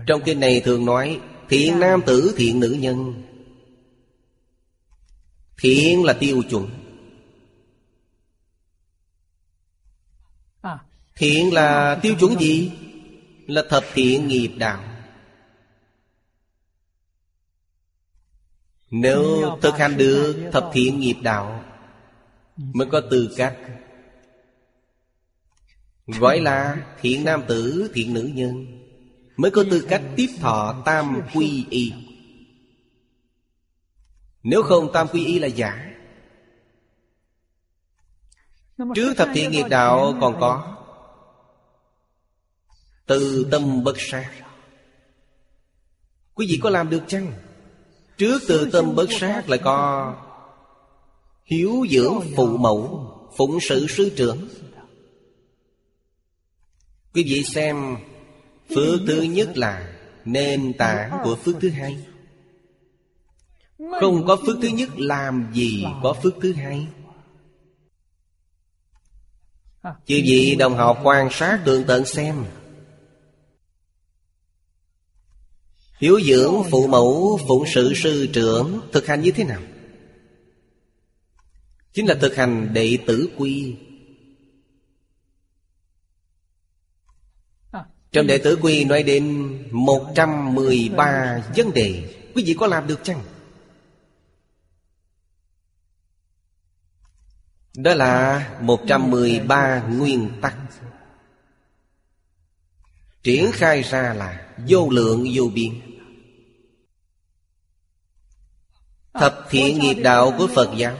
Trong 0.07 0.23
kinh 0.25 0.41
này 0.41 0.61
thường 0.65 0.85
nói 0.85 1.21
Thiện 1.49 1.81
nam 1.81 2.03
tử 2.07 2.35
thiện 2.37 2.61
nữ 2.61 2.77
nhân. 2.81 3.23
Thiện 5.59 6.05
là 6.05 6.13
tiêu 6.13 6.43
chuẩn. 6.51 6.71
Thiện 11.17 11.53
là 11.53 11.99
tiêu 12.03 12.15
chuẩn 12.21 12.41
gì? 12.41 12.73
Là 13.47 13.63
thập 13.69 13.85
thiện 13.95 14.29
nghiệp 14.29 14.51
đạo. 14.59 14.85
Nếu 18.91 19.57
thực 19.63 19.79
hành 19.79 19.97
được 19.97 20.51
thập 20.53 20.71
thiện 20.73 21.01
nghiệp 21.01 21.17
đạo 21.23 21.65
Mới 22.57 22.87
có 22.87 23.01
tư 23.11 23.35
cách. 23.37 23.57
Gọi 26.07 26.41
là 26.41 26.87
thiện 27.01 27.25
nam 27.25 27.43
tử, 27.49 27.91
thiện 27.95 28.15
nữ 28.15 28.31
nhân 28.35 28.76
Mới 29.37 29.51
có 29.51 29.65
tư 29.71 29.87
cách 29.89 30.03
tiếp 30.17 30.29
thọ 30.41 30.83
tam 30.85 31.21
quy 31.35 31.67
y. 31.71 31.93
Nếu 34.43 34.63
không, 34.63 34.93
tam 34.93 35.09
quy 35.09 35.25
y 35.25 35.39
là 35.39 35.47
giả. 35.47 35.93
Trước 38.95 39.15
thập 39.17 39.29
thiện 39.35 39.51
nghiệp 39.51 39.67
đạo 39.71 40.15
còn 40.21 40.41
có 40.41 40.77
Từ 43.07 43.49
tâm 43.51 43.85
bất 43.85 43.95
sát 43.99 44.31
Quý 46.35 46.47
vị 46.49 46.59
có 46.63 46.71
làm 46.71 46.91
được 46.91 47.03
chăng? 47.09 47.33
Trước 48.19 48.43
từ 48.49 48.71
tâm 48.73 48.95
bất 48.95 49.07
sát 49.21 49.49
lại 49.49 49.59
có 49.65 50.15
Hiếu 51.45 51.87
dưỡng 51.91 52.21
phụ 52.37 52.57
mẫu, 52.57 53.13
Phụng 53.37 53.59
sự 53.61 53.87
sư 53.87 54.13
trưởng. 54.17 54.49
Quý 57.15 57.25
vị 57.25 57.43
xem 57.45 57.97
Phước 58.75 59.01
thứ 59.07 59.23
nhất 59.23 59.57
là 59.57 59.93
Nền 60.25 60.73
tảng 60.79 61.19
của 61.25 61.37
phước 61.37 61.57
thứ 61.61 61.71
hai. 61.71 61.99
Không 64.01 64.27
có 64.27 64.37
phước 64.47 64.57
thứ 64.63 64.69
nhất, 64.69 64.89
làm 64.97 65.51
gì 65.53 65.85
có 66.03 66.13
phước 66.23 66.35
thứ 66.43 66.53
hai? 66.53 66.87
Chứ 70.07 70.17
gì 70.17 70.55
đồng 70.55 70.77
học 70.77 71.01
quan 71.03 71.29
sát 71.31 71.63
tường 71.65 71.85
tận 71.87 72.05
xem. 72.05 72.45
Hiếu 75.99 76.21
dưỡng 76.21 76.55
phụ 76.71 76.87
mẫu, 76.87 77.41
phụng 77.49 77.65
sự 77.75 77.95
sư 77.95 78.29
trưởng, 78.33 78.81
Thực 78.93 79.07
hành 79.07 79.23
như 79.23 79.31
thế 79.31 79.45
nào? 79.45 79.61
Chính 81.93 82.07
là 82.07 82.15
thực 82.15 82.37
hành 82.37 82.71
đệ 82.73 82.99
tử 83.07 83.29
quy. 83.37 83.77
Trong 88.13 88.27
đệ 88.27 88.39
tử 88.39 88.59
quy 88.63 88.85
nói 88.85 89.03
đến 89.03 89.55
113 89.71 91.43
vấn 91.57 91.73
đề, 91.73 92.17
Quý 92.37 92.45
vị 92.47 92.57
có 92.59 92.67
làm 92.67 92.87
được 92.87 93.01
chăng? 93.05 93.23
Đó 97.77 97.95
là 97.95 98.49
113 98.61 99.83
nguyên 99.83 100.31
tắc. 100.41 100.57
Triển 103.23 103.51
khai 103.53 103.83
ra 103.83 104.15
là 104.15 104.47
vô 104.69 104.89
lượng 104.91 105.27
vô 105.35 105.45
biên. 105.55 105.73
Thập 109.15 109.47
thiện 109.51 109.79
nghiệp 109.79 109.95
đạo 109.95 110.35
của 110.39 110.49
Phật 110.55 110.71
giáo, 110.77 110.99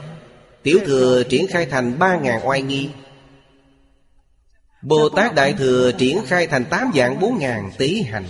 Tiểu 0.63 0.79
thừa 0.85 1.23
triển 1.29 1.47
khai 1.49 1.65
thành 1.65 1.99
ba 1.99 2.17
ngàn 2.17 2.47
oai 2.47 2.61
nghi. 2.61 2.89
Bồ 4.87 5.09
Tát 5.09 5.35
Đại 5.35 5.53
Thừa 5.53 5.91
triển 5.97 6.17
khai 6.25 6.47
thành 6.47 6.65
tám 6.69 6.91
dạng 6.95 7.19
bốn 7.19 7.37
ngàn 7.39 7.71
tỷ 7.77 8.01
hành. 8.01 8.25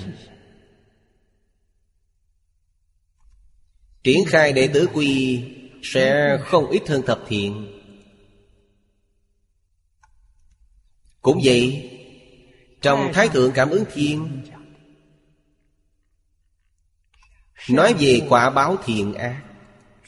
Triển 4.04 4.26
khai 4.28 4.54
đệ 4.54 4.68
tử 4.68 4.90
quy 4.94 5.44
Sẽ 5.84 6.38
không 6.46 6.70
ít 6.70 6.88
hơn 6.88 7.02
thập 7.06 7.20
thiện. 7.28 7.68
Cũng 11.22 11.40
vậy, 11.44 11.92
Trong 12.82 13.12
Thái 13.14 13.30
Thượng 13.30 13.52
Cảm 13.52 13.70
ứng 13.70 13.84
Thiên, 13.94 14.42
Nói 17.70 17.94
về 18.00 18.22
quả 18.30 18.50
báo 18.50 18.78
thiện 18.86 19.14
ác, 19.14 19.44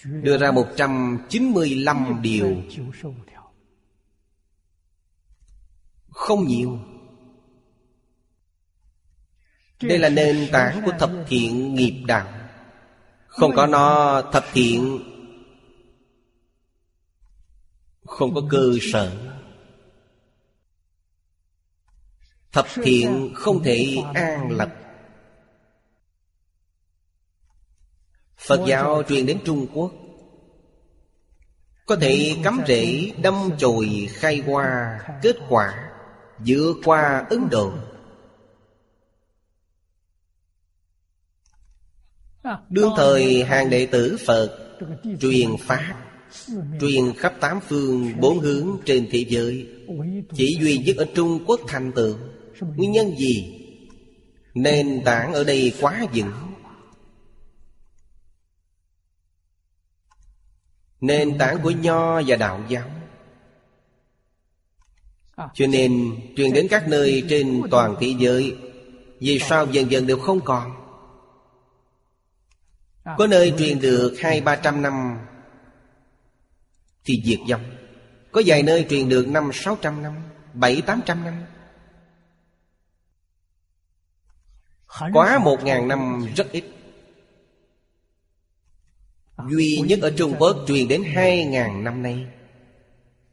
Đưa 0.03 0.37
ra 0.37 0.51
195 0.51 2.19
điều 2.21 2.63
không 6.19 6.47
nhiều. 6.47 6.79
Đây 9.81 9.99
là 9.99 10.09
nền 10.09 10.49
tảng 10.51 10.81
của 10.85 10.91
thập 10.99 11.11
thiện 11.27 11.75
nghiệp 11.75 12.03
đạo. 12.07 12.27
Không 13.27 13.51
có 13.55 13.67
nó, 13.67 14.21
thập 14.21 14.45
thiện 14.53 14.99
Không 18.05 18.35
có 18.35 18.41
cơ 18.49 18.73
sở. 18.81 19.33
Thập 22.51 22.67
thiện 22.83 23.31
không 23.35 23.63
thể 23.63 23.97
an 24.13 24.51
lập. 24.51 24.75
Phật 28.37 28.61
giáo 28.67 29.03
truyền 29.07 29.25
đến 29.25 29.39
Trung 29.45 29.67
Quốc. 29.73 29.91
Có 31.85 31.95
thể 31.95 32.37
cắm 32.43 32.61
rễ 32.67 33.13
đâm 33.21 33.35
chồi 33.57 34.07
khai 34.11 34.37
hoa, 34.37 34.99
Kết 35.21 35.35
quả 35.49 35.88
vượt 36.45 36.75
qua 36.83 37.25
Ấn 37.29 37.49
Độ 37.51 37.73
Đương 42.69 42.93
thời, 42.97 43.43
hàng 43.43 43.69
đệ 43.69 43.85
tử 43.85 44.17
Phật 44.25 44.77
Truyền 45.19 45.49
Pháp 45.59 46.09
Truyền 46.79 47.13
khắp 47.17 47.33
tám 47.39 47.59
phương 47.67 48.19
bốn 48.19 48.39
hướng 48.39 48.77
trên 48.85 49.07
thế 49.11 49.25
giới. 49.29 49.67
Chỉ 50.35 50.57
duy 50.61 50.77
nhất 50.77 50.95
ở 50.97 51.05
Trung 51.15 51.43
Quốc 51.47 51.59
thành 51.67 51.91
tựu. 51.91 52.17
Nguyên 52.75 52.91
nhân 52.91 53.17
gì? 53.17 53.65
Nền 54.53 55.01
tảng 55.05 55.33
ở 55.33 55.43
đây 55.43 55.73
quá 55.81 56.05
vững. 56.13 56.31
Nền 61.01 61.37
tảng 61.37 61.61
của 61.63 61.71
Nho 61.71 62.21
và 62.27 62.35
Đạo 62.35 62.63
giáo. 62.69 62.98
Cho 65.53 65.67
nên 65.67 66.15
truyền 66.35 66.53
đến 66.53 66.67
các 66.69 66.87
nơi 66.87 67.23
trên 67.29 67.61
toàn 67.71 67.95
thế 67.99 68.13
giới 68.19 68.55
Vì 69.19 69.39
sao 69.39 69.67
dần 69.71 69.91
dần 69.91 70.07
đều 70.07 70.19
không 70.19 70.41
còn? 70.41 70.71
Có 73.17 73.27
nơi 73.27 73.53
truyền 73.57 73.79
được 73.79 74.15
hai 74.19 74.41
ba 74.41 74.55
trăm 74.55 74.81
năm 74.81 75.19
Thì 77.05 77.21
diệt 77.25 77.39
vong. 77.49 77.61
Có 78.31 78.41
vài 78.45 78.63
nơi 78.63 78.85
truyền 78.89 79.09
được 79.09 79.27
năm 79.27 79.49
sáu 79.53 79.77
trăm 79.81 80.03
năm 80.03 80.13
Bảy 80.53 80.81
tám 80.81 81.01
trăm 81.05 81.23
năm. 81.23 81.33
Quá 85.13 85.39
một 85.39 85.63
ngàn 85.63 85.87
năm 85.87 86.27
rất 86.35 86.51
ít. 86.51 86.63
Duy 89.49 89.83
nhất 89.87 89.99
ở 90.01 90.11
Trung 90.17 90.35
Quốc 90.39 90.57
truyền 90.67 90.87
đến 90.87 91.03
hai 91.03 91.45
ngàn 91.45 91.83
năm 91.83 92.03
nay. 92.03 92.27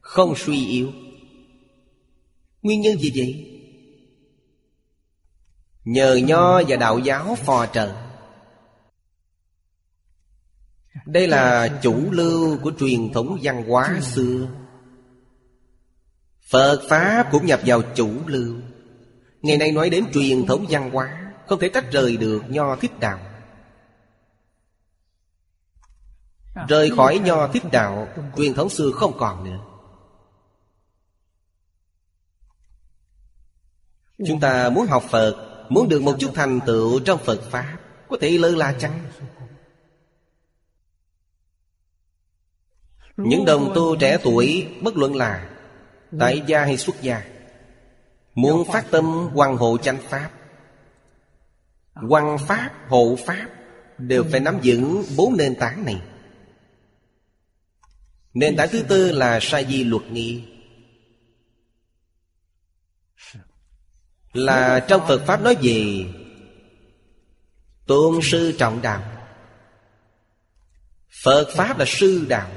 Không 0.00 0.34
suy 0.36 0.66
yếu 0.66 0.92
Nguyên 2.66 2.80
nhân 2.80 2.98
gì 2.98 3.12
vậy? 3.14 3.52
Nhờ 5.84 6.14
nho 6.14 6.62
và 6.68 6.76
đạo 6.76 6.98
giáo 6.98 7.34
phò 7.34 7.66
trợ. 7.66 7.96
Đây 11.06 11.28
là 11.28 11.78
chủ 11.82 12.10
lưu 12.10 12.58
của 12.62 12.72
truyền 12.78 13.12
thống 13.12 13.38
văn 13.42 13.68
hóa 13.68 14.00
xưa. 14.02 14.48
Phật 16.50 16.82
Pháp 16.88 17.28
cũng 17.30 17.46
nhập 17.46 17.60
vào 17.66 17.82
chủ 17.94 18.10
lưu. 18.26 18.56
Ngày 19.42 19.56
nay 19.56 19.72
nói 19.72 19.90
đến 19.90 20.12
truyền 20.12 20.46
thống 20.46 20.66
văn 20.68 20.90
hóa, 20.90 21.32
Không 21.46 21.60
thể 21.60 21.68
tách 21.68 21.92
rời 21.92 22.16
được 22.16 22.42
nho 22.48 22.76
thích 22.76 23.00
đạo. 23.00 23.18
Rời 26.68 26.90
khỏi 26.90 27.18
nho 27.18 27.48
thích 27.48 27.64
đạo, 27.72 28.08
Truyền 28.36 28.54
thống 28.54 28.68
xưa 28.68 28.90
không 28.90 29.18
còn 29.18 29.44
nữa. 29.44 29.75
Chúng 34.26 34.40
ta 34.40 34.70
muốn 34.70 34.86
học 34.86 35.04
Phật 35.10 35.66
Muốn 35.68 35.88
được 35.88 36.02
một 36.02 36.16
chút 36.18 36.30
thành 36.34 36.60
tựu 36.66 37.00
trong 37.00 37.18
Phật 37.24 37.42
Pháp 37.50 37.76
Có 38.08 38.16
thể 38.20 38.30
lơ 38.38 38.50
là 38.50 38.72
chăng? 38.72 39.00
Những 43.16 43.44
đồng 43.44 43.72
tu 43.74 43.96
trẻ 43.96 44.18
tuổi 44.22 44.68
Bất 44.82 44.96
luận 44.96 45.14
là 45.14 45.50
Tại 46.18 46.42
gia 46.46 46.64
hay 46.64 46.76
xuất 46.76 47.02
gia 47.02 47.24
Muốn 48.34 48.64
phát 48.72 48.90
tâm 48.90 49.04
hoàng 49.34 49.56
hộ 49.56 49.78
chánh 49.78 49.98
Pháp 50.08 50.30
Hoàng 51.94 52.38
Pháp, 52.38 52.70
hộ 52.88 53.16
Pháp 53.26 53.46
Đều 53.98 54.24
phải 54.30 54.40
nắm 54.40 54.60
vững 54.64 55.04
bốn 55.16 55.36
nền 55.36 55.54
tảng 55.54 55.84
này. 55.84 56.00
Nền 58.34 58.56
tảng 58.56 58.68
thứ 58.72 58.82
tư 58.82 59.12
là 59.12 59.38
sa 59.42 59.62
di 59.62 59.84
luật 59.84 60.02
nghi. 60.10 60.44
Là 64.36 64.80
trong 64.88 65.06
Phật 65.08 65.22
Pháp 65.26 65.42
nói 65.42 65.56
về 65.62 66.06
Tôn 67.86 68.18
sư 68.22 68.56
trọng 68.58 68.82
đạo. 68.82 69.02
Phật 71.24 71.48
Pháp 71.56 71.78
là 71.78 71.84
sư 71.88 72.26
đạo. 72.28 72.50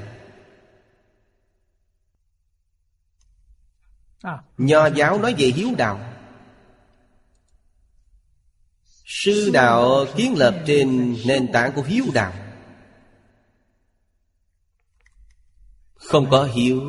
Nho 4.58 4.86
giáo 4.86 5.18
nói 5.18 5.34
về 5.38 5.46
hiếu 5.46 5.68
đạo. 5.78 6.14
Sư 9.04 9.50
đạo 9.52 10.06
kiến 10.16 10.34
lập 10.38 10.62
trên 10.66 11.16
nền 11.26 11.52
tảng 11.52 11.72
của 11.72 11.82
hiếu 11.82 12.04
đạo. 12.14 12.32
Không 15.94 16.30
có 16.30 16.44
hiếu 16.44 16.82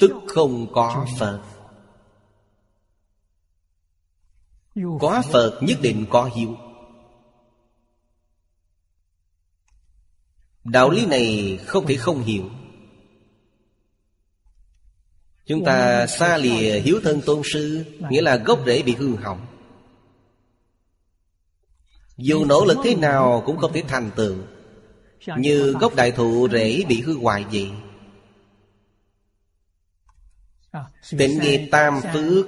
Tức 0.00 0.12
không 0.26 0.72
có 0.72 1.06
Phật. 1.18 1.40
Có 5.00 5.22
Phật 5.32 5.58
nhất 5.62 5.78
định 5.82 6.06
có 6.10 6.30
hiếu. 6.36 6.56
Đạo 10.64 10.90
lý 10.90 11.06
này 11.06 11.58
không 11.66 11.86
thể 11.86 11.96
không 11.96 12.22
hiểu. 12.22 12.44
Chúng 15.46 15.64
ta 15.64 16.06
xa 16.06 16.36
lìa 16.36 16.80
hiếu 16.80 17.00
thân 17.02 17.20
tôn 17.26 17.42
sư, 17.52 17.84
Nghĩa 18.10 18.22
là 18.22 18.36
gốc 18.36 18.60
rễ 18.66 18.82
bị 18.82 18.94
hư 18.94 19.16
hỏng. 19.16 19.46
Dù 22.16 22.44
nỗ 22.44 22.64
lực 22.64 22.78
thế 22.84 22.94
nào 22.94 23.42
cũng 23.46 23.58
không 23.58 23.72
thể 23.72 23.82
thành 23.88 24.10
tựu. 24.16 24.36
Như 25.38 25.72
gốc 25.72 25.94
đại 25.94 26.12
thụ 26.12 26.48
rễ 26.52 26.84
bị 26.88 27.00
hư 27.00 27.18
hoại 27.18 27.44
vậy 27.52 27.70
Tịnh 31.10 31.40
nghiệp 31.40 31.68
tam 31.70 32.00
phước 32.12 32.46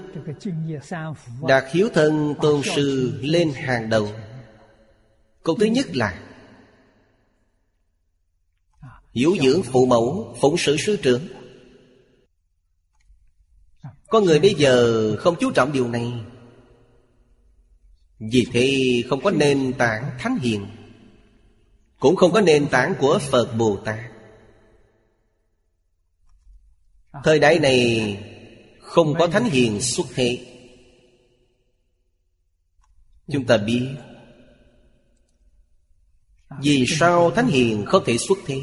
Đạt 1.48 1.64
hiếu 1.72 1.88
thân 1.94 2.34
tôn 2.42 2.62
sư 2.74 3.18
lên 3.22 3.52
hàng 3.54 3.90
đầu. 3.90 4.08
Câu 5.42 5.56
thứ 5.60 5.66
nhất 5.66 5.96
là 5.96 6.20
Hiếu 9.12 9.36
dưỡng 9.42 9.62
phụ 9.62 9.86
mẫu 9.86 10.36
Phụng 10.40 10.56
sự 10.58 10.76
sư 10.76 10.96
trưởng. 11.02 11.28
Có 14.08 14.20
người 14.20 14.40
bây 14.40 14.54
giờ 14.54 15.16
không 15.16 15.36
chú 15.40 15.50
trọng 15.50 15.72
điều 15.72 15.88
này. 15.88 16.12
Vì 18.18 18.46
thế 18.52 19.02
không 19.08 19.20
có 19.22 19.30
nền 19.30 19.72
tảng 19.78 20.10
thánh 20.18 20.38
hiền 20.38 20.66
Cũng 21.98 22.16
không 22.16 22.32
có 22.32 22.40
nền 22.40 22.68
tảng 22.68 22.94
của 23.00 23.18
Phật 23.18 23.54
Bồ 23.58 23.76
Tát 23.76 24.09
Thời 27.24 27.38
đại 27.38 27.58
này 27.58 28.16
không 28.80 29.14
có 29.18 29.26
thánh 29.26 29.44
hiền 29.44 29.80
xuất 29.80 30.06
thế. 30.14 30.46
Chúng 33.32 33.46
ta 33.46 33.56
biết 33.56 33.88
Vì 36.62 36.84
sao 36.88 37.30
thánh 37.30 37.46
hiền 37.46 37.84
không 37.86 38.02
thể 38.06 38.18
xuất 38.18 38.38
thế? 38.46 38.62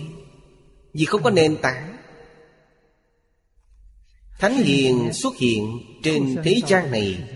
Vì 0.94 1.06
không 1.06 1.24
có 1.24 1.30
nền 1.30 1.58
tảng. 1.62 1.98
Thánh 4.40 4.58
hiền 4.58 5.14
xuất 5.14 5.38
hiện 5.38 5.80
trên 6.04 6.36
thế 6.44 6.62
gian 6.68 6.92
này, 6.92 7.28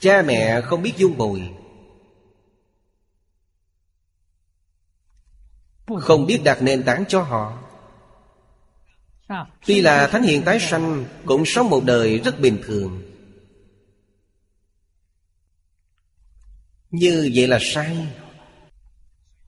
Cha 0.00 0.22
mẹ 0.22 0.60
không 0.60 0.82
biết 0.82 0.92
dung 0.96 1.16
bồi. 1.16 1.50
Không 6.00 6.26
biết 6.26 6.40
đặt 6.44 6.62
nền 6.62 6.82
tảng 6.82 7.04
cho 7.08 7.22
họ. 7.22 7.69
Tuy 9.66 9.80
là 9.80 10.06
Thánh 10.06 10.22
Hiền 10.22 10.42
tái 10.44 10.60
sanh, 10.60 11.04
Cũng 11.24 11.42
sống 11.46 11.70
một 11.70 11.84
đời 11.84 12.18
rất 12.18 12.40
bình 12.40 12.62
thường. 12.64 13.02
Như 16.90 17.30
vậy 17.34 17.48
là 17.48 17.58
sai. 17.62 18.08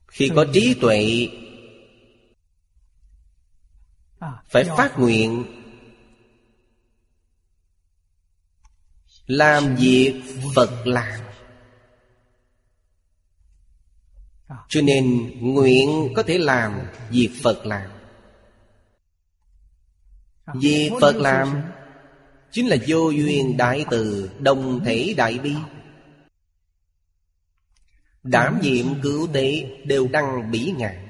Khi 0.07 0.31
có 0.35 0.45
trí 0.53 0.73
tuệ, 0.81 1.27
Phải 4.49 4.63
phát 4.63 4.99
nguyện. 4.99 5.45
Làm 9.27 9.75
việc 9.75 10.21
Phật 10.55 10.87
làm. 10.87 11.19
Cho 14.69 14.81
nên 14.81 15.31
nguyện 15.53 16.13
có 16.15 16.23
thể 16.23 16.37
làm 16.37 16.79
việc 17.09 17.29
Phật 17.43 17.65
làm. 17.65 17.92
Việc 20.47 20.91
Phật 21.01 21.15
làm 21.15 21.61
Chính 22.51 22.67
là 22.67 22.77
vô 22.87 23.09
duyên 23.09 23.57
đại 23.57 23.85
từ 23.91 24.29
Đồng 24.39 24.83
thể 24.85 25.13
đại 25.17 25.39
bi. 25.39 25.53
Đảm 28.23 28.59
nhiệm 28.61 28.85
cứu 29.01 29.27
tế 29.33 29.65
Đều 29.85 30.07
đăng 30.07 30.51
bỉ 30.51 30.73
ngạn. 30.77 31.07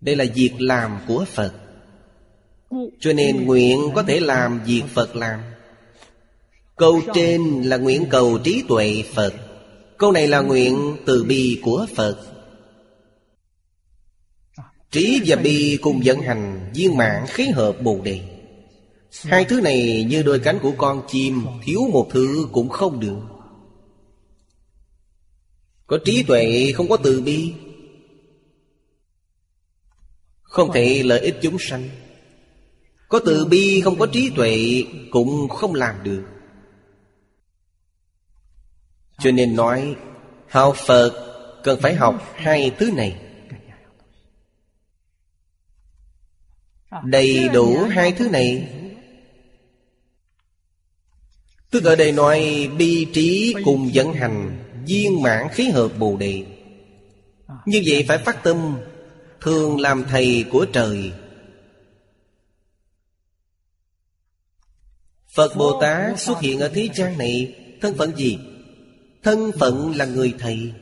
Đây 0.00 0.16
là 0.16 0.24
việc 0.34 0.52
làm 0.58 0.98
của 1.06 1.24
Phật. 1.28 1.52
Cho 3.00 3.12
nên 3.12 3.44
nguyện 3.44 3.78
có 3.94 4.02
thể 4.02 4.20
làm 4.20 4.60
việc 4.66 4.82
Phật 4.94 5.16
làm. 5.16 5.40
Câu 6.76 7.00
trên 7.14 7.62
là 7.62 7.76
nguyện 7.76 8.06
cầu 8.10 8.38
trí 8.38 8.64
tuệ 8.68 9.02
Phật. 9.14 9.34
Câu 9.98 10.12
này 10.12 10.28
là 10.28 10.40
nguyện 10.40 10.96
từ 11.06 11.24
bi 11.24 11.60
của 11.62 11.86
Phật 11.96 12.35
Trí 14.96 15.22
và 15.26 15.36
bi 15.36 15.78
cùng 15.82 16.00
vận 16.04 16.20
hành 16.20 16.70
viên 16.74 16.96
mạng 16.96 17.26
khí 17.28 17.48
hợp 17.48 17.76
bồ 17.82 18.00
đề. 18.04 18.20
Hai 19.22 19.44
thứ 19.44 19.60
này 19.60 20.06
như 20.08 20.22
đôi 20.22 20.38
cánh 20.38 20.58
của 20.62 20.72
con 20.78 21.02
chim, 21.08 21.46
Thiếu 21.64 21.80
một 21.92 22.08
thứ 22.10 22.48
cũng 22.52 22.68
không 22.68 23.00
được. 23.00 23.20
Có 25.86 25.98
trí 26.04 26.22
tuệ 26.22 26.72
không 26.74 26.88
có 26.88 26.96
từ 26.96 27.20
bi. 27.20 27.52
Không 30.42 30.72
thể 30.72 31.02
lợi 31.02 31.20
ích 31.20 31.36
chúng 31.42 31.56
sanh. 31.58 31.88
Có 33.08 33.20
từ 33.26 33.44
bi 33.44 33.80
không 33.80 33.98
có 33.98 34.06
trí 34.06 34.30
tuệ 34.36 34.84
Cũng 35.10 35.48
không 35.48 35.74
làm 35.74 35.94
được. 36.02 36.24
Cho 39.18 39.30
nên 39.30 39.56
nói, 39.56 39.96
Học 40.48 40.76
Phật 40.76 41.12
cần 41.64 41.80
phải 41.80 41.94
học 41.94 42.32
hai 42.34 42.70
thứ 42.78 42.90
này. 42.90 43.25
Đầy 47.04 47.48
đủ 47.48 47.84
hai 47.90 48.12
thứ 48.12 48.28
này. 48.28 48.68
Tức 51.70 51.84
ở 51.84 51.96
đây 51.96 52.12
nói 52.12 52.68
bi 52.78 53.06
trí 53.12 53.54
cùng 53.64 53.90
vận 53.94 54.12
hành 54.12 54.62
Viên 54.86 55.22
mãn 55.22 55.48
khí 55.52 55.68
hợp 55.68 55.88
bồ 55.98 56.16
đề. 56.16 56.44
Như 57.66 57.82
vậy 57.86 58.04
phải 58.08 58.18
phát 58.18 58.42
tâm 58.42 58.78
Thường 59.40 59.80
làm 59.80 60.04
thầy 60.04 60.44
của 60.50 60.66
trời. 60.72 61.12
Phật 65.34 65.56
Bồ 65.56 65.80
Tát 65.80 66.20
xuất 66.20 66.40
hiện 66.40 66.60
ở 66.60 66.68
thế 66.68 66.88
gian 66.94 67.18
này 67.18 67.54
Thân 67.80 67.94
phận 67.94 68.16
gì? 68.16 68.38
Thân 69.22 69.52
phận 69.58 69.96
là 69.96 70.04
người 70.04 70.34
thầy 70.38 70.72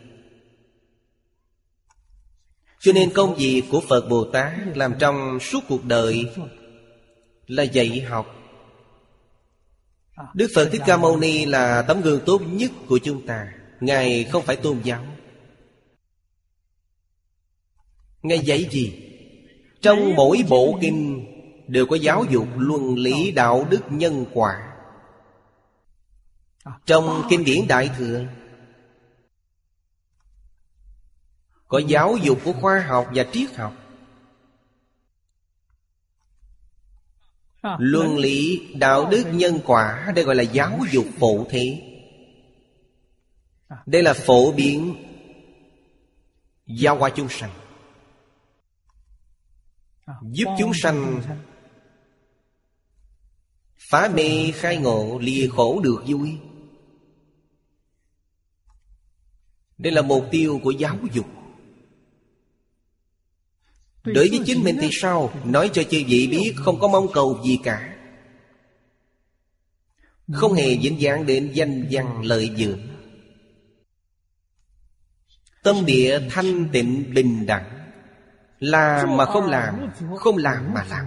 cho 2.85 2.93
nên 2.93 3.11
công 3.15 3.35
việc 3.35 3.63
của 3.71 3.81
Phật 3.89 4.09
Bồ 4.09 4.25
Tát 4.25 4.53
Làm 4.75 4.95
trong 4.99 5.41
suốt 5.41 5.61
cuộc 5.69 5.85
đời 5.85 6.33
Là 7.47 7.63
dạy 7.63 8.01
học. 8.01 8.27
Đức 10.35 10.51
Phật 10.55 10.69
Thích 10.73 10.83
Ca 10.87 10.97
Mâu 10.97 11.17
Ni 11.17 11.47
là 11.47 11.83
tấm 11.83 12.01
gương 12.01 12.21
tốt 12.27 12.43
nhất 12.47 12.71
của 12.89 12.99
chúng 12.99 13.27
ta. 13.27 13.47
Ngài 13.81 14.25
không 14.25 14.43
phải 14.43 14.57
tôn 14.57 14.81
giáo. 14.85 15.05
Ngài 18.23 18.39
dạy 18.39 18.69
gì? 18.71 18.93
Trong 19.81 20.15
mỗi 20.15 20.45
bộ 20.49 20.79
kinh 20.81 21.27
Đều 21.69 21.87
có 21.87 21.97
giáo 21.97 22.25
dục 22.31 22.49
luân 22.57 22.95
lý 22.95 23.31
đạo 23.31 23.67
đức 23.71 23.83
nhân 23.91 24.25
quả. 24.33 24.73
Trong 26.87 27.23
kinh 27.31 27.45
điển 27.45 27.67
Đại 27.69 27.91
Thừa 27.99 28.25
Có 31.75 31.79
giáo 31.79 32.17
dục 32.17 32.39
của 32.45 32.53
khoa 32.53 32.81
học 32.81 33.09
và 33.15 33.25
triết 33.33 33.55
học. 33.55 33.77
Luân 37.79 38.17
lý 38.17 38.69
đạo 38.75 39.09
đức 39.11 39.25
nhân 39.33 39.61
quả 39.65 40.13
Đây 40.15 40.25
gọi 40.25 40.35
là 40.35 40.43
giáo 40.43 40.79
dục 40.93 41.07
phổ 41.19 41.47
thế 41.51 41.83
Đây 43.87 44.03
là 44.03 44.13
phổ 44.13 44.53
biến 44.53 44.95
Giáo 46.67 46.99
hóa 46.99 47.11
chúng 47.17 47.29
sanh. 47.29 47.51
Giúp 50.23 50.47
chúng 50.59 50.73
sanh. 50.75 51.23
Phá 53.77 54.11
mê 54.15 54.53
khai 54.55 54.77
ngộ 54.77 55.19
lìa 55.19 55.49
khổ 55.49 55.81
được 55.81 56.03
vui. 56.07 56.39
Đây 59.79 59.93
là 59.93 60.03
mục 60.03 60.29
tiêu 60.31 60.61
của 60.65 60.71
giáo 60.71 60.99
dục 61.13 61.27
Đối 64.05 64.29
với 64.29 64.41
chính 64.47 64.65
mình 64.65 64.79
thì 64.81 64.89
sao? 64.93 65.33
Nói 65.45 65.71
cho 65.73 65.83
chư 65.83 66.03
vị 66.07 66.29
biết, 66.31 66.55
không 66.57 66.81
có 66.81 66.89
mong 66.89 67.07
cầu 67.13 67.41
gì 67.45 67.59
cả. 67.65 67.95
Không 70.33 70.53
hề 70.53 70.79
dính 70.79 71.01
dáng 71.01 71.27
đến 71.27 71.51
danh 71.55 71.89
văn 71.91 72.23
lợi 72.23 72.51
dưỡng 72.57 72.81
Tâm 75.63 75.87
địa 75.87 76.21
thanh 76.31 76.69
tịnh 76.73 77.15
bình 77.15 77.47
đẳng. 77.47 77.71
Làm 78.59 79.17
mà 79.17 79.25
không 79.25 79.47
làm 79.47 79.91
Không 80.19 80.37
làm 80.37 80.75
mà 80.75 80.85
làm. 80.91 81.07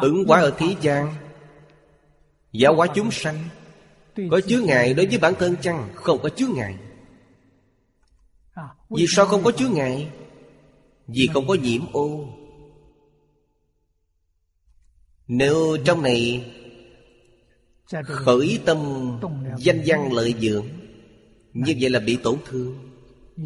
Ứng 0.00 0.24
quả 0.26 0.40
ở 0.40 0.54
thế 0.58 0.76
gian 0.80 1.14
Giáo 2.52 2.74
hóa 2.74 2.86
chúng 2.94 3.10
sanh. 3.10 3.48
Có 4.30 4.40
chứa 4.46 4.60
ngại 4.60 4.94
đối 4.94 5.06
với 5.06 5.18
bản 5.18 5.34
thân 5.38 5.56
chăng? 5.60 5.88
Không 5.94 6.18
có 6.22 6.28
chứa 6.28 6.46
ngại. 6.46 6.74
Vì 8.90 9.06
sao 9.08 9.26
không 9.26 9.44
có 9.44 9.50
chứa 9.50 9.68
ngại 9.68 10.10
Vì 11.06 11.28
không 11.34 11.46
có 11.46 11.54
nhiễm 11.54 11.82
ô. 11.92 12.28
Nếu 15.28 15.76
trong 15.84 16.02
này 16.02 16.52
Khởi 18.06 18.60
tâm 18.64 18.78
danh 19.58 19.82
văn 19.86 20.12
lợi 20.12 20.34
dưỡng, 20.40 20.66
Như 21.52 21.74
vậy 21.80 21.90
là 21.90 22.00
bị 22.00 22.16
tổn 22.16 22.38
thương. 22.46 22.90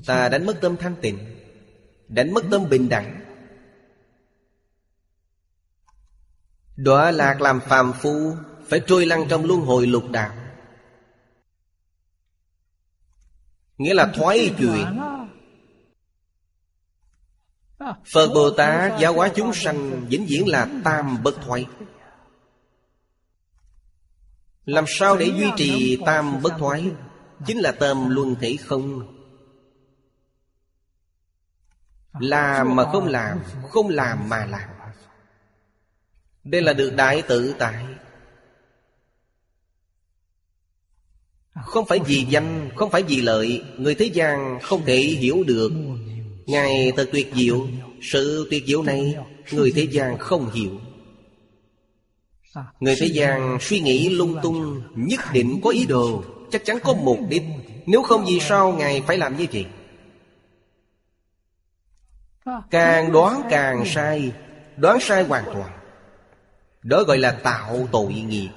Ta 0.06 0.28
đánh 0.28 0.46
mất 0.46 0.58
tâm 0.60 0.76
thanh 0.76 0.94
tịnh, 1.00 1.18
Đánh 2.08 2.34
mất 2.34 2.44
tâm 2.50 2.68
bình 2.70 2.88
đẳng. 2.88 3.20
Đọa 6.76 7.10
lạc 7.10 7.40
làm 7.40 7.60
phàm 7.60 7.92
phu, 7.92 8.32
Phải 8.68 8.80
trôi 8.86 9.06
lăn 9.06 9.26
trong 9.28 9.44
luân 9.44 9.60
hồi 9.60 9.86
lục 9.86 10.10
đạo. 10.10 10.41
Nghĩa 13.82 13.94
là 13.94 14.12
thoái 14.14 14.54
chuyển 14.58 15.00
Phật 18.12 18.28
Bồ 18.34 18.50
Tát 18.50 19.00
giáo 19.00 19.12
hóa 19.12 19.28
chúng 19.34 19.54
sanh 19.54 20.06
Vĩnh 20.08 20.26
viễn 20.28 20.48
là 20.48 20.68
tam 20.84 21.22
bất 21.22 21.34
thoái. 21.44 21.66
Làm 24.64 24.84
sao 24.88 25.16
để 25.16 25.26
duy 25.26 25.46
trì 25.56 25.98
tam 26.06 26.42
bất 26.42 26.52
thoái? 26.58 26.90
Chính 27.46 27.58
là 27.58 27.72
tâm 27.72 28.10
luân 28.10 28.34
thể 28.40 28.56
không. 28.56 29.16
Làm 32.20 32.76
mà 32.76 32.84
không 32.92 33.06
làm 33.06 33.40
Không 33.70 33.88
làm 33.88 34.28
mà 34.28 34.46
làm. 34.46 34.68
Đây 36.44 36.62
là 36.62 36.72
được 36.72 36.90
đại 36.96 37.22
tự 37.22 37.54
tại. 37.58 37.84
Không 41.54 41.86
phải 41.86 41.98
vì 41.98 42.26
danh, 42.28 42.70
Không 42.74 42.90
phải 42.90 43.02
vì 43.02 43.20
lợi, 43.20 43.62
Người 43.78 43.94
thế 43.94 44.06
gian 44.06 44.58
không 44.62 44.82
thể 44.86 44.96
hiểu 44.96 45.44
được. 45.46 45.72
Ngài 46.46 46.92
thật 46.96 47.08
tuyệt 47.12 47.32
diệu, 47.34 47.66
Sự 48.02 48.46
tuyệt 48.50 48.64
diệu 48.66 48.82
này 48.82 49.14
Người 49.52 49.72
thế 49.74 49.82
gian 49.90 50.18
không 50.18 50.50
hiểu. 50.50 50.80
Người 52.80 52.94
thế 53.00 53.06
gian 53.06 53.58
suy 53.60 53.80
nghĩ 53.80 54.08
lung 54.08 54.36
tung, 54.42 54.82
Nhất 54.96 55.20
định 55.32 55.60
có 55.64 55.70
ý 55.70 55.86
đồ, 55.86 56.24
Chắc 56.50 56.64
chắn 56.64 56.78
có 56.82 56.94
mục 56.94 57.18
đích. 57.28 57.42
Nếu 57.86 58.02
không 58.02 58.24
vì 58.24 58.40
sao 58.40 58.72
Ngài 58.72 59.00
phải 59.00 59.18
làm 59.18 59.36
như 59.36 59.46
vậy? 59.52 59.66
Càng 62.70 63.12
đoán 63.12 63.42
càng 63.50 63.84
sai, 63.86 64.32
Đoán 64.76 64.98
sai 65.00 65.24
hoàn 65.24 65.44
toàn. 65.44 65.70
Đó 66.82 67.02
gọi 67.02 67.18
là 67.18 67.30
tạo 67.30 67.88
tội 67.92 68.12
nghiệp. 68.12 68.48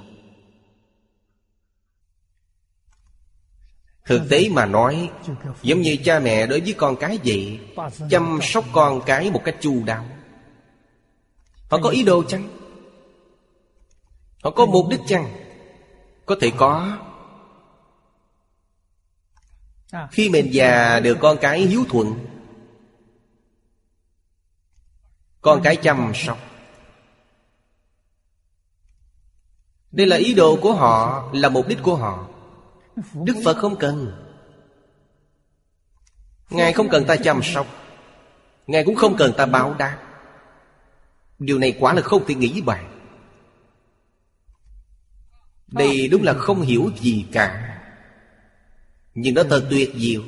Thực 4.05 4.21
tế 4.29 4.49
mà 4.49 4.65
nói, 4.65 5.11
Giống 5.61 5.81
như 5.81 5.97
cha 6.03 6.19
mẹ 6.19 6.47
đối 6.47 6.61
với 6.61 6.73
con 6.73 6.95
cái 6.95 7.19
vậy, 7.25 7.59
Chăm 8.09 8.39
sóc 8.41 8.65
con 8.73 9.01
cái 9.05 9.31
một 9.31 9.41
cách 9.45 9.55
chu 9.61 9.83
đáo 9.85 10.05
Họ 11.69 11.77
có 11.83 11.89
ý 11.89 12.03
đồ 12.03 12.23
chăng? 12.23 12.49
Họ 14.43 14.51
có 14.51 14.65
mục 14.65 14.85
đích 14.89 14.99
chăng? 15.07 15.33
Có 16.25 16.35
thể 16.41 16.51
có 16.57 16.97
Khi 20.11 20.29
mình 20.29 20.53
già 20.53 20.99
được 20.99 21.17
con 21.21 21.37
cái 21.41 21.61
hiếu 21.61 21.85
thuận, 21.89 22.25
Con 25.41 25.61
cái 25.63 25.75
chăm 25.75 26.11
sóc 26.15 26.37
Đây 29.91 30.07
là 30.07 30.15
ý 30.15 30.33
đồ 30.33 30.57
của 30.61 30.73
họ, 30.73 31.29
Là 31.33 31.49
mục 31.49 31.67
đích 31.67 31.79
của 31.83 31.95
họ 31.95 32.27
Đức 33.13 33.35
Phật 33.43 33.57
không 33.57 33.75
cần. 33.79 34.11
Ngài 36.49 36.73
không 36.73 36.89
cần 36.89 37.05
ta 37.05 37.15
chăm 37.15 37.43
sóc. 37.43 37.67
Ngài 38.67 38.83
cũng 38.83 38.95
không 38.95 39.15
cần 39.17 39.33
ta 39.37 39.45
báo 39.45 39.73
đáp. 39.73 40.01
Điều 41.39 41.59
này 41.59 41.77
quả 41.79 41.93
là 41.93 42.01
không 42.01 42.25
thể 42.27 42.35
nghĩ 42.35 42.61
bàn. 42.61 42.91
Đây 45.67 46.07
đúng 46.07 46.23
là 46.23 46.33
không 46.33 46.61
hiểu 46.61 46.91
gì 46.99 47.25
cả. 47.31 47.71
Nhưng 49.15 49.35
nó 49.35 49.43
thật 49.43 49.67
tuyệt 49.69 49.91
diệu. 49.95 50.23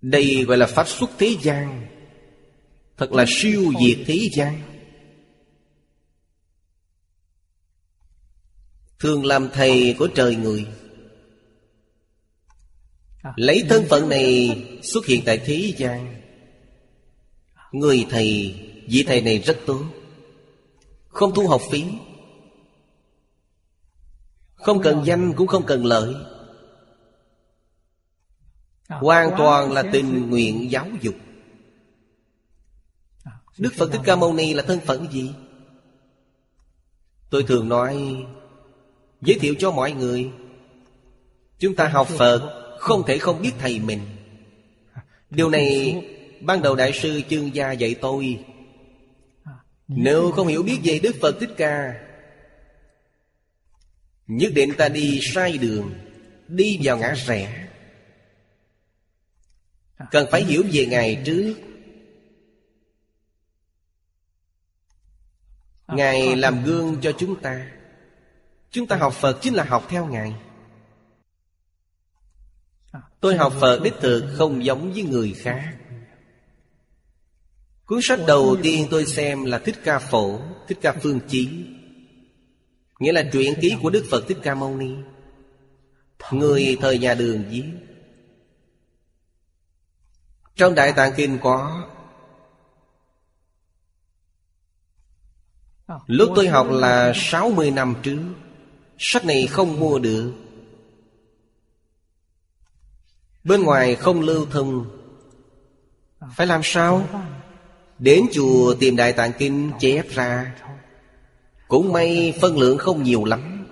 Đây 0.00 0.44
gọi 0.44 0.56
là 0.56 0.66
pháp 0.66 0.88
xuất 0.88 1.10
thế 1.18 1.36
gian. 1.40 1.86
Thật 2.96 3.12
là 3.12 3.24
siêu 3.28 3.72
diệt 3.80 3.98
thế 4.06 4.28
gian. 4.32 4.77
Thường 8.98 9.24
làm 9.24 9.48
thầy 9.52 9.96
của 9.98 10.08
trời 10.14 10.36
người. 10.36 10.66
Lấy 13.36 13.64
thân 13.68 13.84
phận 13.90 14.08
này 14.08 14.62
xuất 14.82 15.06
hiện 15.06 15.22
tại 15.26 15.38
thế 15.44 15.72
gian. 15.76 16.22
Người 17.72 18.06
thầy, 18.10 18.54
vị 18.88 19.04
thầy 19.06 19.20
này 19.20 19.38
rất 19.38 19.58
tốt. 19.66 19.84
Không 21.08 21.34
thu 21.34 21.48
học 21.48 21.62
phí. 21.70 21.84
Không 24.54 24.82
cần 24.82 25.02
danh 25.04 25.32
cũng 25.36 25.46
không 25.46 25.66
cần 25.66 25.84
lợi. 25.84 26.14
Hoàn 28.88 29.30
toàn 29.38 29.72
là 29.72 29.82
tình 29.92 30.30
nguyện 30.30 30.70
giáo 30.70 30.86
dục. 31.00 31.14
Đức 33.58 33.72
Phật 33.76 33.92
Thích 33.92 34.00
Ca 34.04 34.16
Mâu 34.16 34.34
Ni 34.34 34.54
là 34.54 34.62
thân 34.62 34.80
phận 34.80 35.12
gì? 35.12 35.30
Tôi 37.30 37.42
thường 37.42 37.68
nói 37.68 38.24
Giới 39.20 39.38
thiệu 39.38 39.54
cho 39.58 39.70
mọi 39.70 39.92
người. 39.92 40.30
Chúng 41.58 41.74
ta 41.74 41.88
học 41.88 42.08
Phật, 42.08 42.64
Không 42.78 43.02
thể 43.06 43.18
không 43.18 43.42
biết 43.42 43.52
thầy 43.58 43.78
mình. 43.78 44.00
Điều 45.30 45.50
này 45.50 46.02
Ban 46.40 46.62
đầu 46.62 46.76
Đại 46.76 46.92
sư 46.92 47.20
Chương 47.30 47.54
Gia 47.54 47.72
dạy 47.72 47.94
tôi. 48.00 48.44
Nếu 49.88 50.30
không 50.30 50.46
hiểu 50.46 50.62
biết 50.62 50.78
về 50.84 50.98
Đức 50.98 51.16
Phật 51.20 51.36
Thích 51.40 51.50
Ca, 51.56 51.94
Nhất 54.26 54.52
định 54.54 54.70
ta 54.78 54.88
đi 54.88 55.20
sai 55.34 55.58
đường, 55.58 55.94
Đi 56.48 56.80
vào 56.82 56.98
ngã 56.98 57.14
rẽ. 57.26 57.68
Cần 60.10 60.28
phải 60.30 60.44
hiểu 60.44 60.62
về 60.72 60.86
Ngài 60.86 61.22
trước. 61.24 61.54
Ngài 65.88 66.36
làm 66.36 66.64
gương 66.64 66.96
cho 67.02 67.12
chúng 67.18 67.40
ta. 67.40 67.77
Chúng 68.70 68.86
ta 68.86 68.96
học 68.96 69.14
Phật 69.14 69.38
chính 69.42 69.54
là 69.54 69.64
học 69.64 69.86
theo 69.88 70.06
Ngài. 70.06 70.34
Tôi 73.20 73.36
học 73.36 73.52
Phật 73.60 73.80
đích 73.84 73.94
thực 74.00 74.34
không 74.36 74.64
giống 74.64 74.92
với 74.92 75.02
người 75.02 75.34
khác. 75.38 75.76
Cuốn 77.84 77.98
sách 78.02 78.20
đầu 78.26 78.56
tiên 78.62 78.86
tôi 78.90 79.06
xem 79.06 79.44
là 79.44 79.58
Thích 79.58 79.76
Ca 79.84 79.98
Phổ 79.98 80.40
Thích 80.68 80.78
Ca 80.80 80.92
Phương 81.02 81.20
Chí. 81.28 81.66
Nghĩa 82.98 83.12
là 83.12 83.22
truyện 83.32 83.54
ký 83.60 83.76
của 83.82 83.90
Đức 83.90 84.04
Phật 84.10 84.24
Thích 84.28 84.38
Ca 84.42 84.54
Mâu 84.54 84.76
Ni. 84.76 84.94
Người 86.30 86.76
thời 86.80 86.98
nhà 86.98 87.14
đường 87.14 87.44
viết. 87.50 87.64
Trong 90.56 90.74
Đại 90.74 90.92
Tạng 90.96 91.12
Kinh 91.16 91.38
có 91.42 91.88
Lúc 96.06 96.32
tôi 96.36 96.48
học 96.48 96.66
là 96.70 97.12
60 97.16 97.70
năm 97.70 97.94
trước 98.02 98.20
Sách 98.98 99.24
này 99.24 99.46
không 99.46 99.80
mua 99.80 99.98
được. 99.98 100.32
Bên 103.44 103.62
ngoài 103.62 103.94
không 103.94 104.20
lưu 104.20 104.46
thông. 104.50 104.90
Phải 106.36 106.46
làm 106.46 106.60
sao? 106.64 107.08
Đến 107.98 108.26
chùa 108.32 108.74
tìm 108.80 108.96
Đại 108.96 109.12
Tạng 109.12 109.32
Kinh 109.38 109.72
chép 109.80 110.08
ra. 110.08 110.56
Cũng 111.68 111.92
may 111.92 112.38
phân 112.40 112.58
lượng 112.58 112.78
không 112.78 113.02
nhiều 113.02 113.24
lắm. 113.24 113.66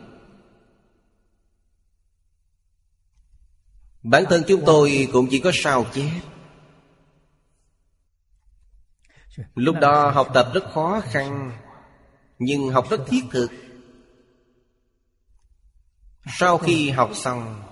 Bản 4.02 4.24
thân 4.30 4.42
chúng 4.48 4.62
tôi 4.66 5.08
cũng 5.12 5.26
chỉ 5.30 5.38
có 5.38 5.50
sao 5.54 5.86
chép. 5.94 6.20
Lúc 9.54 9.76
đó 9.80 10.10
học 10.10 10.28
tập 10.34 10.50
rất 10.54 10.64
khó 10.72 11.02
khăn, 11.04 11.52
Nhưng 12.38 12.68
học 12.68 12.90
rất 12.90 13.00
thiết 13.06 13.24
thực. 13.30 13.50
Sau 16.26 16.58
khi 16.58 16.90
học 16.90 17.10
xong, 17.14 17.62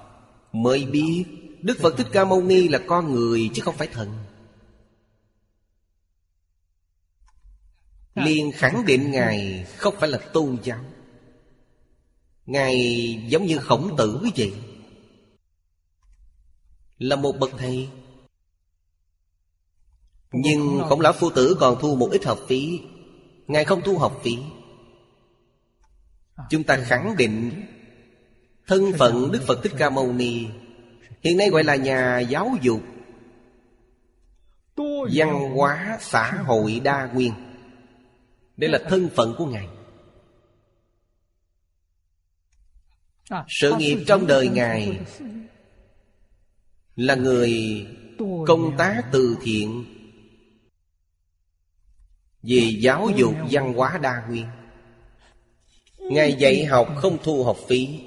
Mới 0.54 0.84
biết 0.84 1.24
Đức 1.62 1.78
Phật 1.80 1.94
Thích 1.96 2.06
Ca 2.12 2.24
Mâu 2.24 2.42
Ni 2.42 2.68
là 2.68 2.80
con 2.86 3.12
người 3.12 3.50
chứ 3.54 3.62
không 3.62 3.76
phải 3.76 3.88
thần. 3.88 4.18
Liền 8.14 8.52
khẳng 8.52 8.84
định 8.86 9.10
ngài 9.10 9.66
không 9.76 9.94
phải 9.98 10.08
là 10.08 10.18
tôn 10.18 10.58
giáo. 10.62 10.84
Ngài 12.46 12.76
giống 13.28 13.46
như 13.46 13.58
khổng 13.58 13.96
tử 13.98 14.26
vậy 14.36 14.54
là 16.98 17.16
một 17.16 17.32
bậc 17.40 17.50
thầy. 17.58 17.88
Nhưng 20.32 20.82
khổng 20.88 21.00
lão 21.00 21.12
phu 21.12 21.30
tử 21.30 21.56
còn 21.60 21.78
thu 21.80 21.96
một 21.96 22.08
ít 22.12 22.24
học 22.24 22.38
phí. 22.48 22.80
Ngài 23.46 23.64
không 23.64 23.82
thu 23.84 23.98
học 23.98 24.20
phí. 24.22 24.38
Chúng 26.50 26.64
ta 26.64 26.76
khẳng 26.76 27.16
định 27.16 27.66
thân 28.66 28.92
phận 28.98 29.32
đức 29.32 29.42
phật 29.46 29.62
thích 29.62 29.72
ca 29.78 29.90
mâu 29.90 30.12
ni. 30.12 30.46
Hiện 31.20 31.36
nay 31.36 31.50
gọi 31.50 31.64
là 31.64 31.76
nhà 31.76 32.20
giáo 32.20 32.56
dục. 32.62 32.80
Văn 35.12 35.50
hóa 35.54 35.98
xã 36.00 36.32
hội 36.32 36.80
đa 36.84 37.06
nguyên. 37.14 37.32
Đây 38.56 38.70
là 38.70 38.78
thân 38.88 39.08
phận 39.14 39.34
của 39.38 39.46
Ngài. 39.46 39.68
Sự 43.48 43.74
nghiệp 43.78 44.04
trong 44.06 44.26
đời 44.26 44.48
Ngài 44.48 45.00
Là 46.96 47.14
người 47.14 47.86
công 48.46 48.76
tác 48.78 49.02
từ 49.12 49.36
thiện 49.42 49.84
Về 52.42 52.76
giáo 52.80 53.10
dục 53.16 53.34
văn 53.50 53.72
hóa 53.72 53.98
đa 53.98 54.26
nguyên. 54.28 54.46
Ngài 55.98 56.32
dạy 56.32 56.64
học 56.64 56.88
không 56.96 57.18
thu 57.22 57.44
học 57.44 57.56
phí. 57.68 58.00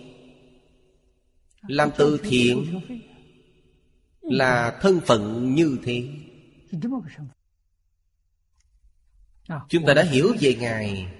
Làm 1.68 1.89
từ 1.98 2.19
thiện 2.23 2.81
Là 4.22 4.80
thân 4.81 4.99
phận 5.06 5.53
như 5.56 5.80
thế. 5.84 6.10
Chúng 9.69 9.85
ta 9.85 9.94
đã 9.94 10.03
hiểu 10.03 10.34
về 10.39 10.56
Ngài. 10.60 11.14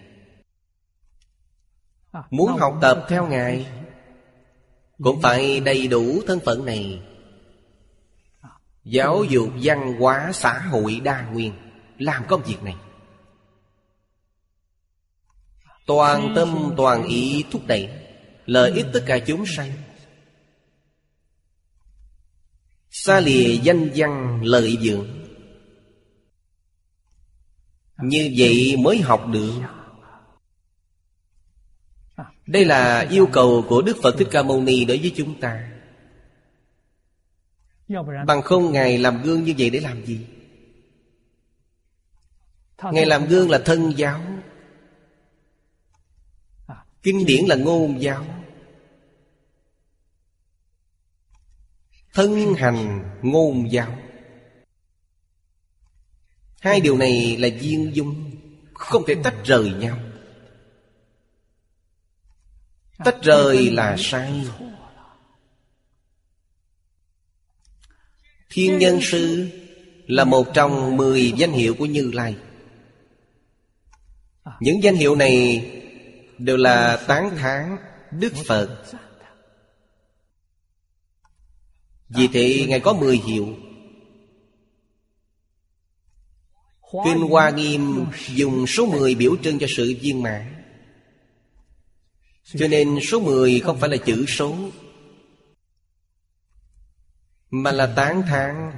Muốn 2.30 2.57
học 2.57 2.78
tập 2.82 3.06
theo 3.10 3.28
Ngài, 3.28 3.68
Cũng 4.98 5.22
phải 5.22 5.60
đầy 5.60 5.88
đủ 5.88 6.22
thân 6.28 6.40
phận 6.45 6.65
này. 6.65 7.02
Giáo 8.84 9.24
dục 9.24 9.49
văn 9.64 9.95
hóa 9.99 10.32
xã 10.34 10.60
hội 10.60 11.02
đa 11.03 11.30
nguyên, 11.30 11.53
Làm 11.98 12.24
công 12.28 12.44
việc 12.44 12.64
này. 12.64 12.76
Toàn 15.88 16.34
tâm, 16.36 16.74
toàn 16.78 17.03
ý 17.03 17.45
thúc 17.52 17.61
đẩy, 17.68 17.90
Lợi 18.45 18.72
ích 18.72 18.86
tất 18.94 19.03
cả 19.06 19.19
chúng 19.19 19.45
sanh. 19.45 19.72
Xa 23.03 23.19
lìa 23.19 23.57
danh 23.64 23.90
văn 23.95 24.41
lợi 24.44 24.78
dưỡng. 24.82 25.07
Như 28.03 28.34
vậy 28.38 28.76
mới 28.80 28.98
học 28.98 29.28
được. 29.32 29.53
Đây 32.48 32.65
là 32.65 32.99
yêu 32.99 33.28
cầu 33.34 33.65
của 33.69 33.82
Đức 33.82 33.98
Phật 34.03 34.15
Thích 34.18 34.28
Ca 34.32 34.44
Mâu 34.44 34.61
Ni 34.61 34.86
đối 34.86 34.98
với 34.98 35.14
chúng 35.15 35.40
ta. 35.40 35.69
Bằng 38.28 38.41
không, 38.41 38.72
Ngài 38.72 38.98
làm 38.98 39.24
gương 39.24 39.44
như 39.44 39.53
vậy 39.57 39.69
để 39.69 39.80
làm 39.80 40.06
gì? 40.06 40.28
Ngài 42.91 43.06
làm 43.06 43.26
gương 43.26 43.49
là 43.49 43.60
thân 43.65 43.94
giáo. 43.98 44.22
Kinh 47.03 47.26
điển 47.26 47.45
là 47.45 47.56
ngôn 47.56 48.02
giáo. 48.02 48.26
Thân 52.18 52.53
hành 52.57 53.10
ngôn 53.22 53.72
giáo. 53.72 53.98
Hai 56.60 56.81
điều 56.81 56.98
này 56.98 57.38
là 57.38 57.48
duyên 57.48 57.95
dung, 57.95 58.31
Không 58.73 59.03
thể 59.07 59.15
tách 59.23 59.35
rời 59.44 59.69
nhau. 59.69 59.99
Tách 63.06 63.15
rời 63.22 63.72
là 63.72 63.95
sai. 63.99 64.48
Thiên 68.49 68.77
nhân 68.77 68.99
sư 69.02 69.49
Là 70.07 70.23
một 70.23 70.48
trong 70.53 70.98
mười 70.98 71.31
danh 71.31 71.52
hiệu 71.52 71.76
của 71.80 71.85
Như 71.85 72.11
Lai. 72.14 72.35
Những 74.60 74.84
danh 74.84 74.95
hiệu 74.95 75.15
này 75.15 75.65
Đều 76.38 76.57
là 76.57 77.03
tán 77.07 77.38
thán 77.38 77.77
Đức 78.11 78.34
Phật. 78.48 78.84
Vì 82.09 82.27
thế 82.27 82.65
Ngài 82.69 82.79
có 82.79 82.93
mười 82.93 83.17
hiệu. 83.17 83.55
Kinh 87.05 87.21
Hoa 87.29 87.49
Nghiêm 87.49 88.05
dùng 88.35 88.67
số 88.67 88.85
10 88.85 89.15
biểu 89.15 89.35
trưng 89.43 89.59
cho 89.59 89.67
sự 89.77 89.95
viên 90.01 90.23
mãn. 90.23 90.63
Cho 92.43 92.67
nên 92.67 92.99
số 93.11 93.19
10 93.19 93.59
không 93.59 93.79
phải 93.79 93.89
là 93.89 93.97
chữ 93.97 94.25
số, 94.27 94.55
Mà 97.49 97.71
là 97.71 97.93
tán 97.95 98.21
thán 98.21 98.71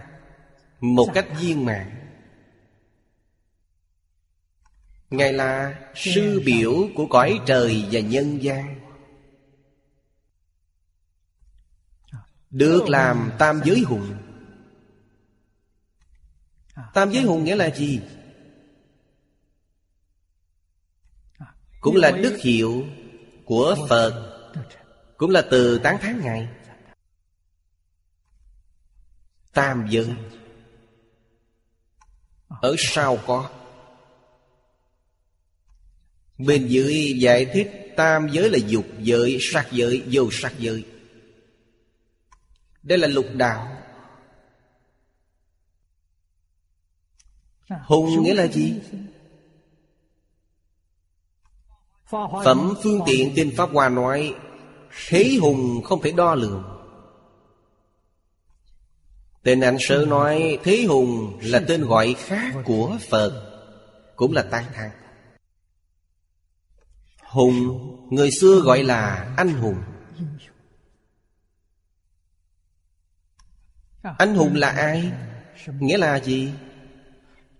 Một 0.79 1.07
cách 1.13 1.27
viên 1.41 1.65
mãn. 1.65 1.95
Ngài 5.09 5.33
là 5.33 5.79
sư 5.95 6.41
biểu 6.45 6.89
của 6.95 7.05
cõi 7.05 7.39
trời 7.45 7.85
và 7.91 7.99
nhân 7.99 8.43
gian. 8.43 8.78
Được 12.49 12.89
làm 12.89 13.31
tam 13.39 13.61
giới 13.65 13.79
hùng. 13.81 14.15
Tam 16.93 17.11
giới 17.11 17.23
hùng 17.23 17.43
nghĩa 17.43 17.55
là 17.55 17.69
gì? 17.75 18.01
Cũng 21.81 21.95
là 21.95 22.11
đức 22.11 22.37
hiệu 22.41 22.85
của 23.45 23.75
Phật. 23.89 24.35
Cũng 25.17 25.29
là 25.29 25.41
từ 25.51 25.79
tán 25.79 25.97
thán 26.01 26.21
Ngài. 26.21 26.47
Tam 29.53 29.87
giới. 29.89 30.07
Ở 32.47 32.75
sau 32.77 33.17
có. 33.27 33.49
Bên 36.37 36.67
dưới 36.67 37.15
giải 37.19 37.45
thích 37.45 37.79
Tam 37.99 38.27
giới 38.31 38.49
là 38.49 38.57
dục 38.67 38.85
giới, 38.99 39.37
sắc 39.41 39.67
giới, 39.71 40.03
vô 40.11 40.29
sắc 40.31 40.53
giới 40.59 40.85
đây 42.83 42.97
là 42.97 43.07
lục 43.07 43.25
đạo. 43.33 43.77
Hùng 47.85 48.23
nghĩa 48.23 48.33
là 48.33 48.47
gì? 48.47 48.73
Phẩm 52.43 52.73
phương 52.83 53.01
tiện 53.05 53.33
trên 53.35 53.55
Pháp 53.55 53.69
Hoa 53.73 53.89
nói, 53.89 54.35
Thế 55.07 55.37
hùng 55.41 55.81
không 55.83 56.01
thể 56.01 56.11
đo 56.11 56.35
lường. 56.35 56.63
Tên 59.43 59.61
anh 59.61 59.77
sơ 59.79 60.05
nói, 60.05 60.59
Thế 60.63 60.85
hùng 60.89 61.39
là 61.41 61.61
tên 61.67 61.85
gọi 61.85 62.15
khác 62.17 62.53
của 62.65 62.97
Phật, 63.09 63.45
Cũng 64.15 64.33
là 64.33 64.41
tăng 64.41 64.65
thang. 64.73 64.91
Hùng, 67.23 67.79
Người 68.09 68.29
xưa 68.31 68.59
gọi 68.59 68.83
là 68.83 69.33
anh 69.37 69.49
hùng. 69.49 69.75
Anh 74.01 74.35
hùng 74.35 74.55
là 74.55 74.69
ai? 74.69 75.11
Nghĩa 75.79 75.97
là 75.97 76.19
gì? 76.19 76.51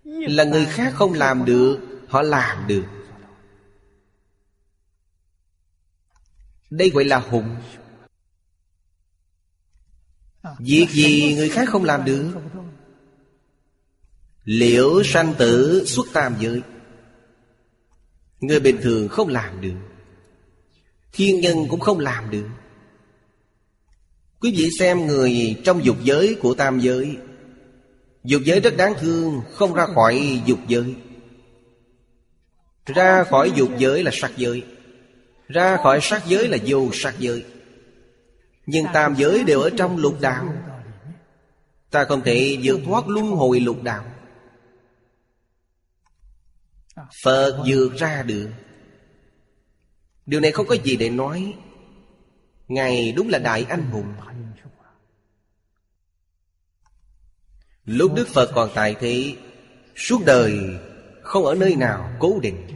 Là 0.04 0.44
người 0.44 0.66
khác 0.66 0.92
không 0.96 1.12
làm 1.12 1.44
được, 1.44 1.90
Họ 2.10 2.22
làm 2.22 2.66
được. 2.66 2.84
Đây 6.70 6.90
gọi 6.90 7.04
là 7.04 7.18
hùng. 7.18 7.56
Việc 10.58 10.86
gì 10.90 11.34
người 11.34 11.48
khác 11.48 11.68
không 11.68 11.84
làm 11.84 12.04
được? 12.04 12.34
Liễu 14.44 15.02
sanh 15.04 15.34
tử 15.38 15.84
xuất 15.86 16.06
tam 16.12 16.36
giới. 16.40 16.62
Người 18.40 18.60
bình 18.60 18.78
thường 18.82 19.08
không 19.08 19.28
làm 19.28 19.60
được. 19.60 19.76
Thiên 21.12 21.40
nhân 21.40 21.56
cũng 21.68 21.80
không 21.80 21.98
làm 21.98 22.30
được. 22.30 22.48
Quý 24.40 24.54
vị 24.56 24.68
xem 24.78 25.06
người 25.06 25.60
trong 25.64 25.84
dục 25.84 25.96
giới 26.02 26.36
của 26.40 26.54
tam 26.54 26.80
giới. 26.80 27.16
Dục 28.24 28.42
giới 28.44 28.60
rất 28.60 28.76
đáng 28.76 28.94
thương, 29.00 29.42
Không 29.52 29.74
ra 29.74 29.86
khỏi 29.94 30.42
dục 30.46 30.58
giới. 30.68 30.94
Ra 32.86 33.24
khỏi 33.24 33.52
dục 33.54 33.68
giới 33.78 34.04
là 34.04 34.10
sắc 34.14 34.32
giới. 34.36 34.62
Ra 35.48 35.76
khỏi 35.76 35.98
sắc 36.02 36.22
giới 36.26 36.48
là 36.48 36.58
vô 36.66 36.88
sắc 36.92 37.14
giới. 37.18 37.44
Nhưng 38.66 38.86
tam 38.92 39.14
giới 39.14 39.44
đều 39.44 39.60
ở 39.60 39.70
trong 39.70 39.96
lục 39.96 40.20
đạo. 40.20 40.54
Ta 41.90 42.04
không 42.04 42.22
thể 42.24 42.58
vượt 42.62 42.80
thoát 42.84 43.08
luân 43.08 43.26
hồi 43.26 43.60
lục 43.60 43.82
đạo. 43.82 44.04
Phật 47.24 47.62
vượt 47.66 47.96
ra 47.96 48.22
được. 48.22 48.50
Điều 50.26 50.40
này 50.40 50.50
không 50.52 50.66
có 50.66 50.76
gì 50.84 50.96
để 50.96 51.10
nói. 51.10 51.54
Ngài 52.70 53.12
đúng 53.12 53.28
là 53.28 53.38
đại 53.38 53.66
anh 53.68 53.90
hùng. 53.90 54.14
Lúc 57.84 58.14
Đức 58.14 58.28
Phật 58.28 58.50
còn 58.54 58.70
tại 58.74 58.96
thế, 59.00 59.36
Suốt 59.96 60.20
đời 60.26 60.58
không 61.22 61.44
ở 61.44 61.54
nơi 61.54 61.76
nào 61.76 62.10
cố 62.18 62.38
định. 62.42 62.66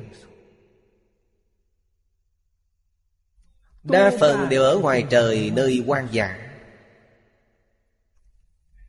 Đa 3.82 4.12
phần 4.20 4.48
đều 4.48 4.62
ở 4.62 4.78
ngoài 4.78 5.04
trời 5.10 5.50
nơi 5.50 5.82
quan 5.86 6.08
dã 6.12 6.50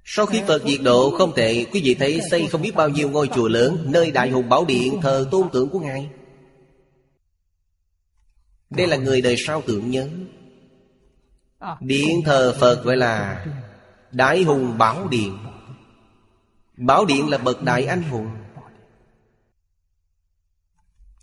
Sau 0.03 0.26
khi 0.26 0.41
Phật 0.48 0.64
diệt 0.68 0.82
độ, 0.84 1.11
không 1.18 1.36
thể 1.36 1.65
Quý 1.72 1.82
vị 1.84 1.95
thấy 1.95 2.22
xây 2.32 2.48
không 2.48 2.61
biết 2.61 2.76
bao 2.76 2.90
nhiêu 2.90 3.10
ngôi 3.10 3.27
chùa 3.36 3.48
lớn, 3.48 3.86
Nơi 3.90 4.11
Đại 4.11 4.30
Hùng 4.30 4.49
Bảo 4.49 4.65
Điện 4.65 4.99
thờ 5.02 5.27
tôn 5.32 5.49
tượng 5.53 5.69
của 5.69 5.80
Ngài. 5.80 6.10
Đây 8.69 8.88
là 8.88 8.98
người 8.98 9.22
đời 9.22 9.36
sau 9.38 9.61
tượng 9.61 9.91
nhớ. 9.91 10.10
Điện 11.80 12.22
thờ 12.26 12.56
Phật 12.60 12.84
gọi 12.84 12.98
là 12.98 13.45
Đại 14.11 14.44
Hùng 14.44 14.77
Bảo 14.77 15.07
Điện. 15.07 15.38
Bảo 16.77 17.06
Điện 17.06 17.30
là 17.30 17.38
bậc 17.38 17.64
Đại 17.64 17.86
Anh 17.86 18.03
Hùng. 18.03 18.38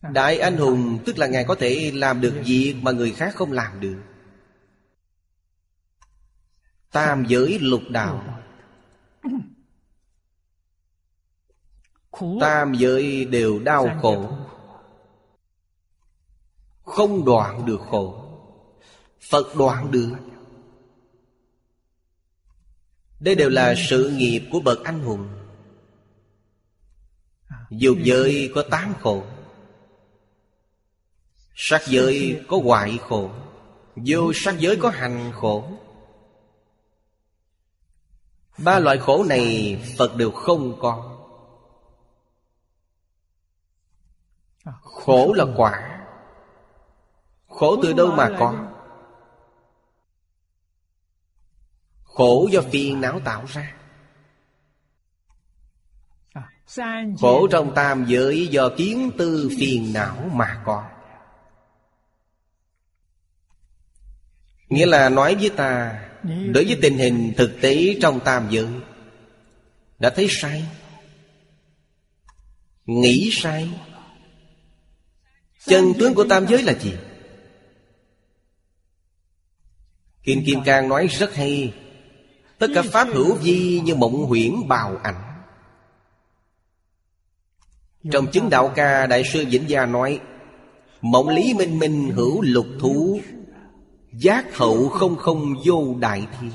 Đại 0.02 0.38
Anh 0.38 0.56
Hùng 0.56 0.98
tức 1.06 1.18
là 1.18 1.26
Ngài 1.26 1.44
có 1.44 1.54
thể 1.54 1.92
làm 1.94 2.20
được 2.20 2.42
việc 2.44 2.76
mà 2.82 2.92
người 2.92 3.10
khác 3.10 3.34
không 3.34 3.52
làm 3.52 3.80
được. 3.80 4.02
Tam 6.90 7.24
giới 7.28 7.58
lục 7.58 7.82
đạo. 7.90 8.42
Tam 12.40 12.74
giới 12.74 13.24
đều 13.24 13.58
đau 13.58 13.98
khổ. 14.02 14.38
Không 16.82 17.24
đoạn 17.24 17.66
được 17.66 17.80
khổ. 17.90 18.21
Phật 19.30 19.56
đoạn 19.56 19.90
được. 19.90 20.16
Đây 23.20 23.34
đều 23.34 23.50
là 23.50 23.74
sự 23.88 24.08
nghiệp 24.16 24.48
của 24.52 24.60
bậc 24.60 24.84
anh 24.84 25.00
hùng. 25.00 25.28
Dục 27.70 27.96
giới 28.02 28.52
có 28.54 28.64
tám 28.70 28.94
khổ, 29.00 29.24
Sắc 31.54 31.82
giới 31.86 32.44
có 32.48 32.60
hoại 32.64 32.98
khổ, 33.08 33.30
Vô 33.96 34.32
sắc 34.34 34.58
giới 34.58 34.76
có 34.76 34.90
hành 34.90 35.32
khổ. 35.34 35.64
Ba 38.58 38.78
loại 38.78 38.98
khổ 38.98 39.24
này 39.24 39.78
Phật 39.98 40.16
đều 40.16 40.30
không 40.30 40.78
có. 40.80 41.18
Khổ 44.82 45.32
là 45.32 45.44
quả. 45.56 46.06
Khổ 47.48 47.76
từ 47.82 47.92
đâu 47.92 48.06
mà 48.06 48.36
có? 48.38 48.71
Khổ 52.14 52.48
do 52.52 52.60
phiền 52.60 53.00
não 53.00 53.20
tạo 53.20 53.44
ra. 53.46 53.74
Khổ 57.20 57.48
trong 57.50 57.72
tam 57.74 58.04
giới 58.08 58.46
do 58.46 58.68
kiến 58.76 59.10
tư 59.18 59.50
phiền 59.58 59.92
não 59.92 60.30
mà 60.32 60.62
có. 60.64 60.84
Nghĩa 64.68 64.86
là 64.86 65.08
nói 65.08 65.34
với 65.34 65.50
ta, 65.50 65.98
Đối 66.24 66.64
với 66.64 66.78
tình 66.82 66.98
hình 66.98 67.32
thực 67.36 67.58
tế 67.60 67.96
trong 68.02 68.20
tam 68.20 68.48
giới, 68.50 68.68
Đã 69.98 70.10
thấy 70.10 70.26
sai, 70.30 70.64
Nghĩ 72.86 73.30
sai. 73.32 73.70
Chân 75.66 75.92
tướng 75.98 76.14
của 76.14 76.24
tam 76.28 76.46
giới 76.46 76.62
là 76.62 76.72
gì? 76.72 76.94
Kim 80.22 80.44
Kim 80.44 80.62
Cang 80.64 80.88
nói 80.88 81.06
rất 81.06 81.34
hay 81.34 81.74
Tất 82.62 82.68
cả 82.74 82.82
Pháp 82.92 83.08
hữu 83.12 83.34
vi 83.34 83.80
như 83.84 83.94
mộng 83.94 84.26
huyễn 84.26 84.68
bào 84.68 84.96
ảnh. 85.02 85.42
Trong 88.10 88.26
chứng 88.26 88.50
đạo 88.50 88.72
ca, 88.74 89.06
Đại 89.06 89.24
sư 89.24 89.44
Vĩnh 89.48 89.68
Gia 89.68 89.86
nói, 89.86 90.20
Mộng 91.00 91.28
lý 91.28 91.54
minh 91.54 91.78
minh 91.78 92.10
hữu 92.10 92.42
lục 92.42 92.66
thú, 92.80 93.20
Giác 94.12 94.56
hậu 94.56 94.88
không 94.88 95.16
không 95.16 95.54
vô 95.64 95.94
đại 96.00 96.26
thiên 96.40 96.50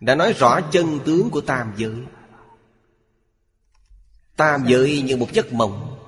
Đã 0.00 0.14
nói 0.14 0.32
rõ 0.32 0.60
chân 0.60 1.00
tướng 1.04 1.30
của 1.30 1.40
tam 1.40 1.72
giới. 1.76 1.96
Tam 4.36 4.64
giới 4.66 5.02
như 5.02 5.16
một 5.16 5.32
giấc 5.32 5.52
mộng. 5.52 5.98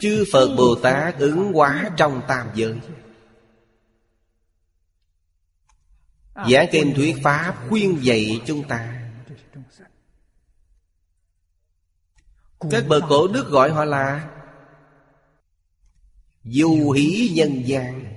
Chư 0.00 0.24
Phật 0.32 0.54
Bồ 0.56 0.74
Tát 0.74 1.18
ứng 1.18 1.52
hóa 1.52 1.90
trong 1.96 2.22
tam 2.28 2.46
giới. 2.54 2.74
Giảng 6.34 6.68
kinh 6.72 6.94
thuyết 6.96 7.16
Pháp 7.22 7.54
khuyên 7.68 7.98
dạy 8.04 8.40
chúng 8.46 8.68
ta. 8.68 9.10
Các 12.70 12.84
bậc 12.88 13.04
cổ 13.08 13.28
đức 13.28 13.48
gọi 13.48 13.70
họ 13.70 13.84
là 13.84 14.30
Du 16.44 16.90
hí 16.90 17.32
nhân 17.34 17.62
gian. 17.66 18.16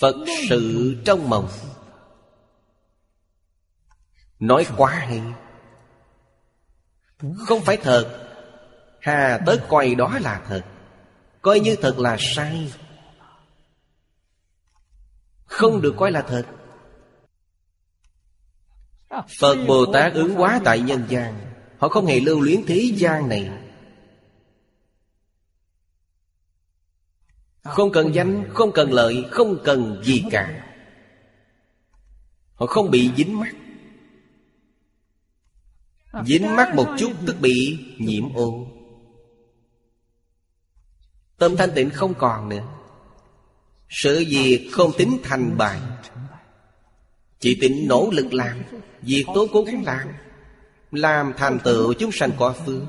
Phật 0.00 0.16
sự 0.48 0.96
trong 1.04 1.30
mộng. 1.30 1.48
Nói 4.38 4.66
quá 4.76 4.90
hay. 4.90 5.22
Không 7.38 7.60
phải 7.60 7.76
thật. 7.76 8.26
Hà 9.00 9.40
tới 9.46 9.60
coi 9.68 9.94
đó 9.94 10.18
là 10.22 10.42
thật. 10.48 10.64
Coi 11.42 11.60
như 11.60 11.76
thật 11.76 11.98
là 11.98 12.16
sai 12.20 12.72
không 15.50 15.80
được 15.80 15.94
coi 15.98 16.12
là 16.12 16.22
thật. 16.22 16.46
Phật 19.40 19.56
Bồ 19.66 19.92
Tát 19.92 20.14
ứng 20.14 20.34
hóa 20.34 20.60
tại 20.64 20.80
nhân 20.80 21.04
gian 21.08 21.34
Họ 21.78 21.88
không 21.88 22.06
hề 22.06 22.20
lưu 22.20 22.40
luyến 22.40 22.60
thế 22.66 22.92
gian 22.94 23.28
này. 23.28 23.50
Không 27.62 27.92
cần 27.92 28.14
danh, 28.14 28.50
không 28.54 28.72
cần 28.72 28.92
lợi, 28.92 29.24
không 29.30 29.58
cần 29.64 30.02
gì 30.04 30.24
cả. 30.30 30.74
Họ 32.54 32.66
không 32.66 32.90
bị 32.90 33.10
dính 33.16 33.40
mắt. 33.40 33.52
Dính 36.26 36.56
mắt 36.56 36.74
một 36.74 36.94
chút 36.98 37.12
tức 37.26 37.36
bị 37.40 37.78
nhiễm 37.98 38.34
ô. 38.34 38.66
Tâm 41.38 41.56
thanh 41.56 41.70
tịnh 41.74 41.90
không 41.90 42.14
còn 42.14 42.48
nữa. 42.48 42.79
Sự 43.90 44.24
việc 44.28 44.68
không 44.72 44.92
tính 44.98 45.18
thành 45.22 45.56
bại 45.56 45.80
Chỉ 47.40 47.58
tính 47.60 47.84
nỗ 47.88 48.10
lực 48.12 48.34
làm 48.34 48.62
Việc 49.02 49.24
tốt 49.34 49.48
cố 49.52 49.62
gắng 49.62 49.84
làm. 49.84 50.08
Làm 50.90 51.32
thành 51.36 51.58
tựu 51.64 51.94
chúng 51.94 52.12
sanh 52.12 52.30
có 52.38 52.54
phước. 52.66 52.82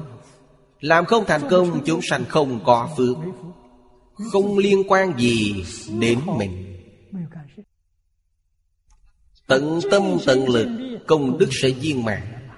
Làm 0.79 1.05
không 1.05 1.25
thành 1.27 1.49
công, 1.49 1.83
chúng 1.85 1.99
sanh 2.09 2.25
không 2.25 2.63
có 2.65 2.89
phước. 2.97 3.17
Không 4.31 4.57
liên 4.57 4.83
quan 4.87 5.19
gì 5.19 5.65
đến 5.99 6.19
mình. 6.37 6.77
Tận 9.47 9.79
tâm 9.91 10.03
tận 10.25 10.49
lực, 10.49 10.67
Công 11.07 11.37
đức 11.37 11.49
sẽ 11.51 11.69
viên 11.69 12.03
mạng 12.03 12.49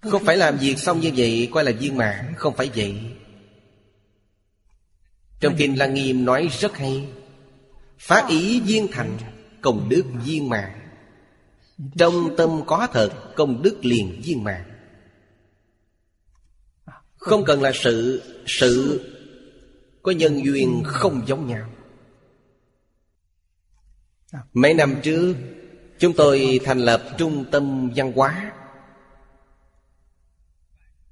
Không 0.00 0.24
phải 0.24 0.36
làm 0.36 0.56
việc 0.56 0.78
xong 0.78 1.00
như 1.00 1.12
vậy 1.16 1.48
Coi 1.52 1.64
là 1.64 1.72
viên 1.80 1.96
mãn. 1.96 2.34
Không 2.36 2.54
phải 2.56 2.70
vậy. 2.74 3.13
Trong 5.44 5.56
Kinh 5.56 5.78
Lăng 5.78 5.94
Nghiêm 5.94 6.24
nói 6.24 6.48
rất 6.60 6.76
hay. 6.76 7.08
Phát 7.98 8.28
ý 8.28 8.60
viên 8.60 8.86
thành, 8.92 9.18
Công 9.60 9.88
đức 9.88 10.04
viên 10.24 10.48
mạng 10.48 10.80
Trong 11.96 12.36
tâm 12.36 12.50
có 12.66 12.88
thật, 12.92 13.32
Công 13.36 13.62
đức 13.62 13.84
liền 13.84 14.20
viên 14.24 14.44
mạng 14.44 14.64
Không 17.16 17.44
cần 17.44 17.62
là 17.62 17.72
sự 17.74 18.22
Sự 18.46 19.00
Có 20.02 20.12
nhân 20.12 20.44
duyên 20.44 20.82
không 20.84 21.22
giống 21.26 21.46
nhau. 21.46 21.70
Mấy 24.52 24.74
năm 24.74 24.94
trước, 25.02 25.34
Chúng 25.98 26.12
tôi 26.16 26.60
thành 26.64 26.78
lập 26.78 27.02
trung 27.18 27.44
tâm 27.50 27.90
văn 27.96 28.12
hóa. 28.12 28.52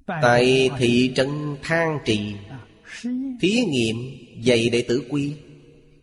Tại 0.05 0.69
thị 0.77 1.13
trấn 1.15 1.57
Thang 1.61 1.99
Trì, 2.05 2.35
Thí 3.41 3.65
nghiệm 3.67 4.22
dạy 4.43 4.69
đệ 4.69 4.85
tử 4.87 5.03
quy 5.09 5.35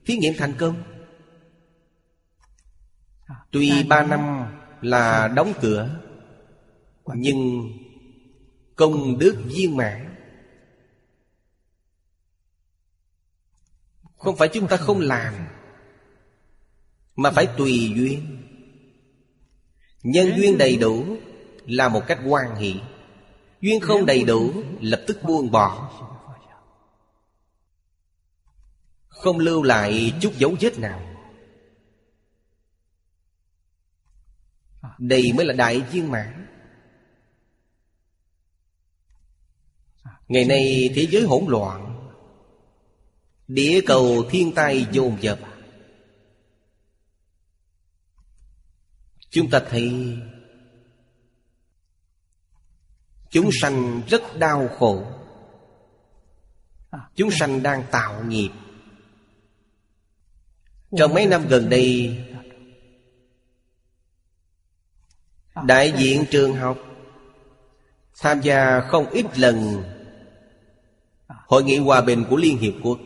Thí 0.06 0.16
nghiệm 0.16 0.34
thành 0.38 0.54
công. 0.58 0.82
Tuy 3.50 3.82
ba 3.82 4.02
năm 4.02 4.52
là 4.80 5.28
đóng 5.28 5.52
cửa 5.60 6.00
Nhưng 7.14 7.70
công 8.76 9.18
đức 9.18 9.36
viên 9.44 9.76
mãn. 9.76 10.14
Không 14.16 14.36
phải 14.36 14.48
chúng 14.48 14.68
ta 14.68 14.76
không 14.76 15.00
làm 15.00 15.34
Mà 17.16 17.30
phải 17.30 17.46
tùy 17.58 17.92
duyên. 17.96 18.42
Nhân 20.02 20.32
duyên 20.36 20.58
đầy 20.58 20.76
đủ 20.76 21.16
Là 21.66 21.88
một 21.88 22.02
cách 22.06 22.18
quan 22.26 22.56
hệ 22.56 22.72
Duyên 23.60 23.80
không 23.80 24.06
đầy 24.06 24.24
đủ 24.24 24.52
Lập 24.80 25.04
tức 25.06 25.18
buông 25.22 25.50
bỏ 25.50 25.90
không 29.22 29.38
lưu 29.38 29.62
lại 29.62 30.12
chút 30.20 30.32
dấu 30.38 30.56
vết 30.60 30.78
nào. 30.78 31.06
Đây 34.98 35.32
mới 35.32 35.46
là 35.46 35.54
đại 35.54 35.80
viên 35.80 36.10
mãn. 36.10 36.46
Ngày 40.28 40.44
nay 40.44 40.90
thế 40.94 41.06
giới 41.10 41.22
hỗn 41.22 41.44
loạn, 41.48 41.90
Địa 43.48 43.80
cầu 43.86 44.24
thiên 44.30 44.52
tai 44.54 44.86
dồn 44.92 45.16
dập. 45.20 45.38
Chúng 49.30 49.50
ta 49.50 49.60
thấy 49.70 50.18
Chúng 53.30 53.50
sanh 53.62 54.02
rất 54.08 54.22
đau 54.38 54.68
khổ. 54.78 55.06
Chúng 57.14 57.30
sanh 57.30 57.62
đang 57.62 57.84
tạo 57.90 58.24
nghiệp. 58.24 58.50
Trong 60.96 61.14
mấy 61.14 61.26
năm 61.26 61.48
gần 61.48 61.70
đây, 61.70 62.18
Đại 65.66 65.92
diện 65.98 66.24
trường 66.30 66.54
học 66.54 66.78
Tham 68.20 68.40
gia 68.40 68.80
không 68.80 69.10
ít 69.10 69.38
lần 69.38 69.82
Hội 71.28 71.64
nghị 71.64 71.78
hòa 71.78 72.00
bình 72.00 72.24
của 72.30 72.36
Liên 72.36 72.58
Hiệp 72.58 72.74
Quốc. 72.82 72.98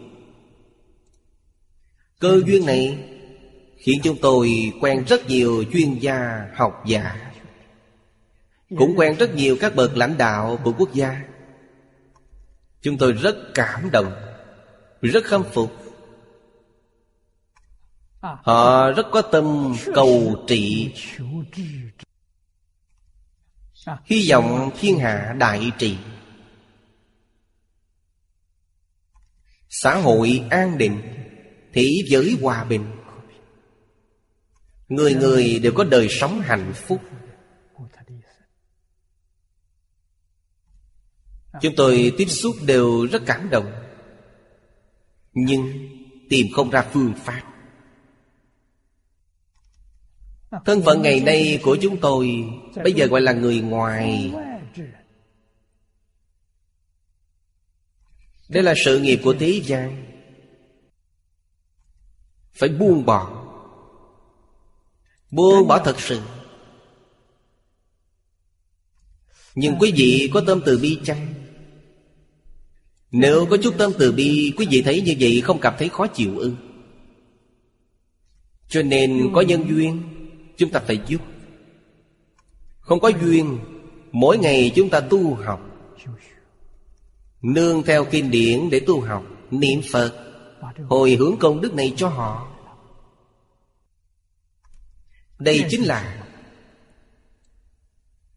Cơ 2.18 2.40
duyên 2.46 2.66
này 2.66 3.08
Khiến 3.78 4.00
chúng 4.02 4.16
tôi 4.22 4.72
quen 4.80 5.04
rất 5.08 5.28
nhiều 5.28 5.64
chuyên 5.72 5.98
gia, 5.98 6.46
học 6.54 6.82
giả, 6.86 7.32
Cũng 8.78 8.94
quen 8.96 9.16
rất 9.16 9.34
nhiều 9.34 9.56
các 9.60 9.74
bậc 9.74 9.96
lãnh 9.96 10.16
đạo 10.18 10.58
của 10.64 10.72
quốc 10.78 10.94
gia. 10.94 11.22
Chúng 12.82 12.98
tôi 12.98 13.12
rất 13.12 13.36
cảm 13.54 13.90
động, 13.92 14.12
Rất 15.02 15.24
khâm 15.24 15.44
phục 15.44 15.83
Họ 18.24 18.90
rất 18.92 19.06
có 19.12 19.22
tâm 19.22 19.74
cầu 19.94 20.44
trị. 20.46 20.92
Hy 24.04 24.30
vọng 24.30 24.70
thiên 24.80 24.98
hạ 24.98 25.34
đại 25.38 25.72
trị. 25.78 25.98
Xã 29.68 29.96
hội 29.96 30.44
an 30.50 30.78
định 30.78 31.02
Thế 31.72 32.02
giới 32.06 32.36
hòa 32.42 32.64
bình. 32.64 32.86
Người 34.88 35.14
người 35.14 35.58
đều 35.58 35.72
có 35.74 35.84
đời 35.84 36.08
sống 36.10 36.40
hạnh 36.40 36.72
phúc. 36.74 37.00
Chúng 41.62 41.74
tôi 41.76 42.12
tiếp 42.18 42.26
xúc 42.28 42.56
đều 42.66 43.06
rất 43.06 43.22
cảm 43.26 43.50
động. 43.50 43.72
Nhưng 45.32 45.88
tìm 46.30 46.46
không 46.54 46.70
ra 46.70 46.82
phương 46.92 47.14
pháp 47.16 47.53
Thân 50.64 50.82
phận 50.82 51.02
ngày 51.02 51.20
nay 51.20 51.60
của 51.62 51.76
chúng 51.82 52.00
tôi 52.00 52.44
Bây 52.82 52.92
giờ 52.92 53.06
gọi 53.06 53.20
là 53.20 53.32
người 53.32 53.60
ngoài. 53.60 54.32
Đây 58.48 58.62
là 58.62 58.74
sự 58.84 59.00
nghiệp 59.00 59.20
của 59.24 59.34
thế 59.38 59.60
gian. 59.64 60.06
Phải 62.52 62.68
buông 62.68 63.06
bỏ. 63.06 63.46
Buông 65.30 65.68
bỏ 65.68 65.78
thật 65.84 66.00
sự. 66.00 66.20
Nhưng 69.54 69.76
quý 69.80 69.92
vị 69.96 70.30
có 70.34 70.42
tâm 70.46 70.60
từ 70.66 70.78
bi 70.78 71.00
chăng? 71.04 71.34
Nếu 73.10 73.46
có 73.50 73.56
chút 73.62 73.74
tâm 73.78 73.92
từ 73.98 74.12
bi, 74.12 74.52
Quý 74.56 74.66
vị 74.70 74.82
thấy 74.82 75.00
như 75.00 75.16
vậy 75.20 75.40
không 75.40 75.60
cảm 75.60 75.74
thấy 75.78 75.88
khó 75.88 76.06
chịu 76.06 76.38
ư? 76.38 76.54
Cho 78.68 78.82
nên 78.82 79.30
có 79.34 79.40
nhân 79.40 79.64
duyên. 79.68 80.13
Chúng 80.56 80.70
ta 80.70 80.80
phải 80.80 81.00
giúp. 81.06 81.20
Không 82.80 83.00
có 83.00 83.08
duyên, 83.08 83.58
Mỗi 84.14 84.38
ngày 84.38 84.72
chúng 84.74 84.90
ta 84.90 85.00
tu 85.00 85.34
học. 85.34 85.60
Nương 87.42 87.82
theo 87.82 88.04
kinh 88.04 88.30
điển 88.30 88.70
để 88.70 88.80
tu 88.86 89.00
học, 89.00 89.24
Niệm 89.50 89.80
Phật, 89.92 90.12
Hồi 90.88 91.14
hướng 91.14 91.36
công 91.40 91.60
đức 91.60 91.74
này 91.74 91.94
cho 91.96 92.08
họ. 92.08 92.56
Đây 95.38 95.64
chính 95.70 95.82
là 95.82 96.26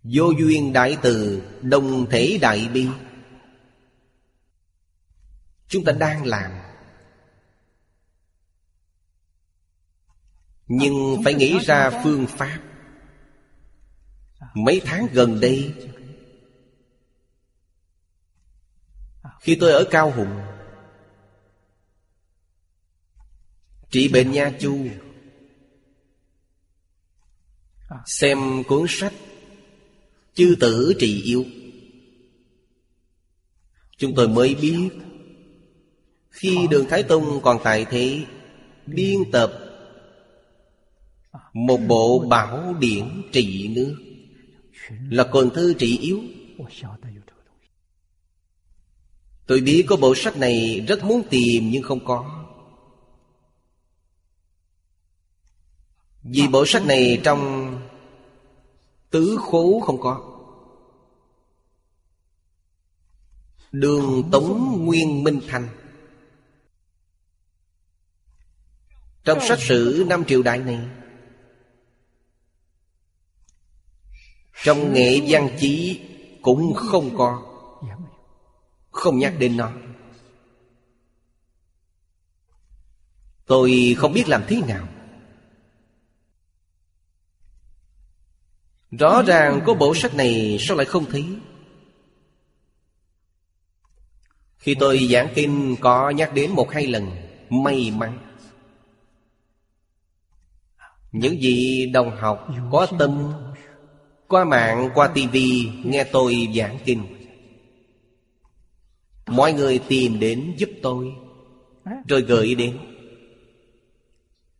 Vô 0.04 0.32
duyên 0.40 0.74
đại 0.74 0.98
từ, 1.02 1.42
Đồng 1.62 2.06
thể 2.10 2.38
đại 2.42 2.70
bi. 2.74 2.88
Chúng 5.68 5.84
ta 5.84 5.92
đang 5.92 6.26
làm 6.26 6.52
Nhưng 10.68 11.22
phải 11.24 11.34
nghĩ 11.34 11.60
ra 11.60 12.02
phương 12.04 12.28
pháp. 12.28 12.60
Mấy 14.54 14.82
tháng 14.86 15.08
gần 15.14 15.40
đây 15.40 15.74
Khi 19.42 19.56
tôi 19.56 19.72
ở 19.72 19.84
Cao 19.92 20.12
Hùng 20.12 20.42
Trị 23.90 24.08
bệnh 24.08 24.32
Nha 24.32 24.52
Chu 24.60 24.88
Xem 28.06 28.64
cuốn 28.68 28.86
sách 28.90 29.14
Chư 30.34 30.56
tử 30.60 30.94
trì 31.00 31.22
yêu. 31.22 31.46
Chúng 33.98 34.16
tôi 34.16 34.28
mới 34.28 34.56
biết 34.56 34.90
Khi 36.30 36.68
đường 36.70 36.86
Thái 36.90 37.04
Tông 37.04 37.42
còn 37.42 37.60
tại 37.64 37.86
thế 37.90 38.26
Biên 38.86 39.32
tập 39.32 39.67
một 41.54 41.78
bộ 41.88 42.26
bảo 42.30 42.74
điển 42.80 43.22
trị 43.32 43.68
nước. 43.68 43.96
Là 45.10 45.24
còn 45.24 45.50
thư 45.50 45.74
trị 45.74 45.98
yếu. 45.98 46.22
Tôi 49.48 49.62
biết 49.62 49.86
có 49.88 49.96
bộ 49.96 50.16
sách 50.16 50.38
này 50.38 50.86
rất 50.88 51.04
muốn 51.04 51.24
tìm 51.30 51.70
nhưng 51.72 51.84
không 51.84 52.06
có. 52.06 52.46
Vì 56.24 56.48
bộ 56.48 56.66
sách 56.66 56.86
này 56.86 57.22
trong 57.24 57.74
Tứ 59.10 59.38
khố 59.42 59.80
không 59.86 60.02
có. 60.02 60.34
Đường 63.72 64.30
Tống 64.32 64.86
Nguyên 64.86 65.24
Minh 65.24 65.42
Thành. 65.48 65.68
Trong 69.24 69.40
sách 69.48 69.60
sử 69.60 70.06
năm 70.08 70.26
triều 70.26 70.44
đại 70.44 70.58
này 70.58 70.80
Trong 74.64 74.94
nghệ 74.94 75.22
văn 75.28 75.50
chí 75.60 76.02
cũng 76.42 76.74
không 76.74 77.18
có. 77.18 77.44
Không 78.92 79.20
nhắc 79.20 79.34
đến 79.40 79.58
nó. 79.58 79.72
Tôi 83.46 83.96
không 83.98 84.14
biết 84.14 84.28
làm 84.28 84.44
thế 84.48 84.62
nào. 84.68 84.88
Rõ 88.92 89.22
ràng 89.28 89.62
có 89.66 89.74
bộ 89.74 89.96
sách 89.96 90.16
này 90.16 90.58
sao 90.60 90.78
lại 90.78 90.86
không 90.86 91.06
thấy? 91.06 91.26
Khi 94.58 94.76
tôi 94.80 95.08
giảng 95.12 95.28
kinh, 95.36 95.76
có 95.82 96.10
nhắc 96.10 96.34
đến 96.34 96.52
một 96.52 96.72
hai 96.72 96.88
lần, 96.88 97.12
May 97.50 97.92
mắn. 97.92 98.20
Những 101.12 101.38
vị 101.42 101.90
đồng 101.94 102.18
học 102.18 102.48
có 102.72 102.88
tâm 103.00 103.34
qua 104.28 104.46
mạng, 104.46 104.90
qua 104.94 105.08
tivi 105.08 105.72
nghe 105.84 106.04
tôi 106.04 106.48
giảng 106.56 106.78
kinh. 106.86 107.04
Mọi 109.28 109.54
người 109.54 109.80
tìm 109.88 110.20
đến 110.20 110.54
giúp 110.58 110.70
tôi 110.82 111.12
Rồi 112.08 112.22
gửi 112.22 112.56
đến. 112.56 112.78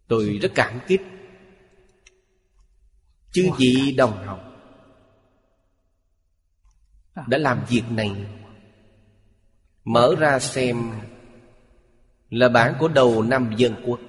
Tôi 0.08 0.40
rất 0.42 0.52
cảm 0.56 0.80
kích. 0.88 1.02
Chư 3.32 3.50
vị 3.58 3.94
đồng 3.98 4.26
học 4.26 4.40
Đã 7.28 7.38
làm 7.38 7.66
việc 7.70 7.84
này. 7.90 8.12
Mở 9.84 10.16
ra 10.20 10.40
xem 10.40 10.92
Là 12.30 12.50
bản 12.50 12.76
của 12.80 12.88
đầu 12.88 13.22
năm 13.22 13.54
dân 13.58 13.76
quốc. 13.86 14.00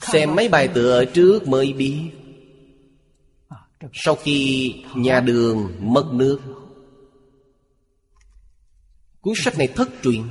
Xem 0.00 0.36
mấy 0.36 0.48
bài 0.48 0.68
tựa 0.74 1.04
trước 1.04 1.48
mới 1.48 1.72
biết. 1.72 2.10
Sau 3.92 4.14
khi 4.14 4.74
nhà 4.94 5.20
đường 5.20 5.72
mất 5.80 6.10
nước 6.12 6.40
Cuốn 9.20 9.34
sách 9.36 9.58
này 9.58 9.68
thất 9.68 9.88
truyền. 10.02 10.22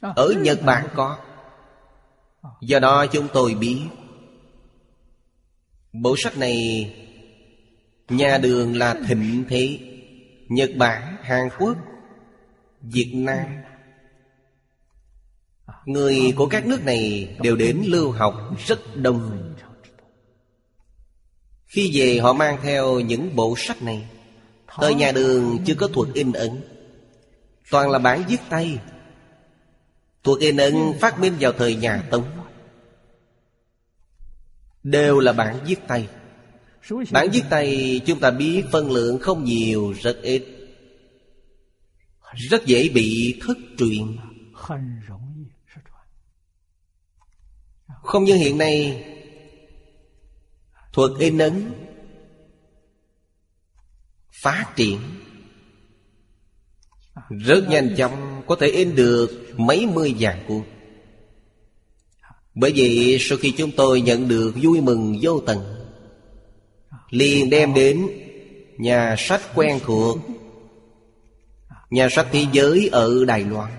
Ở 0.00 0.34
Nhật 0.42 0.62
Bản 0.64 0.88
có. 0.94 1.18
Do 2.60 2.78
đó 2.78 3.06
chúng 3.06 3.28
tôi 3.32 3.54
biết. 3.54 3.80
Bộ 5.92 6.14
sách 6.18 6.38
này 6.38 6.54
Nhà 8.08 8.38
đường 8.38 8.76
là 8.76 8.96
thịnh 9.08 9.44
thế. 9.48 9.78
Nhật 10.48 10.70
Bản, 10.78 11.16
Hàn 11.22 11.48
Quốc 11.58 11.76
Việt 12.80 13.12
Nam 13.14 13.46
Người 15.86 16.32
của 16.36 16.46
các 16.46 16.66
nước 16.66 16.84
này 16.84 17.28
đều 17.42 17.56
đến 17.56 17.82
lưu 17.86 18.10
học 18.10 18.34
rất 18.66 18.96
đông. 18.96 19.54
Khi 21.66 21.90
về, 21.94 22.18
họ 22.18 22.32
mang 22.32 22.58
theo 22.62 23.00
những 23.00 23.36
bộ 23.36 23.54
sách 23.58 23.82
này. 23.82 24.08
Thời 24.68 24.94
nhà 24.94 25.12
đường 25.12 25.58
chưa 25.66 25.74
có 25.74 25.88
thuật 25.88 26.08
in 26.14 26.32
ấn. 26.32 26.50
Toàn 27.70 27.90
là 27.90 27.98
bản 27.98 28.22
viết 28.28 28.40
tay. 28.48 28.78
Thuật 30.24 30.40
in 30.40 30.56
ấn 30.56 30.74
phát 31.00 31.20
minh 31.20 31.32
vào 31.40 31.52
thời 31.52 31.74
nhà 31.74 32.02
Tống. 32.10 32.24
Đều 34.82 35.20
là 35.20 35.32
bản 35.32 35.58
viết 35.66 35.78
tay. 35.88 36.08
Bản 37.10 37.28
viết 37.32 37.42
tay 37.50 38.00
chúng 38.06 38.20
ta 38.20 38.30
biết 38.30 38.64
phân 38.72 38.90
lượng 38.90 39.18
không 39.18 39.44
nhiều, 39.44 39.94
rất 40.02 40.22
ít. 40.22 40.44
Rất 42.34 42.66
dễ 42.66 42.88
bị 42.88 43.40
thất 43.46 43.58
truyền 43.78 44.16
không 48.08 48.24
như 48.24 48.34
hiện 48.34 48.58
nay. 48.58 49.04
Thuật 50.92 51.10
in 51.18 51.38
ấn 51.38 51.72
Phát 54.32 54.66
triển. 54.76 54.98
Rất 57.28 57.68
nhanh 57.68 57.94
chóng 57.96 58.42
Có 58.46 58.56
thể 58.60 58.66
in 58.66 58.94
được 58.94 59.30
mấy 59.56 59.86
mươi 59.86 60.14
vàng 60.18 60.44
cuốn 60.48 60.62
Bởi 62.54 62.72
vậy 62.76 63.16
sau 63.20 63.38
khi 63.38 63.54
chúng 63.56 63.70
tôi 63.70 64.00
nhận 64.00 64.28
được 64.28 64.54
vui 64.62 64.80
mừng 64.80 65.18
vô 65.22 65.40
tận, 65.46 65.58
liền 67.10 67.50
đem 67.50 67.74
đến 67.74 68.08
nhà 68.78 69.14
sách 69.18 69.42
quen 69.54 69.80
thuộc, 69.84 70.18
nhà 71.90 72.08
sách 72.10 72.26
thế 72.32 72.46
giới 72.52 72.88
ở 72.92 73.24
đài 73.24 73.44
loan. 73.44 73.72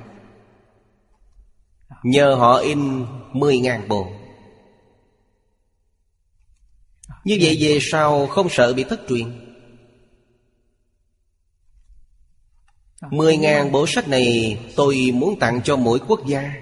Nhờ 2.03 2.35
họ 2.35 2.57
in 2.57 3.05
mười 3.33 3.59
ngàn 3.59 3.87
bộ 3.87 4.18
như 7.23 7.37
vậy 7.41 7.57
về 7.59 7.77
sau 7.81 8.27
không 8.27 8.47
sợ 8.49 8.73
bị 8.73 8.83
thất 8.83 9.01
truyền. 9.09 9.45
Mười 13.01 13.37
ngàn 13.37 13.71
bộ 13.71 13.85
sách 13.87 14.07
này 14.07 14.57
tôi 14.75 15.11
muốn 15.13 15.39
tặng 15.39 15.61
cho 15.63 15.75
mỗi 15.75 15.99
quốc 16.07 16.25
gia. 16.27 16.53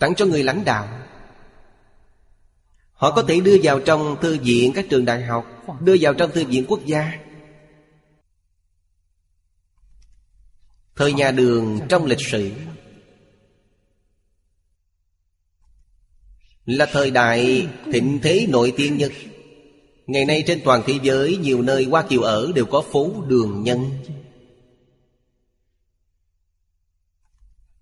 Tặng 0.00 0.14
cho 0.14 0.26
người 0.26 0.42
lãnh 0.42 0.64
đạo. 0.64 0.88
Họ 2.92 3.10
có 3.10 3.22
thể 3.22 3.40
đưa 3.40 3.56
vào 3.62 3.80
trong 3.80 4.16
thư 4.20 4.38
viện 4.38 4.72
các 4.74 4.86
trường 4.90 5.04
đại 5.04 5.22
học. 5.22 5.46
Đưa 5.80 5.96
vào 6.00 6.14
trong 6.14 6.30
thư 6.32 6.44
viện 6.44 6.64
quốc 6.68 6.80
gia. 6.86 7.12
Thời 10.96 11.12
nhà 11.12 11.30
đường 11.30 11.80
trong 11.88 12.04
lịch 12.04 12.20
sử 12.20 12.52
Là 16.68 16.86
thời 16.92 17.10
đại 17.10 17.68
thịnh 17.92 18.18
thế 18.22 18.46
nổi 18.48 18.72
tiếng 18.76 18.96
nhất. 18.96 19.12
Ngày 20.06 20.24
nay 20.24 20.44
trên 20.46 20.60
toàn 20.64 20.82
thế 20.86 20.98
giới, 21.02 21.36
Nhiều 21.36 21.62
nơi 21.62 21.84
Hoa 21.84 22.02
Kiều 22.02 22.22
ở 22.22 22.52
đều 22.54 22.64
có 22.66 22.82
phố 22.92 23.12
đường 23.28 23.62
nhân. 23.62 23.90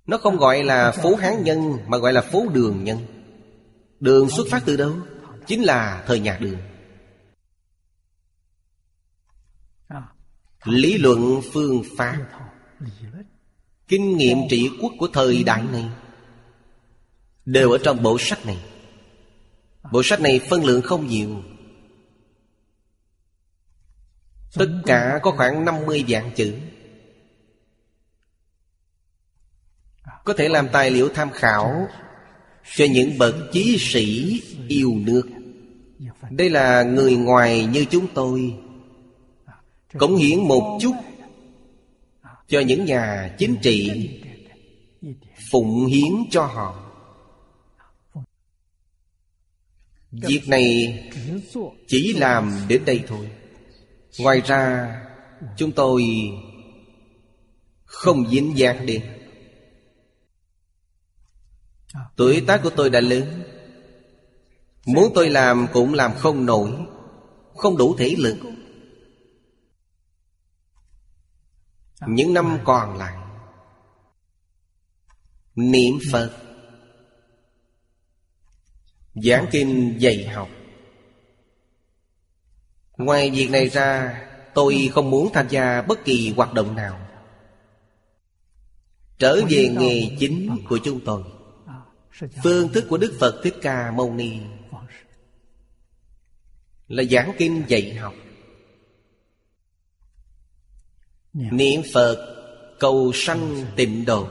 Nó 0.06 0.18
không 0.18 0.36
gọi 0.36 0.64
là 0.64 0.92
phố 0.92 1.16
Hán 1.16 1.44
Nhân, 1.44 1.72
Mà 1.86 1.98
gọi 1.98 2.12
là 2.12 2.20
phố 2.20 2.46
đường 2.52 2.84
nhân. 2.84 2.98
Đường 4.00 4.30
xuất 4.30 4.46
phát 4.50 4.62
từ 4.66 4.76
đâu? 4.76 4.92
Chính 5.46 5.62
là 5.62 6.04
thời 6.06 6.20
nhà 6.20 6.38
đường. 6.40 6.58
Lý 10.64 10.98
luận 10.98 11.40
phương 11.52 11.82
pháp. 11.96 12.16
Kinh 13.88 14.16
nghiệm 14.16 14.38
trị 14.50 14.70
quốc 14.80 14.92
của 14.98 15.08
thời 15.12 15.44
đại 15.44 15.62
này 15.72 15.84
Đều 17.44 17.70
ở 17.70 17.78
trong 17.84 18.02
bộ 18.02 18.18
sách 18.18 18.46
này. 18.46 18.58
Bộ 19.92 20.02
sách 20.04 20.20
này 20.20 20.40
phân 20.50 20.64
lượng 20.64 20.82
không 20.82 21.06
nhiều. 21.06 21.42
Tất 24.54 24.68
cả 24.86 25.20
có 25.22 25.30
khoảng 25.30 25.64
50 25.64 26.04
vạn 26.08 26.30
chữ. 26.36 26.54
Có 30.24 30.32
thể 30.32 30.48
làm 30.48 30.68
tài 30.72 30.90
liệu 30.90 31.08
tham 31.08 31.30
khảo 31.30 31.88
cho 32.76 32.84
những 32.90 33.18
bậc 33.18 33.34
chí 33.52 33.76
sĩ 33.80 34.40
yêu 34.68 34.92
nước. 34.96 35.28
Đây 36.30 36.50
là 36.50 36.82
người 36.82 37.16
ngoài 37.16 37.66
như 37.66 37.84
chúng 37.90 38.06
tôi. 38.14 38.54
Cống 39.98 40.16
hiến 40.16 40.38
một 40.38 40.78
chút 40.82 40.94
cho 42.48 42.60
những 42.60 42.84
nhà 42.84 43.34
chính 43.38 43.56
trị 43.62 44.10
phụng 45.50 45.86
hiến 45.86 46.12
cho 46.30 46.46
họ. 46.46 46.85
Việc 50.12 50.42
này 50.46 50.98
chỉ 51.86 52.12
làm 52.12 52.60
đến 52.68 52.84
đây 52.84 53.04
thôi. 53.06 53.30
Ngoài 54.18 54.40
ra, 54.40 54.94
chúng 55.56 55.72
tôi 55.72 56.02
không 57.84 58.30
dính 58.30 58.58
dáng 58.58 58.86
đến. 58.86 59.02
Tuổi 62.16 62.44
tác 62.46 62.60
của 62.62 62.70
tôi 62.70 62.90
đã 62.90 63.00
lớn. 63.00 63.42
Muốn 64.86 65.12
tôi 65.14 65.30
làm 65.30 65.66
cũng 65.72 65.94
làm 65.94 66.14
không 66.14 66.46
nổi, 66.46 66.70
Không 67.54 67.76
đủ 67.76 67.96
thể 67.98 68.14
lực. 68.18 68.36
Những 72.06 72.34
năm 72.34 72.58
còn 72.64 72.98
lại, 72.98 73.16
Niệm 75.54 75.98
Phật 76.12 76.45
Giảng 79.22 79.46
kinh 79.50 79.96
dạy 79.98 80.26
học. 80.26 80.48
Ngoài 82.96 83.30
việc 83.30 83.50
này 83.50 83.68
ra, 83.68 84.22
Tôi 84.56 84.90
không 84.94 85.10
muốn 85.10 85.32
tham 85.32 85.48
gia 85.48 85.82
bất 85.82 86.04
kỳ 86.04 86.32
hoạt 86.36 86.54
động 86.54 86.74
nào. 86.74 87.08
Trở 89.18 89.40
về 89.50 89.68
nghề 89.78 90.16
chính 90.18 90.56
của 90.68 90.78
chúng 90.84 91.00
tôi. 91.04 91.22
Phương 92.42 92.68
thức 92.72 92.84
của 92.88 92.96
Đức 92.96 93.16
Phật 93.20 93.40
Thích 93.42 93.54
Ca 93.62 93.90
Mâu 93.90 94.12
Ni 94.14 94.38
Là 96.88 97.02
giảng 97.02 97.32
kinh 97.38 97.62
dạy 97.68 97.94
học. 97.94 98.14
Niệm 101.32 101.80
Phật 101.94 102.36
cầu 102.80 103.10
sanh 103.14 103.64
tịnh 103.76 104.04
độ. 104.04 104.28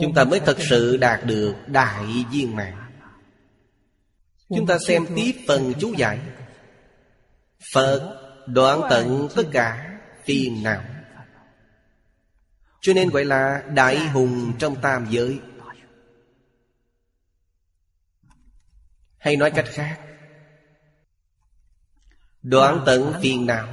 Chúng 0.00 0.14
ta 0.14 0.24
mới 0.24 0.40
thật 0.40 0.56
sự 0.58 0.96
đạt 0.96 1.24
được 1.26 1.54
đại 1.66 2.24
viên 2.30 2.56
mạng 2.56 2.82
Chúng 4.56 4.66
ta 4.66 4.78
xem 4.78 5.06
tiếp 5.16 5.44
phần 5.48 5.72
chú 5.80 5.94
giải. 5.96 6.20
Phật 7.74 8.18
đoạn 8.46 8.80
tận 8.90 9.28
tất 9.36 9.42
cả 9.52 9.98
phiền 10.24 10.62
não. 10.62 10.84
Cho 12.80 12.92
nên 12.92 13.08
gọi 13.08 13.24
là 13.24 13.62
đại 13.74 14.08
hùng 14.08 14.52
trong 14.58 14.80
tam 14.82 15.06
giới. 15.10 15.40
Hay 19.18 19.36
nói 19.36 19.50
cách 19.50 19.66
khác, 19.68 20.00
Đoạn 22.42 22.82
tận 22.86 23.12
phiền 23.22 23.46
não 23.46 23.68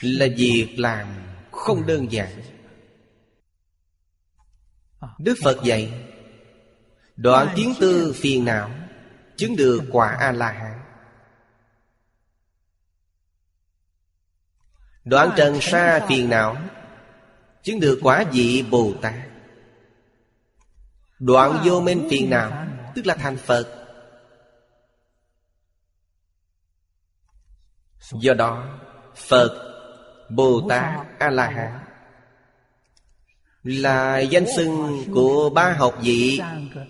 Là 0.00 0.26
việc 0.36 0.74
làm 0.78 1.31
không 1.62 1.86
đơn 1.86 2.12
giản. 2.12 2.42
Đức 5.18 5.34
Phật 5.44 5.60
dạy, 5.64 6.08
Đoạn 7.16 7.48
kiến 7.56 7.74
tư 7.80 8.14
phiền 8.16 8.44
não, 8.44 8.70
Chứng 9.36 9.56
được 9.56 9.82
quả 9.92 10.16
A-la-hán. 10.20 10.78
Đoạn 15.04 15.30
trần 15.36 15.58
sa 15.60 16.06
phiền 16.08 16.28
não, 16.30 16.56
Chứng 17.62 17.80
được 17.80 17.98
quả 18.02 18.24
vị 18.32 18.64
Bồ 18.70 18.92
Tát 19.02 19.14
Đoạn 21.18 21.62
vô 21.64 21.80
minh 21.80 22.06
phiền 22.10 22.30
não, 22.30 22.66
Tức 22.94 23.06
là 23.06 23.14
thành 23.14 23.36
Phật. 23.36 23.78
Do 28.12 28.34
đó, 28.34 28.78
Phật 29.14 29.71
Bồ 30.34 30.66
Tát 30.68 31.06
A-la-hán. 31.18 31.78
Là 33.64 34.18
danh 34.18 34.46
xưng 34.56 35.04
của 35.14 35.50
ba 35.50 35.72
học 35.72 35.98
vị 36.02 36.40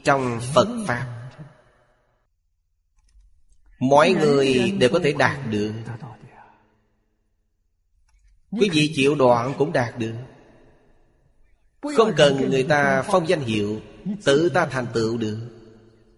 Trong 0.04 0.40
Phật 0.54 0.68
Pháp. 0.86 1.06
Mọi 3.78 4.12
người 4.12 4.72
đều 4.78 4.90
có 4.92 5.00
thể 5.04 5.12
đạt 5.12 5.38
được. 5.50 5.72
Quý 8.50 8.70
vị 8.72 8.92
chịu 8.94 9.14
đoạn 9.14 9.54
cũng 9.58 9.72
đạt 9.72 9.98
được. 9.98 10.14
Không 11.96 12.12
cần 12.16 12.50
người 12.50 12.62
ta 12.62 13.02
phong 13.02 13.28
danh 13.28 13.40
hiệu, 13.40 13.80
Tự 14.24 14.48
ta 14.48 14.66
thành 14.66 14.86
tựu 14.94 15.16
được. 15.16 15.38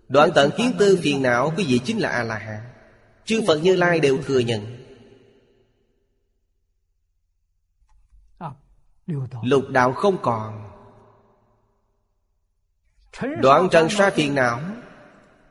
Đoạn 0.08 0.30
tận 0.34 0.50
kiến 0.56 0.72
tư 0.78 0.98
phiền 1.02 1.22
não 1.22 1.52
Quý 1.56 1.64
vị 1.68 1.80
chính 1.84 1.98
là 1.98 2.08
A-la-hán. 2.08 2.60
Chư 3.24 3.42
Phật 3.46 3.56
Như 3.56 3.76
Lai 3.76 4.00
đều 4.00 4.18
thừa 4.26 4.38
nhận. 4.38 4.83
Lục 9.42 9.68
đạo 9.68 9.92
không 9.92 10.18
còn. 10.22 10.70
Đoạn 13.42 13.68
trần 13.70 13.88
sa 13.90 14.10
phiền 14.10 14.34
não 14.34 14.60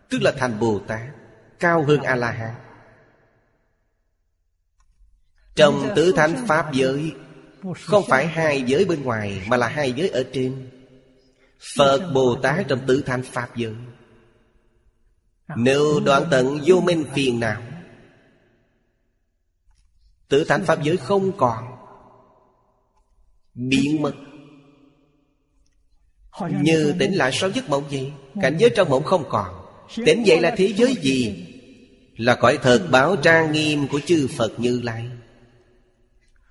Tức 0.10 0.22
là 0.22 0.34
thành 0.38 0.60
Bồ 0.60 0.80
Tát 0.88 1.02
Cao 1.60 1.84
hơn 1.84 2.02
A-la-hán. 2.02 2.56
Trong 5.56 5.90
tứ 5.96 6.14
thánh 6.16 6.46
Pháp 6.48 6.74
giới 6.74 7.16
Không 7.80 8.04
phải 8.08 8.28
hai 8.28 8.62
giới 8.62 8.86
bên 8.86 9.04
ngoài 9.04 9.46
Mà 9.50 9.58
là 9.58 9.68
hai 9.68 9.92
giới 9.92 10.10
ở 10.10 10.24
trên. 10.34 10.70
Phật 11.78 12.12
Bồ 12.14 12.36
Tát 12.36 12.66
trong 12.68 12.80
tứ 12.88 13.04
thánh 13.06 13.24
Pháp 13.24 13.56
giới. 13.56 13.76
Nếu 15.56 16.00
đoạn 16.06 16.24
tận 16.32 16.60
vô 16.66 16.82
minh 16.82 17.06
phiền 17.14 17.40
não 17.40 17.62
Tứ 20.28 20.44
thánh 20.44 20.66
Pháp 20.66 20.84
giới 20.84 20.98
không 20.98 21.38
còn 21.38 21.73
biến 23.54 24.02
mất. 24.02 24.14
Như 26.62 26.94
tỉnh 27.00 27.14
lại 27.14 27.32
sau 27.34 27.50
giấc 27.50 27.70
mộng 27.70 27.84
vậy, 27.92 28.12
cảnh 28.42 28.58
giới 28.60 28.70
trong 28.76 28.90
mộng 28.90 29.04
không 29.04 29.24
còn. 29.30 29.66
Tỉnh 30.06 30.24
dậy 30.28 30.42
là 30.42 30.56
thế 30.58 30.74
giới 30.78 30.96
gì? 31.02 31.48
Là 32.18 32.36
cõi 32.36 32.60
thật 32.62 32.88
báo 32.92 33.16
trang 33.16 33.52
nghiêm 33.52 33.88
của 33.88 34.00
chư 34.00 34.28
phật 34.28 34.60
như 34.60 34.82
lai. 34.84 35.10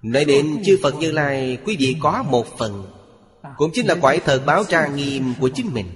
Nói 0.02 0.24
đến 0.24 0.62
chư 0.64 0.78
phật 0.82 0.94
như 0.94 1.12
lai, 1.12 1.58
quý 1.64 1.76
vị 1.78 1.96
có 2.00 2.22
một 2.22 2.46
phần, 2.58 2.92
cũng 3.56 3.70
chính 3.74 3.86
là 3.86 3.94
cõi 4.02 4.20
thật 4.24 4.42
báo 4.46 4.64
trang 4.64 4.96
nghiêm 4.96 5.34
của 5.40 5.50
chính 5.54 5.74
mình. 5.74 5.86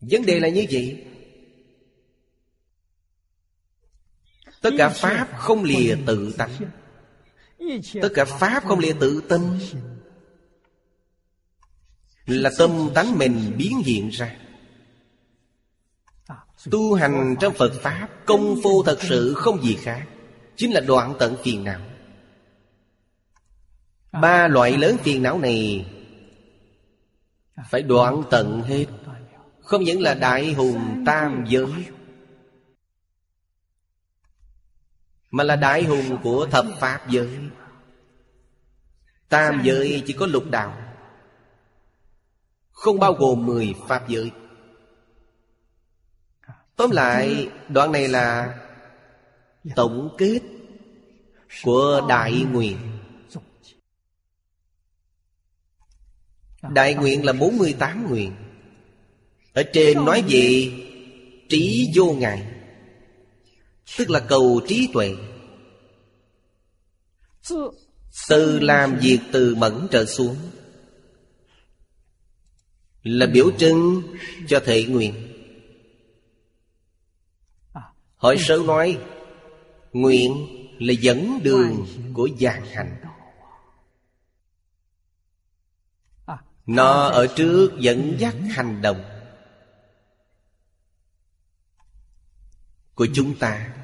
Vấn 0.00 0.26
đề 0.26 0.40
là 0.40 0.48
như 0.48 0.64
vậy. 0.70 1.04
Tất 4.60 4.70
cả 4.78 4.88
pháp 4.88 5.28
không 5.38 5.64
lìa 5.64 5.96
tự 6.06 6.34
tánh. 6.38 6.50
Tất 8.02 8.08
cả 8.14 8.24
Pháp 8.24 8.64
không 8.64 8.78
lìa 8.78 8.92
tự 9.00 9.22
tâm 9.28 9.58
Là 12.26 12.50
tâm 12.58 12.90
tánh 12.94 13.18
mình 13.18 13.52
biến 13.56 13.82
hiện 13.84 14.08
ra. 14.08 14.36
Tu 16.70 16.94
hành 16.94 17.36
trong 17.40 17.54
Phật 17.54 17.72
Pháp, 17.82 18.08
Công 18.26 18.56
phu 18.62 18.82
thật 18.82 18.98
sự 19.02 19.34
không 19.34 19.62
gì 19.62 19.74
khác. 19.74 20.06
Chính 20.56 20.72
là 20.72 20.80
đoạn 20.80 21.14
tận 21.18 21.36
phiền 21.42 21.64
não. 21.64 21.80
Ba 24.12 24.48
loại 24.48 24.76
lớn 24.76 24.96
phiền 25.02 25.22
não 25.22 25.38
này 25.38 25.86
Phải 27.70 27.82
đoạn 27.82 28.22
tận 28.30 28.62
hết. 28.62 28.86
Không 29.60 29.84
những 29.84 30.00
là 30.00 30.14
đại 30.14 30.52
hùng 30.52 31.02
tam 31.06 31.44
giới 31.48 31.72
Mà 35.36 35.44
là 35.44 35.56
đại 35.56 35.82
hùng 35.82 36.18
của 36.22 36.46
thập 36.46 36.66
Pháp 36.80 37.10
giới. 37.10 37.28
Tam 39.28 39.60
giới 39.64 40.02
chỉ 40.06 40.12
có 40.12 40.26
lục 40.26 40.44
đạo, 40.50 40.76
Không 42.72 42.98
bao 42.98 43.12
gồm 43.12 43.46
mười 43.46 43.74
Pháp 43.88 44.08
giới. 44.08 44.30
Tóm 46.76 46.90
lại, 46.90 47.48
đoạn 47.68 47.92
này 47.92 48.08
là 48.08 48.58
Tổng 49.74 50.14
kết 50.18 50.40
Của 51.62 52.06
Đại 52.08 52.44
Nguyện. 52.52 52.78
Đại 56.62 56.94
nguyện 56.94 57.24
là 57.24 57.32
48 57.32 58.06
nguyện. 58.10 58.32
Ở 59.54 59.62
trên 59.72 60.04
nói 60.04 60.24
về 60.28 60.72
Trí 61.48 61.92
vô 61.94 62.12
ngại. 62.12 62.55
Tức 63.98 64.10
là 64.10 64.20
cầu 64.20 64.60
trí 64.68 64.88
tuệ. 64.92 65.14
Từ 68.28 68.58
làm 68.60 68.98
việc 68.98 69.18
từ 69.32 69.54
mẫn 69.54 69.88
trở 69.90 70.04
xuống 70.04 70.36
Là 73.02 73.26
biểu 73.26 73.50
trưng 73.58 74.02
cho 74.48 74.60
thể 74.64 74.84
nguyện. 74.84 75.32
Hỏi 78.16 78.36
sớ 78.38 78.62
nói, 78.66 78.98
Nguyện 79.92 80.46
là 80.78 80.92
dẫn 80.92 81.38
đường 81.42 81.86
của 82.12 82.28
dạng 82.40 82.66
hành. 82.66 82.96
Nó 86.66 87.08
ở 87.08 87.26
trước 87.26 87.70
dẫn 87.80 88.16
dắt 88.18 88.34
hành 88.50 88.82
động. 88.82 89.15
Của 92.96 93.06
chúng 93.14 93.38
ta. 93.38 93.74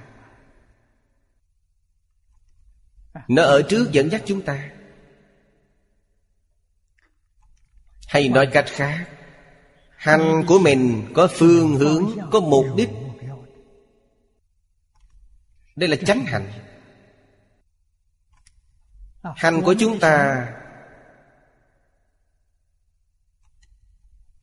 Nó 3.28 3.42
ở 3.42 3.62
trước 3.68 3.88
dẫn 3.92 4.10
dắt 4.10 4.22
chúng 4.26 4.42
ta. 4.42 4.70
Hay 8.08 8.28
nói 8.28 8.48
cách 8.52 8.66
khác, 8.68 9.08
Hành 9.96 10.44
của 10.48 10.58
mình 10.58 11.12
có 11.14 11.28
phương 11.32 11.76
hướng, 11.76 12.18
Có 12.30 12.40
mục 12.40 12.66
đích. 12.76 12.88
Đây 15.76 15.88
là 15.88 15.96
chánh 15.96 16.24
hành. 16.24 16.52
Hành 19.22 19.62
của 19.62 19.74
chúng 19.78 20.00
ta 20.00 20.46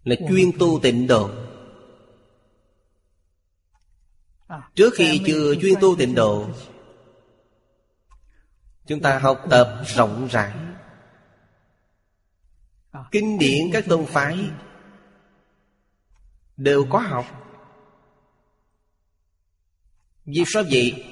Là 0.04 0.16
chuyên 0.30 0.52
tu 0.60 0.80
tịnh 0.84 1.08
độ. 1.08 1.30
Trước 4.76 4.94
khi 4.96 5.22
chưa 5.26 5.56
chuyên 5.56 5.74
tu 5.82 5.96
tịnh 5.96 6.16
độ, 6.16 6.46
Chúng 8.86 9.02
ta 9.02 9.20
học 9.20 9.42
tập 9.50 9.82
rộng 9.86 10.28
rãi, 10.32 10.54
Kinh 13.12 13.40
điển 13.40 13.72
các 13.74 13.86
tôn 13.90 14.06
phái 14.06 14.50
Đều 16.58 16.86
có 16.90 17.00
học. 17.00 17.26
Vì 20.26 20.44
sao 20.48 20.64
vậy? 20.72 21.06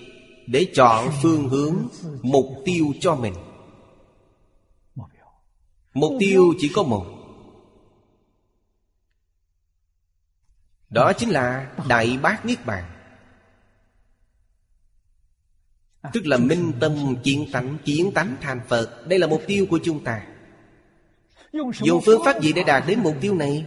Để 0.47 0.71
chọn 0.73 1.09
phương 1.21 1.49
hướng, 1.49 1.87
Mục 2.21 2.45
tiêu 2.65 2.85
cho 2.99 3.15
mình. 3.15 3.33
Mục 5.93 6.13
tiêu 6.19 6.53
chỉ 6.59 6.71
có 6.75 6.83
một. 6.83 7.05
Đó 10.89 11.13
chính 11.17 11.29
là 11.29 11.75
Đại 11.87 12.17
Bác 12.21 12.45
Niết 12.45 12.65
Bàn. 12.65 12.96
Tức 16.13 16.27
là 16.27 16.37
minh 16.37 16.71
tâm 16.79 17.15
kiến 17.23 17.45
tánh 17.51 17.77
Kiến 17.85 18.11
tánh 18.15 18.35
thành 18.41 18.59
Phật. 18.67 19.07
Đây 19.07 19.19
là 19.19 19.27
mục 19.27 19.41
tiêu 19.47 19.65
của 19.69 19.79
chúng 19.83 20.03
ta. 20.03 20.21
Dùng 21.81 22.01
phương 22.05 22.21
pháp 22.25 22.41
gì 22.41 22.53
để 22.53 22.63
đạt 22.63 22.83
đến 22.87 22.99
mục 23.03 23.15
tiêu 23.21 23.35
này, 23.35 23.65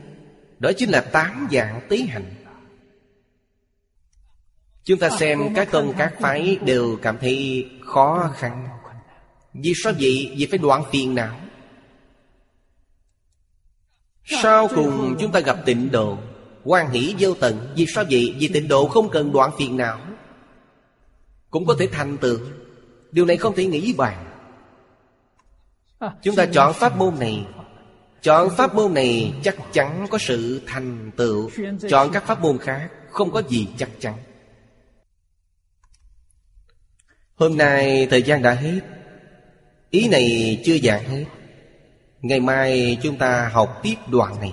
Đó 0.58 0.70
chính 0.76 0.90
là 0.90 1.00
tám 1.00 1.48
dạng 1.52 1.80
tế 1.88 1.96
hành. 1.96 2.34
Chúng 4.84 4.98
ta 4.98 5.10
xem 5.10 5.54
các 5.54 5.70
tôn 5.70 5.92
các 5.98 6.14
phái 6.20 6.58
đều 6.64 6.98
cảm 7.02 7.18
thấy 7.20 7.68
khó 7.84 8.30
khăn. 8.36 8.68
Vì 9.52 9.72
sao 9.82 9.92
vậy? 10.00 10.32
Vì 10.36 10.46
phải 10.46 10.58
đoạn 10.58 10.82
phiền 10.90 11.14
não. 11.14 11.36
Sau 14.24 14.68
cùng 14.68 15.16
chúng 15.20 15.32
ta 15.32 15.40
gặp 15.40 15.56
tịnh 15.64 15.90
độ 15.90 16.18
quan 16.64 16.90
hỷ 16.90 17.14
vô 17.18 17.34
tận. 17.34 17.72
Vì 17.76 17.86
sao 17.94 18.04
vậy? 18.10 18.34
Vì 18.38 18.48
tịnh 18.48 18.68
độ 18.68 18.88
không 18.88 19.10
cần 19.10 19.32
đoạn 19.32 19.50
phiền 19.58 19.76
não. 19.76 19.98
Cũng 21.50 21.66
có 21.66 21.76
thể 21.78 21.88
thành 21.92 22.18
tựu. 22.18 22.38
Điều 23.12 23.24
này 23.24 23.36
không 23.36 23.54
thể 23.54 23.66
nghĩ 23.66 23.94
bàn. 23.98 24.26
Chúng 26.22 26.36
ta 26.36 26.46
chọn 26.46 26.74
pháp 26.74 26.96
môn 26.96 27.18
này. 27.18 27.46
Chọn 28.22 28.50
pháp 28.56 28.74
môn 28.74 28.94
này 28.94 29.32
chắc 29.42 29.56
chắn 29.72 30.06
có 30.10 30.18
sự 30.18 30.60
thành 30.66 31.10
tựu. 31.16 31.50
Chọn 31.88 32.10
các 32.12 32.26
pháp 32.26 32.40
môn 32.40 32.58
khác 32.58 32.90
không 33.10 33.30
có 33.30 33.42
gì 33.48 33.68
chắc 33.78 33.90
chắn. 34.00 34.14
Hôm 37.34 37.56
nay 37.56 38.06
thời 38.10 38.22
gian 38.22 38.42
đã 38.42 38.52
hết. 38.52 38.80
Ý 39.90 40.08
này 40.08 40.60
chưa 40.64 40.78
giảng 40.78 41.08
hết. 41.08 41.24
Ngày 42.22 42.40
mai 42.40 42.98
chúng 43.02 43.18
ta 43.18 43.50
học 43.52 43.80
tiếp 43.82 43.94
đoạn 44.06 44.40
này. 44.40 44.52